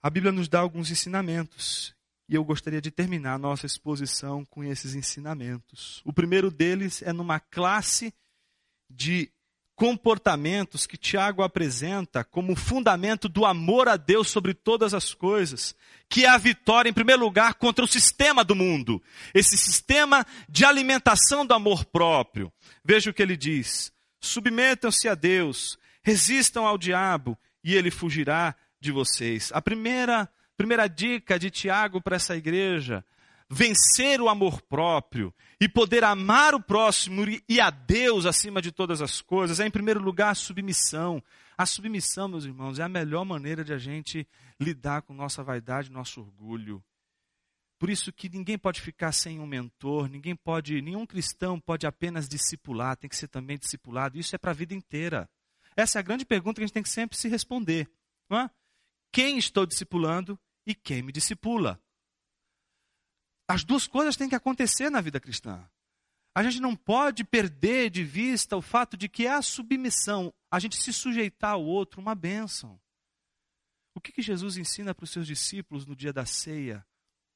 A 0.02 0.11
Bíblia 0.11 0.32
nos 0.32 0.48
dá 0.48 0.59
alguns 0.59 0.90
ensinamentos. 0.90 1.94
E 2.28 2.34
eu 2.34 2.42
gostaria 2.42 2.80
de 2.80 2.90
terminar 2.90 3.34
a 3.34 3.38
nossa 3.38 3.66
exposição 3.66 4.44
com 4.44 4.64
esses 4.64 4.96
ensinamentos. 4.96 6.02
O 6.04 6.12
primeiro 6.12 6.50
deles 6.50 7.02
é 7.02 7.12
numa 7.12 7.38
classe 7.38 8.12
de 8.90 9.30
comportamentos 9.77 10.87
que 10.87 10.97
Tiago 10.97 11.43
apresenta 11.43 12.24
como 12.24 12.57
fundamento 12.57 13.29
do 13.29 13.45
amor 13.45 13.89
a 13.89 13.97
Deus 13.97 14.31
sobre 14.31 14.55
todas 14.55 14.95
as 14.95 15.12
coisas, 15.12 15.77
que 16.09 16.24
é 16.24 16.29
a 16.29 16.39
vitória, 16.39 16.89
em 16.89 16.95
primeiro 16.95 17.20
lugar, 17.20 17.55
contra 17.55 17.85
o 17.85 17.89
sistema 17.89 18.43
do 18.43 18.57
mundo, 18.57 19.03
esse 19.35 19.57
sistema 19.57 20.27
de 20.49 20.64
alimentação 20.64 21.45
do 21.45 21.53
amor 21.53 21.85
próprio. 21.85 22.51
Veja 22.83 23.11
o 23.11 23.14
que 23.14 23.22
ele 23.22 23.37
diz: 23.37 23.93
submetam-se 24.18 25.09
a 25.09 25.14
Deus, 25.14 25.79
resistam 26.03 26.64
ao 26.64 26.79
diabo 26.79 27.39
e 27.62 27.74
ele 27.74 27.91
fugirá 27.91 28.57
de 28.81 28.91
vocês. 28.91 29.51
A 29.53 29.61
primeira, 29.61 30.27
primeira 30.57 30.89
dica 30.89 31.39
de 31.39 31.51
Tiago 31.51 32.01
para 32.01 32.16
essa 32.16 32.35
igreja 32.35 33.05
vencer 33.49 34.20
o 34.20 34.28
amor 34.28 34.61
próprio 34.62 35.32
e 35.61 35.68
poder 35.68 36.05
amar 36.05 36.55
o 36.55 36.62
próximo 36.62 37.24
e 37.49 37.61
a 37.61 37.70
Deus 37.70 38.26
acima 38.26 38.61
de 38.61 38.72
todas 38.72 39.01
as 39.01 39.20
coisas, 39.20 39.61
é 39.61 39.66
em 39.66 39.70
primeiro 39.70 40.01
lugar 40.01 40.30
a 40.30 40.34
submissão. 40.34 41.22
A 41.57 41.64
submissão, 41.64 42.28
meus 42.28 42.44
irmãos, 42.44 42.78
é 42.78 42.82
a 42.82 42.88
melhor 42.88 43.24
maneira 43.24 43.64
de 43.64 43.72
a 43.72 43.78
gente 43.78 44.28
lidar 44.61 45.03
com 45.03 45.14
nossa 45.14 45.42
vaidade, 45.42 45.90
nosso 45.90 46.20
orgulho. 46.20 46.82
Por 47.78 47.90
isso 47.90 48.12
que 48.12 48.28
ninguém 48.28 48.59
pode 48.59 48.80
ficar 48.80 49.12
sem 49.12 49.38
um 49.38 49.47
mentor, 49.47 50.09
ninguém 50.09 50.34
pode, 50.34 50.80
nenhum 50.80 51.07
cristão 51.07 51.61
pode 51.61 51.86
apenas 51.86 52.28
discipular, 52.28 52.97
tem 52.97 53.09
que 53.09 53.16
ser 53.16 53.28
também 53.28 53.59
discipulado. 53.59 54.18
Isso 54.18 54.34
é 54.34 54.38
para 54.38 54.51
a 54.51 54.55
vida 54.55 54.74
inteira. 54.74 55.28
Essa 55.76 55.99
é 55.99 56.01
a 56.01 56.03
grande 56.03 56.24
pergunta 56.24 56.59
que 56.59 56.64
a 56.64 56.66
gente 56.66 56.74
tem 56.74 56.82
que 56.82 56.88
sempre 56.88 57.18
se 57.18 57.28
responder. 57.28 57.88
É? 58.30 58.51
Quem 59.12 59.38
estou 59.38 59.66
discipulando 59.66 60.38
e 60.66 60.74
quem 60.74 61.03
me 61.03 61.12
discipula? 61.12 61.80
As 63.49 63.64
duas 63.64 63.86
coisas 63.86 64.16
têm 64.16 64.28
que 64.28 64.34
acontecer 64.34 64.90
na 64.90 65.01
vida 65.01 65.20
cristã. 65.20 65.68
A 66.34 66.42
gente 66.42 66.61
não 66.61 66.76
pode 66.76 67.24
perder 67.24 67.88
de 67.88 68.05
vista 68.05 68.57
o 68.57 68.62
fato 68.62 68.97
de 68.97 69.09
que 69.09 69.26
a 69.26 69.40
submissão, 69.40 70.34
a 70.51 70.59
gente 70.59 70.76
se 70.76 70.92
sujeitar 70.92 71.53
ao 71.53 71.64
outro, 71.64 72.01
uma 72.01 72.14
bênção. 72.14 72.78
O 73.94 74.01
que, 74.03 74.12
que 74.12 74.20
Jesus 74.20 74.59
ensina 74.59 74.94
para 74.94 75.05
os 75.05 75.11
seus 75.11 75.26
discípulos 75.26 75.86
no 75.86 75.97
dia 75.97 76.12
da 76.12 76.26
ceia, 76.26 76.86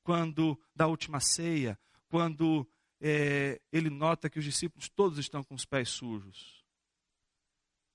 quando 0.03 0.61
da 0.77 0.87
última 0.87 1.19
ceia, 1.19 1.79
quando 2.09 2.69
é, 3.01 3.59
ele 3.73 3.89
nota 3.89 4.29
que 4.29 4.39
os 4.39 4.45
discípulos 4.45 4.91
todos 4.91 5.17
estão 5.17 5.43
com 5.43 5.55
os 5.55 5.65
pés 5.65 5.89
sujos? 5.89 6.63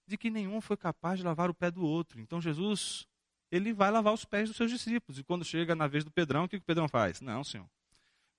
De 0.08 0.18
que 0.18 0.32
nenhum 0.32 0.60
foi 0.60 0.76
capaz 0.76 1.20
de 1.20 1.26
lavar 1.26 1.52
o 1.52 1.54
pé 1.54 1.70
do 1.70 1.84
outro. 1.84 2.20
Então 2.20 2.42
Jesus, 2.42 3.08
ele 3.52 3.72
vai 3.72 3.92
lavar 3.92 4.14
os 4.14 4.26
pés 4.26 4.50
dos 4.50 4.58
seus 4.58 4.72
discípulos. 4.72 5.20
E 5.20 5.24
quando 5.24 5.46
chega 5.46 5.76
na 5.76 5.86
vez 5.86 6.04
do 6.04 6.10
Pedrão, 6.10 6.46
o 6.46 6.50
que, 6.50 6.58
que 6.58 6.64
o 6.64 6.66
Pedrão 6.66 6.88
faz? 6.88 7.22
Não, 7.22 7.44
Senhor, 7.44 7.70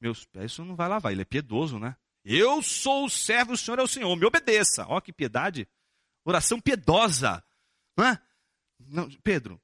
meus 0.00 0.24
pés 0.24 0.52
o 0.52 0.56
senhor 0.56 0.68
não 0.68 0.76
vai 0.76 0.88
lavar. 0.88 1.12
Ele 1.12 1.22
é 1.22 1.24
piedoso, 1.24 1.78
né? 1.78 1.96
Eu 2.24 2.60
sou 2.62 3.06
o 3.06 3.10
servo, 3.10 3.52
o 3.52 3.56
senhor 3.56 3.78
é 3.78 3.82
o 3.82 3.88
senhor, 3.88 4.14
me 4.16 4.26
obedeça. 4.26 4.84
Ó, 4.88 5.00
que 5.00 5.12
piedade. 5.12 5.68
Oração 6.24 6.60
piedosa. 6.60 7.42
Não 7.96 8.04
é? 8.06 8.22
Não, 8.78 9.10
Pedro, 9.22 9.60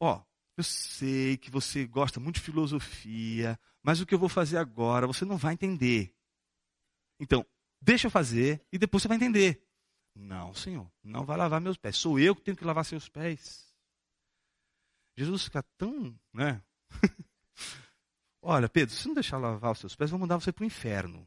ó, 0.00 0.22
eu 0.56 0.64
sei 0.64 1.36
que 1.36 1.50
você 1.50 1.86
gosta 1.86 2.18
muito 2.18 2.36
de 2.36 2.42
filosofia, 2.42 3.58
mas 3.82 4.00
o 4.00 4.06
que 4.06 4.14
eu 4.14 4.18
vou 4.18 4.28
fazer 4.28 4.56
agora 4.58 5.06
você 5.06 5.24
não 5.24 5.36
vai 5.36 5.54
entender. 5.54 6.14
Então, 7.20 7.44
deixa 7.80 8.06
eu 8.06 8.10
fazer 8.10 8.64
e 8.72 8.78
depois 8.78 9.02
você 9.02 9.08
vai 9.08 9.16
entender. 9.16 9.62
Não, 10.14 10.52
Senhor, 10.52 10.90
não 11.02 11.24
vai 11.24 11.36
lavar 11.36 11.60
meus 11.60 11.76
pés. 11.76 11.96
Sou 11.96 12.18
eu 12.18 12.34
que 12.34 12.42
tenho 12.42 12.56
que 12.56 12.64
lavar 12.64 12.84
seus 12.84 13.08
pés. 13.08 13.72
Jesus 15.16 15.44
fica 15.44 15.62
tão, 15.76 16.18
né? 16.32 16.62
Olha, 18.40 18.68
Pedro, 18.68 18.94
se 18.94 19.06
não 19.06 19.14
deixar 19.14 19.38
lavar 19.38 19.72
os 19.72 19.78
seus 19.78 19.96
pés, 19.96 20.10
vou 20.10 20.18
mandar 20.18 20.36
você 20.36 20.52
para 20.52 20.62
o 20.62 20.66
inferno. 20.66 21.26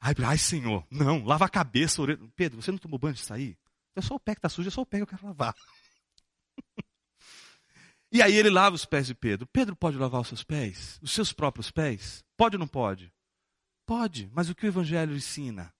Ai, 0.00 0.14
ai, 0.24 0.38
Senhor, 0.38 0.86
não, 0.90 1.24
lava 1.24 1.44
a 1.44 1.48
cabeça, 1.48 2.00
orelha. 2.00 2.20
Pedro, 2.36 2.62
você 2.62 2.70
não 2.70 2.78
tomou 2.78 2.98
banho 2.98 3.14
de 3.14 3.20
sair? 3.20 3.58
É 3.96 4.00
só 4.00 4.14
o 4.14 4.20
pé 4.20 4.34
que 4.34 4.38
está 4.38 4.48
sujo, 4.48 4.68
é 4.68 4.70
só 4.70 4.82
o 4.82 4.86
pé 4.86 4.98
que 4.98 5.02
eu 5.02 5.06
quero 5.06 5.26
lavar. 5.26 5.54
e 8.12 8.22
aí 8.22 8.34
ele 8.34 8.50
lava 8.50 8.76
os 8.76 8.84
pés 8.84 9.06
de 9.06 9.14
Pedro. 9.14 9.46
Pedro 9.46 9.74
pode 9.74 9.96
lavar 9.96 10.20
os 10.20 10.28
seus 10.28 10.44
pés? 10.44 10.98
Os 11.02 11.12
seus 11.12 11.32
próprios 11.32 11.70
pés? 11.70 12.24
Pode 12.36 12.56
ou 12.56 12.60
não 12.60 12.68
pode? 12.68 13.12
Pode, 13.84 14.30
mas 14.32 14.48
o 14.48 14.54
que 14.54 14.66
o 14.66 14.68
Evangelho 14.68 15.16
ensina? 15.16 15.74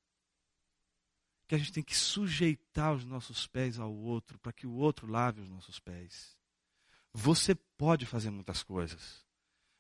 Que 1.47 1.55
a 1.55 1.59
gente 1.59 1.73
tem 1.73 1.83
que 1.83 1.97
sujeitar 1.97 2.93
os 2.93 3.05
nossos 3.05 3.47
pés 3.47 3.79
ao 3.79 3.95
outro, 3.95 4.39
para 4.39 4.53
que 4.53 4.67
o 4.67 4.73
outro 4.73 5.07
lave 5.07 5.41
os 5.41 5.49
nossos 5.49 5.79
pés. 5.79 6.37
Você 7.13 7.55
pode 7.55 8.05
fazer 8.05 8.31
muitas 8.31 8.63
coisas, 8.63 9.25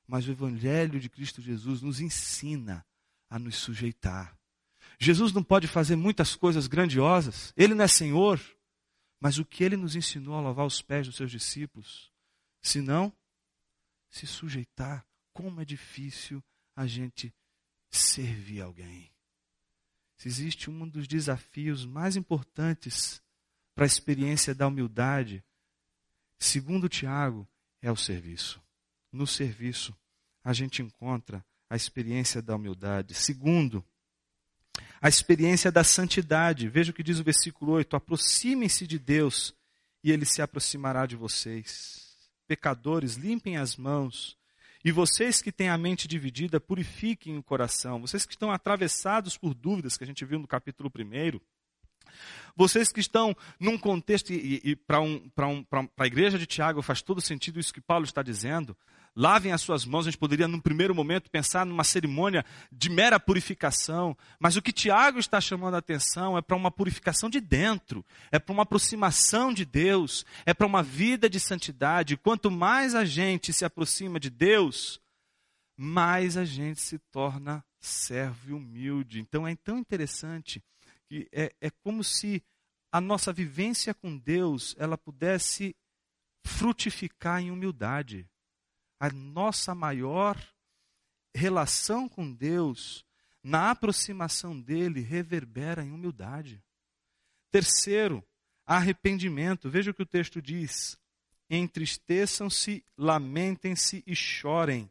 mas 0.08 0.26
o 0.26 0.30
Evangelho 0.32 0.98
de 0.98 1.08
Cristo 1.10 1.42
Jesus 1.42 1.82
nos 1.82 2.00
ensina 2.00 2.84
a 3.28 3.38
nos 3.38 3.56
sujeitar. 3.56 4.34
Jesus 4.98 5.32
não 5.32 5.44
pode 5.44 5.68
fazer 5.68 5.94
muitas 5.94 6.34
coisas 6.34 6.66
grandiosas, 6.66 7.52
ele 7.54 7.74
não 7.74 7.84
é 7.84 7.88
Senhor, 7.88 8.40
mas 9.20 9.38
o 9.38 9.44
que 9.44 9.62
ele 9.62 9.76
nos 9.76 9.94
ensinou 9.94 10.34
a 10.34 10.40
lavar 10.40 10.66
os 10.66 10.80
pés 10.80 11.06
dos 11.06 11.14
seus 11.14 11.30
discípulos, 11.30 12.10
se 12.62 12.80
não 12.80 13.12
se 14.08 14.26
sujeitar, 14.26 15.06
como 15.32 15.60
é 15.60 15.64
difícil 15.64 16.42
a 16.74 16.86
gente 16.86 17.32
servir 17.90 18.62
alguém. 18.62 19.12
Se 20.16 20.26
existe 20.26 20.70
um 20.70 20.88
dos 20.88 21.06
desafios 21.06 21.84
mais 21.84 22.16
importantes 22.16 23.22
para 23.74 23.84
a 23.84 23.86
experiência 23.86 24.54
da 24.54 24.66
humildade, 24.66 25.44
segundo 26.38 26.88
Tiago, 26.88 27.46
é 27.80 27.92
o 27.92 27.96
serviço. 27.96 28.60
No 29.12 29.26
serviço, 29.26 29.96
a 30.44 30.52
gente 30.52 30.82
encontra 30.82 31.44
a 31.70 31.76
experiência 31.76 32.40
da 32.40 32.56
humildade. 32.56 33.14
Segundo, 33.14 33.84
a 35.00 35.08
experiência 35.08 35.70
da 35.70 35.84
santidade. 35.84 36.68
Veja 36.68 36.90
o 36.90 36.94
que 36.94 37.02
diz 37.02 37.18
o 37.18 37.24
versículo 37.24 37.72
8: 37.72 37.96
aproximem-se 37.96 38.86
de 38.86 38.98
Deus 38.98 39.54
e 40.02 40.10
ele 40.10 40.24
se 40.24 40.42
aproximará 40.42 41.06
de 41.06 41.16
vocês. 41.16 42.16
Pecadores, 42.46 43.14
limpem 43.14 43.56
as 43.56 43.76
mãos. 43.76 44.36
E 44.84 44.92
vocês 44.92 45.42
que 45.42 45.50
têm 45.50 45.68
a 45.68 45.76
mente 45.76 46.06
dividida, 46.06 46.60
purifiquem 46.60 47.36
o 47.36 47.42
coração. 47.42 48.00
Vocês 48.00 48.24
que 48.24 48.32
estão 48.32 48.50
atravessados 48.50 49.36
por 49.36 49.52
dúvidas, 49.52 49.96
que 49.96 50.04
a 50.04 50.06
gente 50.06 50.24
viu 50.24 50.38
no 50.38 50.46
capítulo 50.46 50.90
1. 50.96 51.40
Vocês 52.56 52.90
que 52.90 53.00
estão 53.00 53.36
num 53.58 53.78
contexto, 53.78 54.32
e, 54.32 54.60
e 54.64 54.76
para 54.76 55.00
um, 55.00 55.30
um, 55.38 55.64
a 55.96 56.06
igreja 56.06 56.38
de 56.38 56.46
Tiago 56.46 56.82
faz 56.82 57.02
todo 57.02 57.20
sentido 57.20 57.60
isso 57.60 57.72
que 57.72 57.80
Paulo 57.80 58.04
está 58.04 58.22
dizendo, 58.22 58.76
lavem 59.14 59.52
as 59.52 59.60
suas 59.60 59.84
mãos. 59.84 60.06
A 60.06 60.10
gente 60.10 60.18
poderia, 60.18 60.48
num 60.48 60.60
primeiro 60.60 60.94
momento, 60.94 61.30
pensar 61.30 61.66
numa 61.66 61.84
cerimônia 61.84 62.44
de 62.70 62.88
mera 62.88 63.18
purificação. 63.18 64.16
Mas 64.38 64.56
o 64.56 64.62
que 64.62 64.72
Tiago 64.72 65.18
está 65.18 65.40
chamando 65.40 65.74
a 65.74 65.78
atenção 65.78 66.38
é 66.38 66.42
para 66.42 66.56
uma 66.56 66.70
purificação 66.70 67.28
de 67.28 67.40
dentro, 67.40 68.04
é 68.30 68.38
para 68.38 68.52
uma 68.52 68.62
aproximação 68.62 69.52
de 69.52 69.64
Deus, 69.64 70.24
é 70.46 70.54
para 70.54 70.66
uma 70.66 70.82
vida 70.82 71.28
de 71.28 71.40
santidade. 71.40 72.16
Quanto 72.16 72.50
mais 72.50 72.94
a 72.94 73.04
gente 73.04 73.52
se 73.52 73.64
aproxima 73.64 74.20
de 74.20 74.30
Deus, 74.30 75.00
mais 75.76 76.36
a 76.36 76.44
gente 76.44 76.80
se 76.80 76.98
torna 76.98 77.64
servo 77.80 78.50
e 78.50 78.52
humilde. 78.52 79.20
Então 79.20 79.46
é 79.46 79.54
tão 79.54 79.78
interessante 79.78 80.62
que 81.08 81.28
é, 81.32 81.54
é 81.60 81.70
como 81.70 82.04
se 82.04 82.42
a 82.92 83.00
nossa 83.00 83.32
vivência 83.32 83.94
com 83.94 84.16
Deus 84.16 84.74
ela 84.78 84.96
pudesse 84.96 85.74
frutificar 86.44 87.40
em 87.40 87.50
humildade 87.50 88.28
a 89.00 89.10
nossa 89.10 89.74
maior 89.74 90.36
relação 91.34 92.08
com 92.08 92.32
Deus, 92.32 93.04
na 93.42 93.70
aproximação 93.70 94.60
dele, 94.60 95.00
reverbera 95.00 95.84
em 95.84 95.92
humildade. 95.92 96.62
Terceiro, 97.50 98.24
arrependimento. 98.66 99.70
Veja 99.70 99.90
o 99.90 99.94
que 99.94 100.02
o 100.02 100.06
texto 100.06 100.42
diz: 100.42 100.98
entristeçam-se, 101.48 102.84
lamentem-se 102.96 104.02
e 104.06 104.14
chorem. 104.16 104.90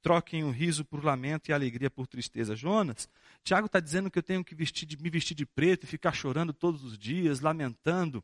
Troquem 0.00 0.44
o 0.44 0.50
riso 0.50 0.84
por 0.84 1.04
lamento 1.04 1.48
e 1.48 1.52
a 1.52 1.56
alegria 1.56 1.90
por 1.90 2.06
tristeza. 2.06 2.54
Jonas, 2.54 3.08
Tiago 3.44 3.66
está 3.66 3.80
dizendo 3.80 4.10
que 4.10 4.18
eu 4.18 4.22
tenho 4.22 4.44
que 4.44 4.54
vestir 4.54 4.86
de, 4.86 4.96
me 4.96 5.08
vestir 5.08 5.34
de 5.34 5.46
preto 5.46 5.84
e 5.84 5.86
ficar 5.86 6.12
chorando 6.12 6.52
todos 6.52 6.84
os 6.84 6.98
dias, 6.98 7.40
lamentando. 7.40 8.22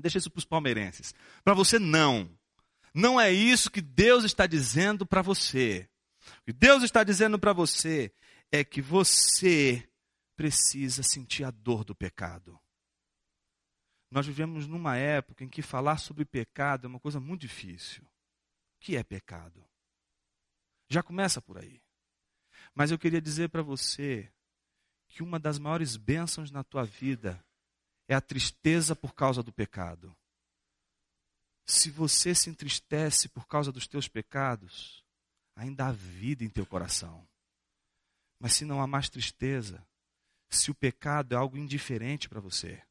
Deixa 0.00 0.18
isso 0.18 0.30
para 0.30 0.38
os 0.38 0.44
palmeirenses. 0.44 1.14
Para 1.44 1.54
você, 1.54 1.78
não. 1.78 2.30
Não 2.94 3.20
é 3.20 3.30
isso 3.30 3.70
que 3.70 3.80
Deus 3.80 4.24
está 4.24 4.46
dizendo 4.46 5.04
para 5.04 5.22
você. 5.22 5.88
O 6.40 6.44
que 6.46 6.52
Deus 6.52 6.82
está 6.82 7.04
dizendo 7.04 7.38
para 7.38 7.52
você 7.52 8.12
é 8.50 8.64
que 8.64 8.80
você 8.80 9.86
precisa 10.36 11.02
sentir 11.02 11.44
a 11.44 11.50
dor 11.50 11.84
do 11.84 11.94
pecado. 11.94 12.58
Nós 14.10 14.26
vivemos 14.26 14.66
numa 14.66 14.96
época 14.96 15.44
em 15.44 15.48
que 15.48 15.62
falar 15.62 15.98
sobre 15.98 16.24
pecado 16.24 16.86
é 16.86 16.88
uma 16.88 17.00
coisa 17.00 17.18
muito 17.18 17.42
difícil. 17.42 18.02
O 18.04 18.80
que 18.80 18.96
é 18.96 19.02
pecado? 19.02 19.64
Já 20.88 21.02
começa 21.02 21.42
por 21.42 21.58
aí. 21.58 21.82
Mas 22.74 22.90
eu 22.90 22.98
queria 22.98 23.20
dizer 23.20 23.48
para 23.48 23.62
você 23.62 24.30
que 25.16 25.22
uma 25.22 25.40
das 25.40 25.58
maiores 25.58 25.96
bênçãos 25.96 26.50
na 26.50 26.62
tua 26.62 26.84
vida 26.84 27.42
é 28.06 28.14
a 28.14 28.20
tristeza 28.20 28.94
por 28.94 29.14
causa 29.14 29.42
do 29.42 29.50
pecado. 29.50 30.14
Se 31.64 31.90
você 31.90 32.34
se 32.34 32.50
entristece 32.50 33.26
por 33.26 33.46
causa 33.46 33.72
dos 33.72 33.88
teus 33.88 34.08
pecados, 34.08 35.02
ainda 35.56 35.86
há 35.86 35.92
vida 35.92 36.44
em 36.44 36.50
teu 36.50 36.66
coração. 36.66 37.26
Mas 38.38 38.52
se 38.52 38.66
não 38.66 38.78
há 38.78 38.86
mais 38.86 39.08
tristeza, 39.08 39.82
se 40.50 40.70
o 40.70 40.74
pecado 40.74 41.32
é 41.32 41.38
algo 41.38 41.56
indiferente 41.56 42.28
para 42.28 42.38
você, 42.38 42.82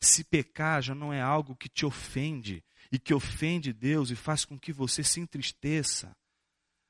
se 0.00 0.24
pecar 0.24 0.80
já 0.80 0.94
não 0.94 1.12
é 1.12 1.20
algo 1.20 1.54
que 1.54 1.68
te 1.68 1.84
ofende 1.84 2.64
e 2.90 2.98
que 2.98 3.12
ofende 3.12 3.74
Deus 3.74 4.08
e 4.10 4.16
faz 4.16 4.42
com 4.42 4.58
que 4.58 4.72
você 4.72 5.04
se 5.04 5.20
entristeça, 5.20 6.16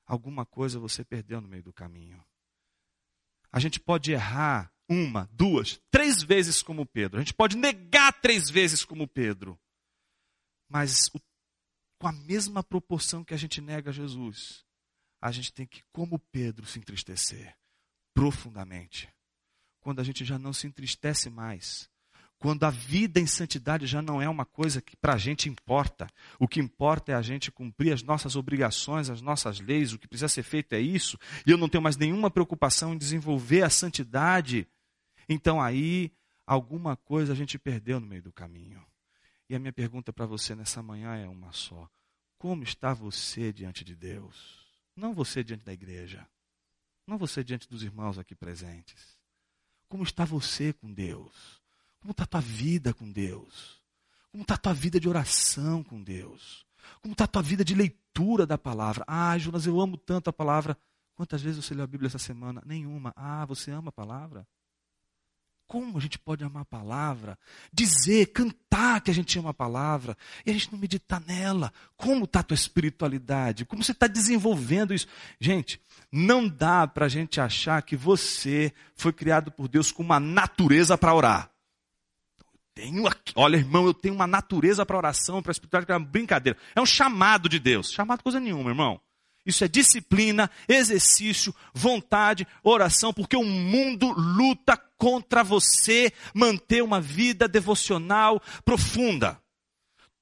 alguma 0.06 0.46
coisa 0.46 0.78
você 0.78 1.04
perdeu 1.04 1.40
no 1.40 1.48
meio 1.48 1.64
do 1.64 1.72
caminho. 1.72 2.24
A 3.52 3.58
gente 3.58 3.80
pode 3.80 4.12
errar 4.12 4.72
uma, 4.88 5.28
duas, 5.32 5.80
três 5.90 6.22
vezes 6.22 6.62
como 6.62 6.86
Pedro. 6.86 7.18
A 7.18 7.22
gente 7.22 7.34
pode 7.34 7.56
negar 7.56 8.12
três 8.20 8.48
vezes 8.48 8.84
como 8.84 9.06
Pedro. 9.06 9.58
Mas 10.68 11.08
o, 11.08 11.20
com 11.98 12.08
a 12.08 12.12
mesma 12.12 12.62
proporção 12.62 13.24
que 13.24 13.34
a 13.34 13.36
gente 13.36 13.60
nega 13.60 13.92
Jesus, 13.92 14.64
a 15.20 15.30
gente 15.30 15.52
tem 15.52 15.66
que, 15.66 15.82
como 15.92 16.18
Pedro, 16.18 16.66
se 16.66 16.78
entristecer 16.78 17.56
profundamente. 18.14 19.08
Quando 19.80 20.00
a 20.00 20.04
gente 20.04 20.24
já 20.24 20.38
não 20.38 20.52
se 20.52 20.66
entristece 20.66 21.30
mais, 21.30 21.88
quando 22.38 22.64
a 22.64 22.70
vida 22.70 23.18
em 23.18 23.26
santidade 23.26 23.86
já 23.86 24.00
não 24.00 24.22
é 24.22 24.28
uma 24.28 24.44
coisa 24.44 24.80
que 24.80 24.96
para 24.96 25.14
a 25.14 25.18
gente 25.18 25.48
importa. 25.48 26.06
O 26.38 26.46
que 26.46 26.60
importa 26.60 27.12
é 27.12 27.14
a 27.14 27.22
gente 27.22 27.50
cumprir 27.50 27.92
as 27.92 28.02
nossas 28.02 28.36
obrigações, 28.36 29.10
as 29.10 29.20
nossas 29.20 29.58
leis, 29.58 29.92
o 29.92 29.98
que 29.98 30.06
precisa 30.06 30.28
ser 30.28 30.44
feito 30.44 30.72
é 30.72 30.80
isso, 30.80 31.18
e 31.44 31.50
eu 31.50 31.58
não 31.58 31.68
tenho 31.68 31.82
mais 31.82 31.96
nenhuma 31.96 32.30
preocupação 32.30 32.94
em 32.94 32.98
desenvolver 32.98 33.62
a 33.62 33.70
santidade. 33.70 34.68
Então 35.28 35.60
aí, 35.60 36.12
alguma 36.46 36.96
coisa 36.96 37.32
a 37.32 37.36
gente 37.36 37.58
perdeu 37.58 37.98
no 37.98 38.06
meio 38.06 38.22
do 38.22 38.32
caminho. 38.32 38.86
E 39.50 39.54
a 39.54 39.58
minha 39.58 39.72
pergunta 39.72 40.12
para 40.12 40.26
você 40.26 40.54
nessa 40.54 40.82
manhã 40.82 41.16
é 41.16 41.26
uma 41.26 41.52
só: 41.52 41.88
Como 42.38 42.62
está 42.62 42.94
você 42.94 43.52
diante 43.52 43.84
de 43.84 43.96
Deus? 43.96 44.58
Não 44.94 45.12
você 45.12 45.42
diante 45.42 45.64
da 45.64 45.72
igreja, 45.72 46.26
não 47.06 47.18
você 47.18 47.42
diante 47.42 47.68
dos 47.68 47.82
irmãos 47.82 48.18
aqui 48.18 48.34
presentes. 48.34 49.18
Como 49.88 50.02
está 50.02 50.24
você 50.24 50.72
com 50.72 50.92
Deus? 50.92 51.57
Como 52.00 52.12
está 52.12 52.24
a 52.24 52.26
tua 52.26 52.40
vida 52.40 52.94
com 52.94 53.10
Deus? 53.10 53.82
Como 54.30 54.42
está 54.42 54.54
a 54.54 54.58
tua 54.58 54.74
vida 54.74 55.00
de 55.00 55.08
oração 55.08 55.82
com 55.82 56.02
Deus? 56.02 56.66
Como 57.00 57.12
está 57.12 57.24
a 57.24 57.28
tua 57.28 57.42
vida 57.42 57.64
de 57.64 57.74
leitura 57.74 58.46
da 58.46 58.58
palavra? 58.58 59.04
Ah, 59.06 59.36
Jonas, 59.38 59.66
eu 59.66 59.80
amo 59.80 59.96
tanto 59.96 60.30
a 60.30 60.32
palavra. 60.32 60.76
Quantas 61.14 61.42
vezes 61.42 61.64
você 61.64 61.74
leu 61.74 61.84
a 61.84 61.88
Bíblia 61.88 62.06
essa 62.06 62.18
semana? 62.18 62.62
Nenhuma. 62.64 63.12
Ah, 63.16 63.44
você 63.44 63.70
ama 63.70 63.88
a 63.88 63.92
palavra? 63.92 64.46
Como 65.66 65.98
a 65.98 66.00
gente 66.00 66.18
pode 66.18 66.42
amar 66.42 66.62
a 66.62 66.64
palavra, 66.64 67.38
dizer, 67.70 68.32
cantar 68.32 69.02
que 69.02 69.10
a 69.10 69.14
gente 69.14 69.38
ama 69.38 69.50
a 69.50 69.54
palavra, 69.54 70.16
e 70.46 70.50
a 70.50 70.52
gente 70.54 70.72
não 70.72 70.78
meditar 70.78 71.20
nela? 71.26 71.70
Como 71.94 72.24
está 72.24 72.40
a 72.40 72.42
tua 72.42 72.54
espiritualidade? 72.54 73.66
Como 73.66 73.84
você 73.84 73.92
está 73.92 74.06
desenvolvendo 74.06 74.94
isso? 74.94 75.06
Gente, 75.38 75.78
não 76.10 76.48
dá 76.48 76.86
para 76.86 77.04
a 77.04 77.08
gente 77.08 77.38
achar 77.38 77.82
que 77.82 77.96
você 77.96 78.72
foi 78.94 79.12
criado 79.12 79.52
por 79.52 79.68
Deus 79.68 79.92
com 79.92 80.02
uma 80.02 80.18
natureza 80.18 80.96
para 80.96 81.14
orar. 81.14 81.50
Tenho 82.78 83.08
aqui, 83.08 83.32
olha, 83.34 83.56
irmão, 83.56 83.86
eu 83.86 83.92
tenho 83.92 84.14
uma 84.14 84.28
natureza 84.28 84.86
para 84.86 84.96
oração, 84.96 85.42
para 85.42 85.50
espiritualidade, 85.50 85.86
que 85.86 85.90
é 85.90 85.96
uma 85.96 86.06
brincadeira. 86.06 86.56
É 86.76 86.80
um 86.80 86.86
chamado 86.86 87.48
de 87.48 87.58
Deus. 87.58 87.90
Chamado 87.90 88.22
coisa 88.22 88.38
nenhuma, 88.38 88.70
irmão. 88.70 89.00
Isso 89.44 89.64
é 89.64 89.68
disciplina, 89.68 90.48
exercício, 90.68 91.52
vontade, 91.74 92.46
oração, 92.62 93.12
porque 93.12 93.36
o 93.36 93.42
mundo 93.42 94.12
luta 94.12 94.76
contra 94.96 95.42
você 95.42 96.12
manter 96.32 96.80
uma 96.80 97.00
vida 97.00 97.48
devocional 97.48 98.40
profunda. 98.64 99.42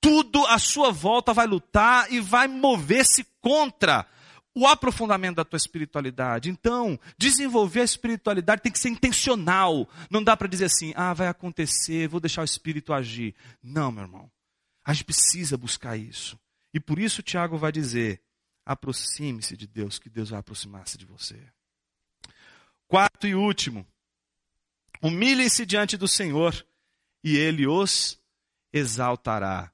Tudo 0.00 0.46
à 0.46 0.58
sua 0.58 0.90
volta 0.90 1.34
vai 1.34 1.46
lutar 1.46 2.10
e 2.10 2.20
vai 2.20 2.48
mover-se 2.48 3.26
contra 3.38 4.06
o 4.56 4.66
aprofundamento 4.66 5.36
da 5.36 5.44
tua 5.44 5.58
espiritualidade. 5.58 6.48
Então, 6.48 6.98
desenvolver 7.18 7.82
a 7.82 7.84
espiritualidade 7.84 8.62
tem 8.62 8.72
que 8.72 8.78
ser 8.78 8.88
intencional. 8.88 9.86
Não 10.10 10.24
dá 10.24 10.34
para 10.34 10.48
dizer 10.48 10.64
assim, 10.64 10.94
ah, 10.96 11.12
vai 11.12 11.28
acontecer, 11.28 12.08
vou 12.08 12.18
deixar 12.18 12.40
o 12.40 12.46
espírito 12.46 12.94
agir. 12.94 13.34
Não, 13.62 13.92
meu 13.92 14.04
irmão. 14.04 14.30
A 14.82 14.94
gente 14.94 15.04
precisa 15.04 15.58
buscar 15.58 15.98
isso. 15.98 16.40
E 16.72 16.80
por 16.80 16.98
isso 16.98 17.22
Tiago 17.22 17.58
vai 17.58 17.70
dizer: 17.70 18.22
aproxime-se 18.64 19.58
de 19.58 19.66
Deus, 19.66 19.98
que 19.98 20.08
Deus 20.08 20.30
vai 20.30 20.40
aproximar-se 20.40 20.96
de 20.96 21.04
você. 21.04 21.38
Quarto 22.88 23.26
e 23.26 23.34
último, 23.34 23.86
humilhem-se 25.02 25.66
diante 25.66 25.98
do 25.98 26.08
Senhor 26.08 26.66
e 27.22 27.36
ele 27.36 27.66
os 27.66 28.18
exaltará. 28.72 29.70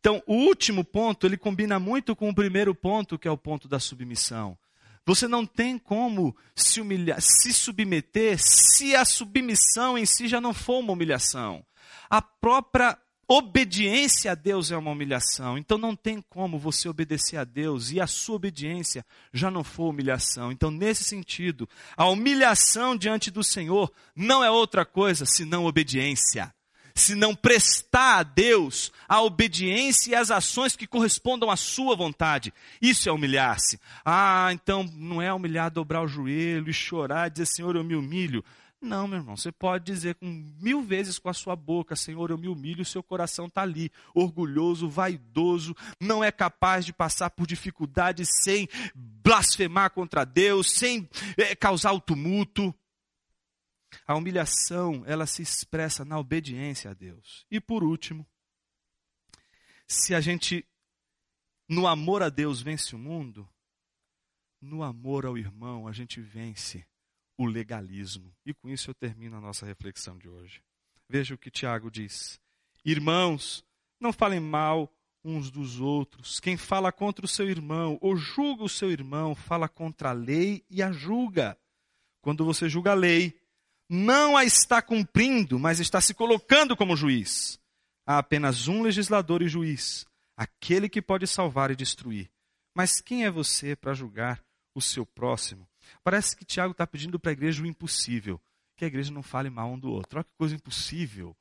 Então, 0.00 0.22
o 0.26 0.34
último 0.34 0.84
ponto, 0.84 1.26
ele 1.26 1.36
combina 1.36 1.78
muito 1.78 2.14
com 2.14 2.28
o 2.28 2.34
primeiro 2.34 2.74
ponto, 2.74 3.18
que 3.18 3.26
é 3.26 3.30
o 3.30 3.38
ponto 3.38 3.66
da 3.66 3.80
submissão. 3.80 4.56
Você 5.04 5.26
não 5.26 5.46
tem 5.46 5.78
como 5.78 6.36
se 6.54 6.80
humilhar, 6.80 7.18
se 7.20 7.52
submeter, 7.52 8.38
se 8.38 8.94
a 8.94 9.04
submissão 9.04 9.96
em 9.96 10.04
si 10.04 10.28
já 10.28 10.40
não 10.40 10.52
for 10.52 10.80
uma 10.80 10.92
humilhação. 10.92 11.64
A 12.10 12.20
própria 12.20 12.98
obediência 13.26 14.32
a 14.32 14.34
Deus 14.34 14.70
é 14.70 14.76
uma 14.76 14.90
humilhação. 14.90 15.58
Então 15.58 15.76
não 15.78 15.96
tem 15.96 16.22
como 16.28 16.58
você 16.58 16.88
obedecer 16.88 17.36
a 17.36 17.44
Deus 17.44 17.90
e 17.90 18.00
a 18.00 18.06
sua 18.06 18.36
obediência 18.36 19.04
já 19.32 19.50
não 19.50 19.64
for 19.64 19.88
humilhação. 19.88 20.52
Então, 20.52 20.70
nesse 20.70 21.04
sentido, 21.04 21.68
a 21.96 22.06
humilhação 22.06 22.96
diante 22.96 23.30
do 23.30 23.44
Senhor 23.44 23.92
não 24.14 24.42
é 24.44 24.50
outra 24.50 24.84
coisa 24.84 25.26
senão 25.26 25.66
obediência 25.66 26.54
se 26.98 27.14
não 27.14 27.34
prestar 27.34 28.18
a 28.18 28.22
Deus 28.22 28.92
a 29.08 29.22
obediência 29.22 30.10
e 30.10 30.14
as 30.14 30.30
ações 30.30 30.76
que 30.76 30.86
correspondam 30.86 31.50
à 31.50 31.56
sua 31.56 31.96
vontade. 31.96 32.52
Isso 32.80 33.08
é 33.08 33.12
humilhar-se. 33.12 33.80
Ah, 34.04 34.50
então 34.52 34.82
não 34.94 35.22
é 35.22 35.32
humilhar 35.32 35.70
dobrar 35.70 36.02
o 36.02 36.08
joelho 36.08 36.68
e 36.68 36.74
chorar 36.74 37.28
e 37.28 37.30
dizer, 37.30 37.46
Senhor, 37.46 37.76
eu 37.76 37.84
me 37.84 37.94
humilho. 37.94 38.44
Não, 38.80 39.08
meu 39.08 39.18
irmão, 39.18 39.36
você 39.36 39.50
pode 39.50 39.84
dizer 39.84 40.14
com 40.14 40.26
mil 40.60 40.80
vezes 40.82 41.18
com 41.18 41.28
a 41.28 41.34
sua 41.34 41.56
boca, 41.56 41.96
Senhor, 41.96 42.30
eu 42.30 42.38
me 42.38 42.46
humilho, 42.46 42.82
o 42.82 42.84
seu 42.84 43.02
coração 43.02 43.46
está 43.46 43.62
ali, 43.62 43.90
orgulhoso, 44.14 44.88
vaidoso, 44.88 45.74
não 46.00 46.22
é 46.22 46.30
capaz 46.30 46.86
de 46.86 46.92
passar 46.92 47.28
por 47.30 47.44
dificuldades 47.44 48.28
sem 48.44 48.68
blasfemar 48.94 49.90
contra 49.90 50.24
Deus, 50.24 50.70
sem 50.70 51.08
é, 51.36 51.56
causar 51.56 51.92
o 51.92 52.00
tumulto. 52.00 52.72
A 54.06 54.14
humilhação, 54.14 55.02
ela 55.06 55.26
se 55.26 55.42
expressa 55.42 56.04
na 56.04 56.18
obediência 56.18 56.90
a 56.90 56.94
Deus. 56.94 57.46
E 57.50 57.60
por 57.60 57.82
último, 57.82 58.26
se 59.86 60.14
a 60.14 60.20
gente, 60.20 60.66
no 61.68 61.86
amor 61.86 62.22
a 62.22 62.28
Deus, 62.28 62.60
vence 62.60 62.94
o 62.94 62.98
mundo, 62.98 63.48
no 64.60 64.82
amor 64.82 65.24
ao 65.24 65.38
irmão, 65.38 65.86
a 65.86 65.92
gente 65.92 66.20
vence 66.20 66.86
o 67.36 67.46
legalismo. 67.46 68.34
E 68.44 68.52
com 68.52 68.68
isso 68.68 68.90
eu 68.90 68.94
termino 68.94 69.36
a 69.36 69.40
nossa 69.40 69.64
reflexão 69.64 70.18
de 70.18 70.28
hoje. 70.28 70.62
Veja 71.08 71.34
o 71.34 71.38
que 71.38 71.50
Tiago 71.50 71.90
diz: 71.90 72.40
Irmãos, 72.84 73.64
não 74.00 74.12
falem 74.12 74.40
mal 74.40 74.92
uns 75.24 75.50
dos 75.50 75.80
outros. 75.80 76.40
Quem 76.40 76.56
fala 76.56 76.92
contra 76.92 77.24
o 77.24 77.28
seu 77.28 77.48
irmão 77.48 77.98
ou 78.00 78.16
julga 78.16 78.64
o 78.64 78.68
seu 78.68 78.90
irmão, 78.90 79.34
fala 79.34 79.68
contra 79.68 80.10
a 80.10 80.12
lei 80.12 80.64
e 80.68 80.82
a 80.82 80.92
julga. 80.92 81.58
Quando 82.20 82.44
você 82.44 82.68
julga 82.68 82.92
a 82.92 82.94
lei, 82.94 83.38
não 83.88 84.36
a 84.36 84.44
está 84.44 84.82
cumprindo, 84.82 85.58
mas 85.58 85.80
está 85.80 86.00
se 86.00 86.12
colocando 86.12 86.76
como 86.76 86.96
juiz. 86.96 87.58
Há 88.06 88.18
apenas 88.18 88.68
um 88.68 88.82
legislador 88.82 89.42
e 89.42 89.48
juiz, 89.48 90.06
aquele 90.36 90.88
que 90.88 91.02
pode 91.02 91.26
salvar 91.26 91.70
e 91.70 91.76
destruir. 91.76 92.30
Mas 92.74 93.00
quem 93.00 93.24
é 93.24 93.30
você 93.30 93.74
para 93.74 93.94
julgar 93.94 94.42
o 94.74 94.80
seu 94.80 95.04
próximo? 95.04 95.68
Parece 96.02 96.36
que 96.36 96.44
Tiago 96.44 96.72
está 96.72 96.86
pedindo 96.86 97.18
para 97.18 97.30
a 97.30 97.32
igreja 97.32 97.62
o 97.62 97.66
impossível, 97.66 98.40
que 98.76 98.84
a 98.84 98.88
igreja 98.88 99.12
não 99.12 99.22
fale 99.22 99.50
mal 99.50 99.72
um 99.72 99.78
do 99.78 99.90
outro. 99.90 100.18
Olha 100.18 100.24
que 100.24 100.34
coisa 100.34 100.54
impossível, 100.54 101.36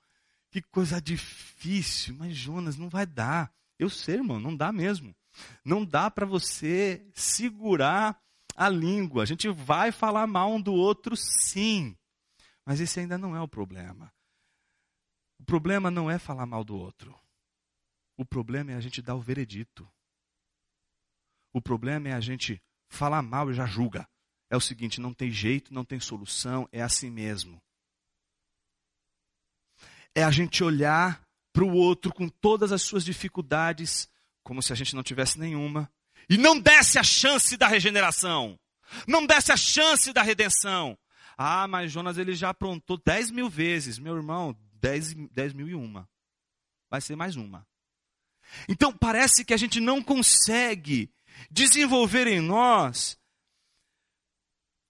que 0.51 0.61
coisa 0.61 1.01
difícil, 1.01 2.15
mas 2.17 2.35
Jonas, 2.35 2.77
não 2.77 2.89
vai 2.89 3.05
dar. 3.05 3.51
Eu 3.77 3.89
sei, 3.89 4.15
irmão, 4.15 4.39
não 4.39 4.55
dá 4.55 4.71
mesmo. 4.71 5.15
Não 5.63 5.85
dá 5.85 6.09
para 6.09 6.25
você 6.25 7.05
segurar 7.13 8.19
a 8.55 8.67
língua. 8.67 9.21
A 9.21 9.25
gente 9.25 9.47
vai 9.49 9.91
falar 9.91 10.25
mal 10.25 10.51
um 10.51 10.61
do 10.61 10.73
outro, 10.73 11.15
sim. 11.15 11.95
Mas 12.67 12.81
esse 12.81 12.99
ainda 12.99 13.17
não 13.17 13.33
é 13.33 13.39
o 13.39 13.47
problema. 13.47 14.13
O 15.39 15.45
problema 15.45 15.89
não 15.89 16.11
é 16.11 16.19
falar 16.19 16.45
mal 16.45 16.65
do 16.65 16.75
outro. 16.75 17.17
O 18.17 18.25
problema 18.25 18.73
é 18.73 18.75
a 18.75 18.81
gente 18.81 19.01
dar 19.01 19.15
o 19.15 19.21
veredito. 19.21 19.89
O 21.53 21.61
problema 21.61 22.09
é 22.09 22.13
a 22.13 22.19
gente 22.19 22.61
falar 22.89 23.21
mal 23.21 23.49
e 23.49 23.53
já 23.53 23.65
julga. 23.65 24.05
É 24.49 24.57
o 24.57 24.59
seguinte: 24.59 24.99
não 24.99 25.13
tem 25.13 25.31
jeito, 25.31 25.73
não 25.73 25.85
tem 25.85 25.97
solução, 25.97 26.67
é 26.69 26.81
assim 26.81 27.09
mesmo. 27.09 27.63
É 30.13 30.25
a 30.25 30.29
gente 30.29 30.61
olhar 30.61 31.25
para 31.53 31.63
o 31.63 31.73
outro 31.73 32.13
com 32.13 32.27
todas 32.27 32.73
as 32.73 32.81
suas 32.81 33.05
dificuldades, 33.05 34.09
como 34.43 34.61
se 34.61 34.73
a 34.73 34.75
gente 34.75 34.93
não 34.93 35.03
tivesse 35.03 35.39
nenhuma, 35.39 35.89
e 36.29 36.37
não 36.37 36.59
desse 36.59 36.99
a 36.99 37.03
chance 37.03 37.55
da 37.55 37.69
regeneração, 37.69 38.59
não 39.07 39.25
desse 39.25 39.53
a 39.53 39.57
chance 39.57 40.11
da 40.11 40.21
redenção. 40.21 40.99
Ah, 41.37 41.67
mas 41.67 41.91
Jonas 41.91 42.17
ele 42.17 42.33
já 42.33 42.49
aprontou 42.49 42.97
10 42.97 43.31
mil 43.31 43.49
vezes. 43.49 43.99
Meu 43.99 44.15
irmão, 44.15 44.57
10, 44.73 45.13
10 45.31 45.53
mil 45.53 45.67
e 45.67 45.75
uma. 45.75 46.09
Vai 46.89 46.99
ser 46.99 47.15
mais 47.15 47.35
uma. 47.35 47.67
Então 48.67 48.91
parece 48.91 49.45
que 49.45 49.53
a 49.53 49.57
gente 49.57 49.79
não 49.79 50.01
consegue 50.01 51.11
desenvolver 51.51 52.27
em 52.27 52.39
nós 52.39 53.17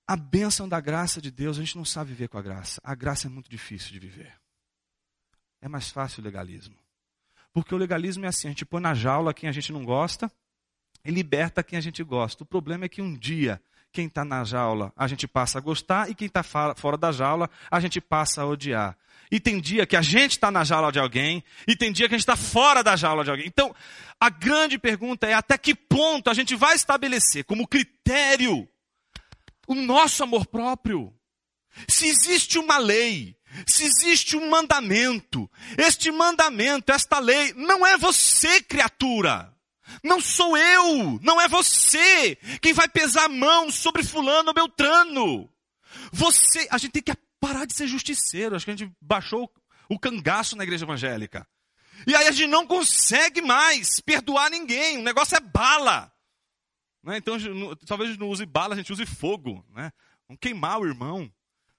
a 0.07 0.15
bênção 0.15 0.69
da 0.69 0.79
graça 0.79 1.21
de 1.21 1.29
Deus. 1.29 1.57
A 1.57 1.61
gente 1.61 1.75
não 1.75 1.83
sabe 1.83 2.11
viver 2.11 2.29
com 2.29 2.37
a 2.37 2.41
graça. 2.41 2.79
A 2.83 2.95
graça 2.95 3.27
é 3.27 3.29
muito 3.29 3.49
difícil 3.49 3.91
de 3.91 3.99
viver. 3.99 4.33
É 5.59 5.67
mais 5.67 5.89
fácil 5.89 6.21
o 6.21 6.23
legalismo. 6.23 6.77
Porque 7.51 7.73
o 7.73 7.77
legalismo 7.77 8.23
é 8.25 8.27
assim: 8.29 8.47
a 8.47 8.51
gente 8.51 8.65
põe 8.65 8.81
na 8.81 8.93
jaula 8.93 9.33
quem 9.33 9.49
a 9.49 9.51
gente 9.51 9.73
não 9.73 9.83
gosta 9.83 10.31
e 11.03 11.11
liberta 11.11 11.63
quem 11.63 11.77
a 11.77 11.81
gente 11.81 12.03
gosta. 12.03 12.43
O 12.43 12.47
problema 12.47 12.85
é 12.85 12.89
que 12.89 13.01
um 13.01 13.13
dia 13.17 13.61
quem 13.97 14.05
está 14.05 14.23
na 14.23 14.43
jaula 14.43 14.93
a 14.95 15.07
gente 15.07 15.27
passa 15.27 15.57
a 15.57 15.61
gostar 15.61 16.07
e 16.07 16.13
quem 16.13 16.27
está 16.27 16.43
fora 16.43 16.95
da 16.95 17.11
jaula 17.11 17.49
a 17.71 17.79
gente 17.79 17.99
passa 17.99 18.43
a 18.43 18.45
odiar. 18.45 18.95
E 19.31 19.39
tem 19.39 19.59
dia 19.59 19.87
que 19.87 19.95
a 19.95 20.03
gente 20.03 20.33
está 20.33 20.51
na 20.51 20.63
jaula 20.63 20.91
de 20.91 20.99
alguém 20.99 21.43
e 21.67 21.75
tem 21.75 21.91
dia 21.91 22.07
que 22.07 22.13
a 22.13 22.17
gente 22.17 22.21
está 22.29 22.35
fora 22.35 22.83
da 22.83 22.95
jaula 22.95 23.23
de 23.23 23.31
alguém. 23.31 23.47
Então, 23.47 23.75
a 24.19 24.29
grande 24.29 24.77
pergunta 24.77 25.25
é 25.25 25.33
até 25.33 25.57
que 25.57 25.73
ponto 25.73 26.29
a 26.29 26.33
gente 26.35 26.55
vai 26.55 26.75
estabelecer 26.75 27.43
como 27.43 27.67
critério 27.67 28.69
o 29.67 29.73
nosso 29.73 30.21
amor 30.21 30.45
próprio. 30.45 31.11
Se 31.89 32.05
existe 32.05 32.59
uma 32.59 32.77
lei, 32.77 33.35
se 33.65 33.83
existe 33.83 34.37
um 34.37 34.47
mandamento, 34.47 35.49
este 35.75 36.11
mandamento, 36.11 36.91
esta 36.91 37.17
lei, 37.17 37.51
não 37.53 37.83
é 37.83 37.97
você, 37.97 38.61
criatura. 38.61 39.56
Não 40.03 40.19
sou 40.19 40.57
eu, 40.57 41.19
não 41.21 41.39
é 41.39 41.47
você 41.47 42.35
quem 42.61 42.73
vai 42.73 42.87
pesar 42.87 43.25
a 43.25 43.29
mão 43.29 43.71
sobre 43.71 44.03
fulano 44.03 44.49
ou 44.49 44.53
beltrano. 44.53 45.49
Você, 46.11 46.67
a 46.69 46.77
gente 46.77 46.91
tem 46.91 47.03
que 47.03 47.15
parar 47.39 47.65
de 47.65 47.73
ser 47.73 47.87
justiceiro. 47.87 48.55
Acho 48.55 48.65
que 48.65 48.71
a 48.71 48.75
gente 48.75 48.91
baixou 49.01 49.51
o 49.89 49.99
cangaço 49.99 50.55
na 50.55 50.63
igreja 50.63 50.85
evangélica. 50.85 51.47
E 52.05 52.15
aí 52.15 52.27
a 52.27 52.31
gente 52.31 52.49
não 52.49 52.67
consegue 52.67 53.41
mais 53.41 53.99
perdoar 53.99 54.49
ninguém. 54.49 54.97
O 54.97 55.03
negócio 55.03 55.35
é 55.35 55.39
bala. 55.39 56.11
Né? 57.03 57.17
Então, 57.17 57.37
talvez 57.85 58.09
a 58.09 58.13
gente 58.13 58.19
não 58.19 58.29
use 58.29 58.45
bala, 58.45 58.73
a 58.73 58.77
gente 58.77 58.91
use 58.91 59.05
fogo. 59.05 59.65
Né? 59.73 59.91
Vamos 60.27 60.39
queimar 60.39 60.79
o 60.79 60.85
irmão. 60.85 61.31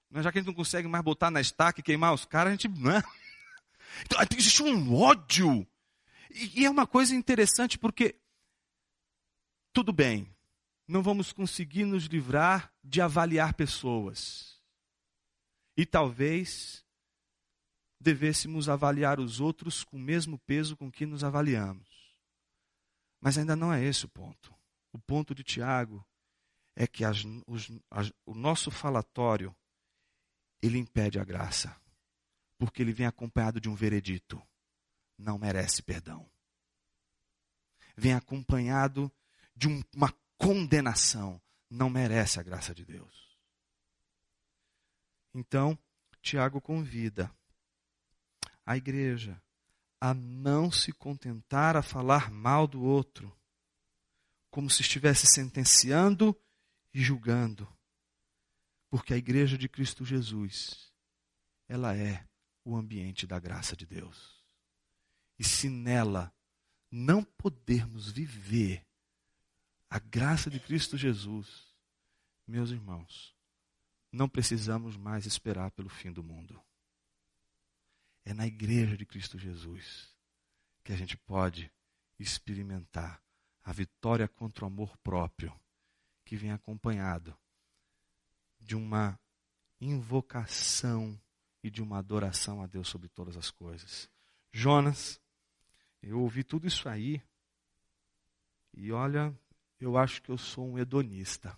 Né? 0.09 0.23
Já 0.23 0.31
que 0.31 0.39
a 0.39 0.41
gente 0.41 0.47
não 0.47 0.55
consegue 0.55 0.87
mais 0.87 1.03
botar 1.03 1.31
na 1.31 1.39
estaca 1.39 1.79
e 1.79 1.83
queimar 1.83 2.13
os 2.13 2.25
caras, 2.25 2.51
a 2.51 2.55
gente. 2.55 2.67
Né? 2.67 3.01
Então, 4.05 4.19
existe 4.37 4.61
um 4.61 4.95
ódio 4.95 5.67
e, 6.29 6.61
e 6.61 6.65
é 6.65 6.69
uma 6.69 6.85
coisa 6.85 7.15
interessante 7.15 7.77
porque, 7.77 8.15
tudo 9.73 9.91
bem, 9.91 10.33
não 10.87 11.01
vamos 11.01 11.31
conseguir 11.31 11.85
nos 11.85 12.05
livrar 12.05 12.73
de 12.83 13.01
avaliar 13.01 13.53
pessoas. 13.53 14.59
E 15.77 15.85
talvez 15.85 16.85
devêssemos 18.01 18.69
avaliar 18.69 19.19
os 19.19 19.39
outros 19.39 19.83
com 19.83 19.97
o 19.97 19.99
mesmo 19.99 20.39
peso 20.39 20.75
com 20.75 20.91
que 20.91 21.05
nos 21.05 21.23
avaliamos. 21.23 21.87
Mas 23.21 23.37
ainda 23.37 23.55
não 23.55 23.73
é 23.73 23.83
esse 23.83 24.05
o 24.05 24.09
ponto. 24.09 24.53
O 24.91 24.99
ponto 24.99 25.35
de 25.35 25.43
Tiago 25.43 26.05
é 26.75 26.87
que 26.87 27.03
as, 27.03 27.23
os, 27.45 27.69
as, 27.91 28.11
o 28.25 28.33
nosso 28.33 28.71
falatório 28.71 29.55
ele 30.61 30.77
impede 30.77 31.19
a 31.19 31.23
graça, 31.23 31.79
porque 32.57 32.81
ele 32.81 32.93
vem 32.93 33.05
acompanhado 33.05 33.61
de 33.61 33.69
um 33.69 33.75
veredito 33.75 34.41
não 35.19 35.37
merece 35.37 35.83
perdão. 35.83 36.27
Vem 37.95 38.13
acompanhado 38.13 39.11
de 39.53 39.67
um, 39.67 39.83
uma 39.93 40.15
condenação, 40.37 41.41
não 41.69 41.89
merece 41.89 42.39
a 42.39 42.43
graça 42.43 42.73
de 42.73 42.85
Deus. 42.85 43.37
Então, 45.33 45.77
Tiago 46.21 46.61
convida 46.61 47.29
a 48.65 48.77
igreja 48.77 49.41
a 49.99 50.13
não 50.13 50.71
se 50.71 50.93
contentar 50.93 51.75
a 51.75 51.81
falar 51.81 52.31
mal 52.31 52.65
do 52.65 52.81
outro, 52.81 53.37
como 54.49 54.69
se 54.69 54.81
estivesse 54.81 55.27
sentenciando 55.27 56.35
e 56.93 57.01
julgando. 57.01 57.67
Porque 58.89 59.13
a 59.13 59.17
igreja 59.17 59.57
de 59.57 59.67
Cristo 59.67 60.05
Jesus, 60.05 60.93
ela 61.67 61.95
é 61.95 62.25
o 62.63 62.75
ambiente 62.75 63.27
da 63.27 63.39
graça 63.39 63.75
de 63.75 63.85
Deus. 63.85 64.38
E 65.39 65.43
se 65.43 65.69
nela 65.69 66.33
não 66.91 67.23
podermos 67.23 68.11
viver 68.11 68.85
a 69.89 69.97
graça 69.97 70.49
de 70.49 70.59
Cristo 70.59 70.97
Jesus, 70.97 71.73
meus 72.45 72.71
irmãos, 72.71 73.33
não 74.11 74.27
precisamos 74.27 74.97
mais 74.97 75.25
esperar 75.25 75.71
pelo 75.71 75.89
fim 75.89 76.11
do 76.11 76.21
mundo. 76.21 76.61
É 78.25 78.33
na 78.33 78.45
igreja 78.45 78.97
de 78.97 79.05
Cristo 79.05 79.39
Jesus 79.39 80.13
que 80.83 80.91
a 80.91 80.95
gente 80.95 81.15
pode 81.15 81.71
experimentar 82.19 83.23
a 83.63 83.71
vitória 83.71 84.27
contra 84.27 84.65
o 84.65 84.67
amor 84.67 84.97
próprio, 84.97 85.57
que 86.25 86.35
vem 86.35 86.51
acompanhado 86.51 87.37
de 88.59 88.75
uma 88.75 89.19
invocação 89.79 91.19
e 91.63 91.69
de 91.69 91.81
uma 91.81 91.99
adoração 91.99 92.61
a 92.61 92.67
Deus 92.67 92.87
sobre 92.87 93.07
todas 93.07 93.37
as 93.37 93.51
coisas. 93.51 94.09
Jonas, 94.51 95.21
eu 96.01 96.19
ouvi 96.19 96.43
tudo 96.43 96.67
isso 96.67 96.87
aí, 96.87 97.21
e 98.73 98.91
olha, 98.91 99.37
eu 99.79 99.97
acho 99.97 100.21
que 100.21 100.29
eu 100.29 100.37
sou 100.37 100.67
um 100.67 100.77
hedonista. 100.77 101.57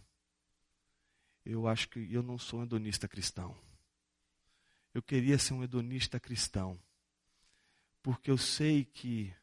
Eu 1.44 1.68
acho 1.68 1.89
que 1.89 2.12
eu 2.12 2.22
não 2.22 2.38
sou 2.38 2.60
um 2.60 2.64
hedonista 2.64 3.08
cristão. 3.08 3.58
Eu 4.94 5.02
queria 5.02 5.38
ser 5.38 5.54
um 5.54 5.64
hedonista 5.64 6.20
cristão. 6.20 6.80
Porque 8.02 8.30
eu 8.30 8.38
sei 8.38 8.86
que 8.86 9.34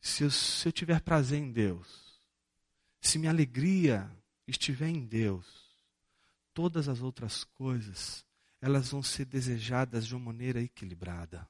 se 0.00 0.24
eu, 0.24 0.30
se 0.30 0.68
eu 0.68 0.72
tiver 0.72 1.00
prazer 1.00 1.38
em 1.38 1.50
Deus, 1.50 2.22
se 3.00 3.18
minha 3.18 3.30
alegria 3.30 4.10
estiver 4.46 4.88
em 4.88 5.04
Deus, 5.06 5.46
todas 6.52 6.88
as 6.88 7.00
outras 7.00 7.44
coisas, 7.44 8.24
elas 8.60 8.90
vão 8.90 9.02
ser 9.02 9.24
desejadas 9.24 10.06
de 10.06 10.14
uma 10.14 10.26
maneira 10.26 10.60
equilibrada. 10.60 11.48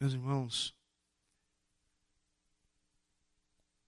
Meus 0.00 0.12
irmãos, 0.12 0.74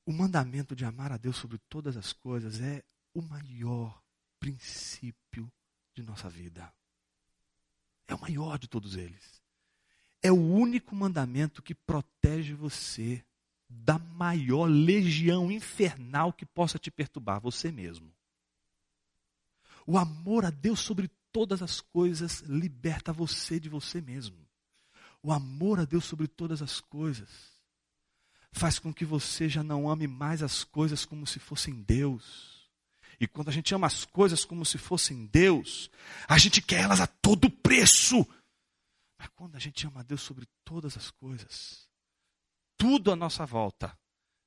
o 0.04 0.12
mandamento 0.12 0.76
de 0.76 0.84
amar 0.84 1.12
a 1.12 1.16
Deus 1.16 1.36
sobre 1.36 1.58
todas 1.68 1.96
as 1.96 2.12
coisas 2.12 2.60
é 2.60 2.82
o 3.12 3.20
maior 3.20 4.00
princípio 4.38 5.50
de 5.94 6.02
nossa 6.02 6.28
vida. 6.28 6.72
É 8.06 8.14
o 8.14 8.20
maior 8.20 8.58
de 8.58 8.68
todos 8.68 8.94
eles. 8.94 9.42
É 10.22 10.30
o 10.30 10.36
único 10.36 10.94
mandamento 10.94 11.62
que 11.62 11.74
protege 11.74 12.54
você 12.54 13.24
da 13.68 13.98
maior 13.98 14.66
legião 14.66 15.50
infernal 15.50 16.32
que 16.32 16.46
possa 16.46 16.78
te 16.78 16.90
perturbar, 16.90 17.40
você 17.40 17.72
mesmo. 17.72 18.12
O 19.84 19.98
amor 19.98 20.44
a 20.44 20.50
Deus 20.50 20.80
sobre 20.80 21.10
todas 21.32 21.62
as 21.62 21.80
coisas 21.80 22.40
liberta 22.40 23.12
você 23.12 23.58
de 23.58 23.68
você 23.68 24.00
mesmo. 24.00 24.45
O 25.26 25.32
amor 25.32 25.80
a 25.80 25.84
Deus 25.84 26.04
sobre 26.04 26.28
todas 26.28 26.62
as 26.62 26.80
coisas 26.80 27.28
faz 28.52 28.78
com 28.78 28.94
que 28.94 29.04
você 29.04 29.48
já 29.48 29.60
não 29.60 29.90
ame 29.90 30.06
mais 30.06 30.40
as 30.40 30.62
coisas 30.62 31.04
como 31.04 31.26
se 31.26 31.40
fossem 31.40 31.82
Deus. 31.82 32.70
E 33.18 33.26
quando 33.26 33.48
a 33.48 33.52
gente 33.52 33.74
ama 33.74 33.88
as 33.88 34.04
coisas 34.04 34.44
como 34.44 34.64
se 34.64 34.78
fossem 34.78 35.26
Deus, 35.26 35.90
a 36.28 36.38
gente 36.38 36.62
quer 36.62 36.82
elas 36.82 37.00
a 37.00 37.08
todo 37.08 37.50
preço. 37.50 38.24
Mas 39.18 39.26
quando 39.34 39.56
a 39.56 39.58
gente 39.58 39.84
ama 39.84 39.98
a 39.98 40.04
Deus 40.04 40.22
sobre 40.22 40.46
todas 40.64 40.96
as 40.96 41.10
coisas, 41.10 41.88
tudo 42.76 43.10
à 43.10 43.16
nossa 43.16 43.44
volta 43.44 43.98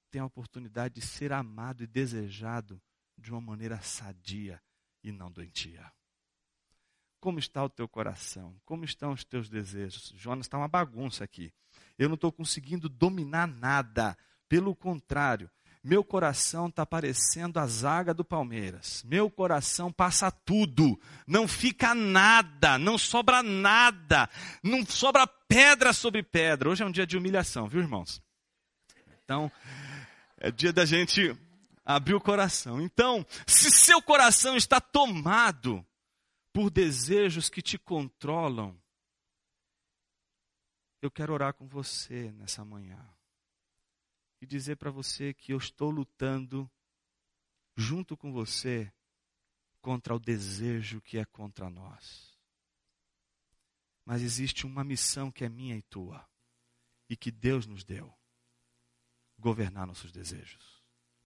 tem 0.09 0.21
a 0.21 0.25
oportunidade 0.25 0.95
de 0.95 1.01
ser 1.05 1.34
amado 1.34 1.84
e 1.84 1.88
desejado 1.88 2.82
de 3.17 3.32
uma 3.32 3.41
maneira 3.41 3.82
sadia 3.82 4.63
e 5.03 5.11
não 5.11 5.30
doentia. 5.30 5.91
Como 7.20 7.39
está 7.39 7.63
o 7.63 7.70
teu 7.70 7.88
coração? 7.88 8.55
Como 8.65 8.86
estão 8.86 9.11
os 9.11 9.24
teus 9.24 9.49
desejos? 9.49 10.13
Jonas 10.15 10.45
está 10.45 10.57
uma 10.57 10.67
bagunça 10.67 11.24
aqui. 11.24 11.51
Eu 11.97 12.07
não 12.07 12.15
estou 12.15 12.32
conseguindo 12.32 12.88
dominar 12.88 13.47
nada. 13.47 14.17
Pelo 14.47 14.74
contrário, 14.74 15.49
meu 15.84 16.03
coração 16.03 16.67
está 16.67 16.86
parecendo 16.86 17.59
a 17.59 17.67
zaga 17.67 18.13
do 18.13 18.24
Palmeiras. 18.24 19.03
Meu 19.03 19.30
coração 19.30 19.91
passa 19.91 20.32
tudo. 20.32 20.99
Não 21.28 21.47
fica 21.47 21.93
nada. 21.93 22.78
Não 22.78 22.97
sobra 22.97 23.43
nada. 23.43 24.30
Não 24.63 24.86
sobra 24.86 25.28
pedra 25.28 25.93
sobre 25.93 26.24
pedra. 26.24 26.70
Hoje 26.70 26.84
é 26.84 26.86
um 26.86 26.91
dia 26.91 27.05
de 27.05 27.17
humilhação, 27.17 27.67
viu, 27.67 27.82
irmãos? 27.82 28.22
Então, 29.24 29.51
é 30.38 30.51
dia 30.51 30.74
da 30.74 30.86
gente 30.86 31.36
abrir 31.86 32.13
o 32.13 32.22
coração. 32.22 32.82
Então, 32.82 33.26
se 33.45 33.70
seu 33.72 34.01
coração 34.01 34.55
está 34.55 34.80
tomado 34.80 35.86
por 36.51 36.69
desejos 36.69 37.49
que 37.49 37.61
te 37.61 37.77
controlam, 37.77 38.79
eu 41.01 41.09
quero 41.09 41.33
orar 41.33 41.53
com 41.53 41.67
você 41.67 42.31
nessa 42.31 42.65
manhã 42.65 43.07
e 44.41 44.45
dizer 44.45 44.75
para 44.77 44.91
você 44.91 45.33
que 45.33 45.53
eu 45.53 45.57
estou 45.57 45.89
lutando 45.89 46.69
junto 47.75 48.17
com 48.17 48.31
você 48.31 48.91
contra 49.81 50.13
o 50.13 50.19
desejo 50.19 51.01
que 51.01 51.17
é 51.17 51.25
contra 51.25 51.69
nós. 51.69 52.37
Mas 54.03 54.21
existe 54.21 54.65
uma 54.65 54.83
missão 54.83 55.31
que 55.31 55.45
é 55.45 55.49
minha 55.49 55.75
e 55.77 55.81
tua 55.83 56.27
e 57.09 57.15
que 57.15 57.31
Deus 57.31 57.65
nos 57.65 57.83
deu: 57.83 58.13
governar 59.37 59.87
nossos 59.87 60.11
desejos. 60.11 60.78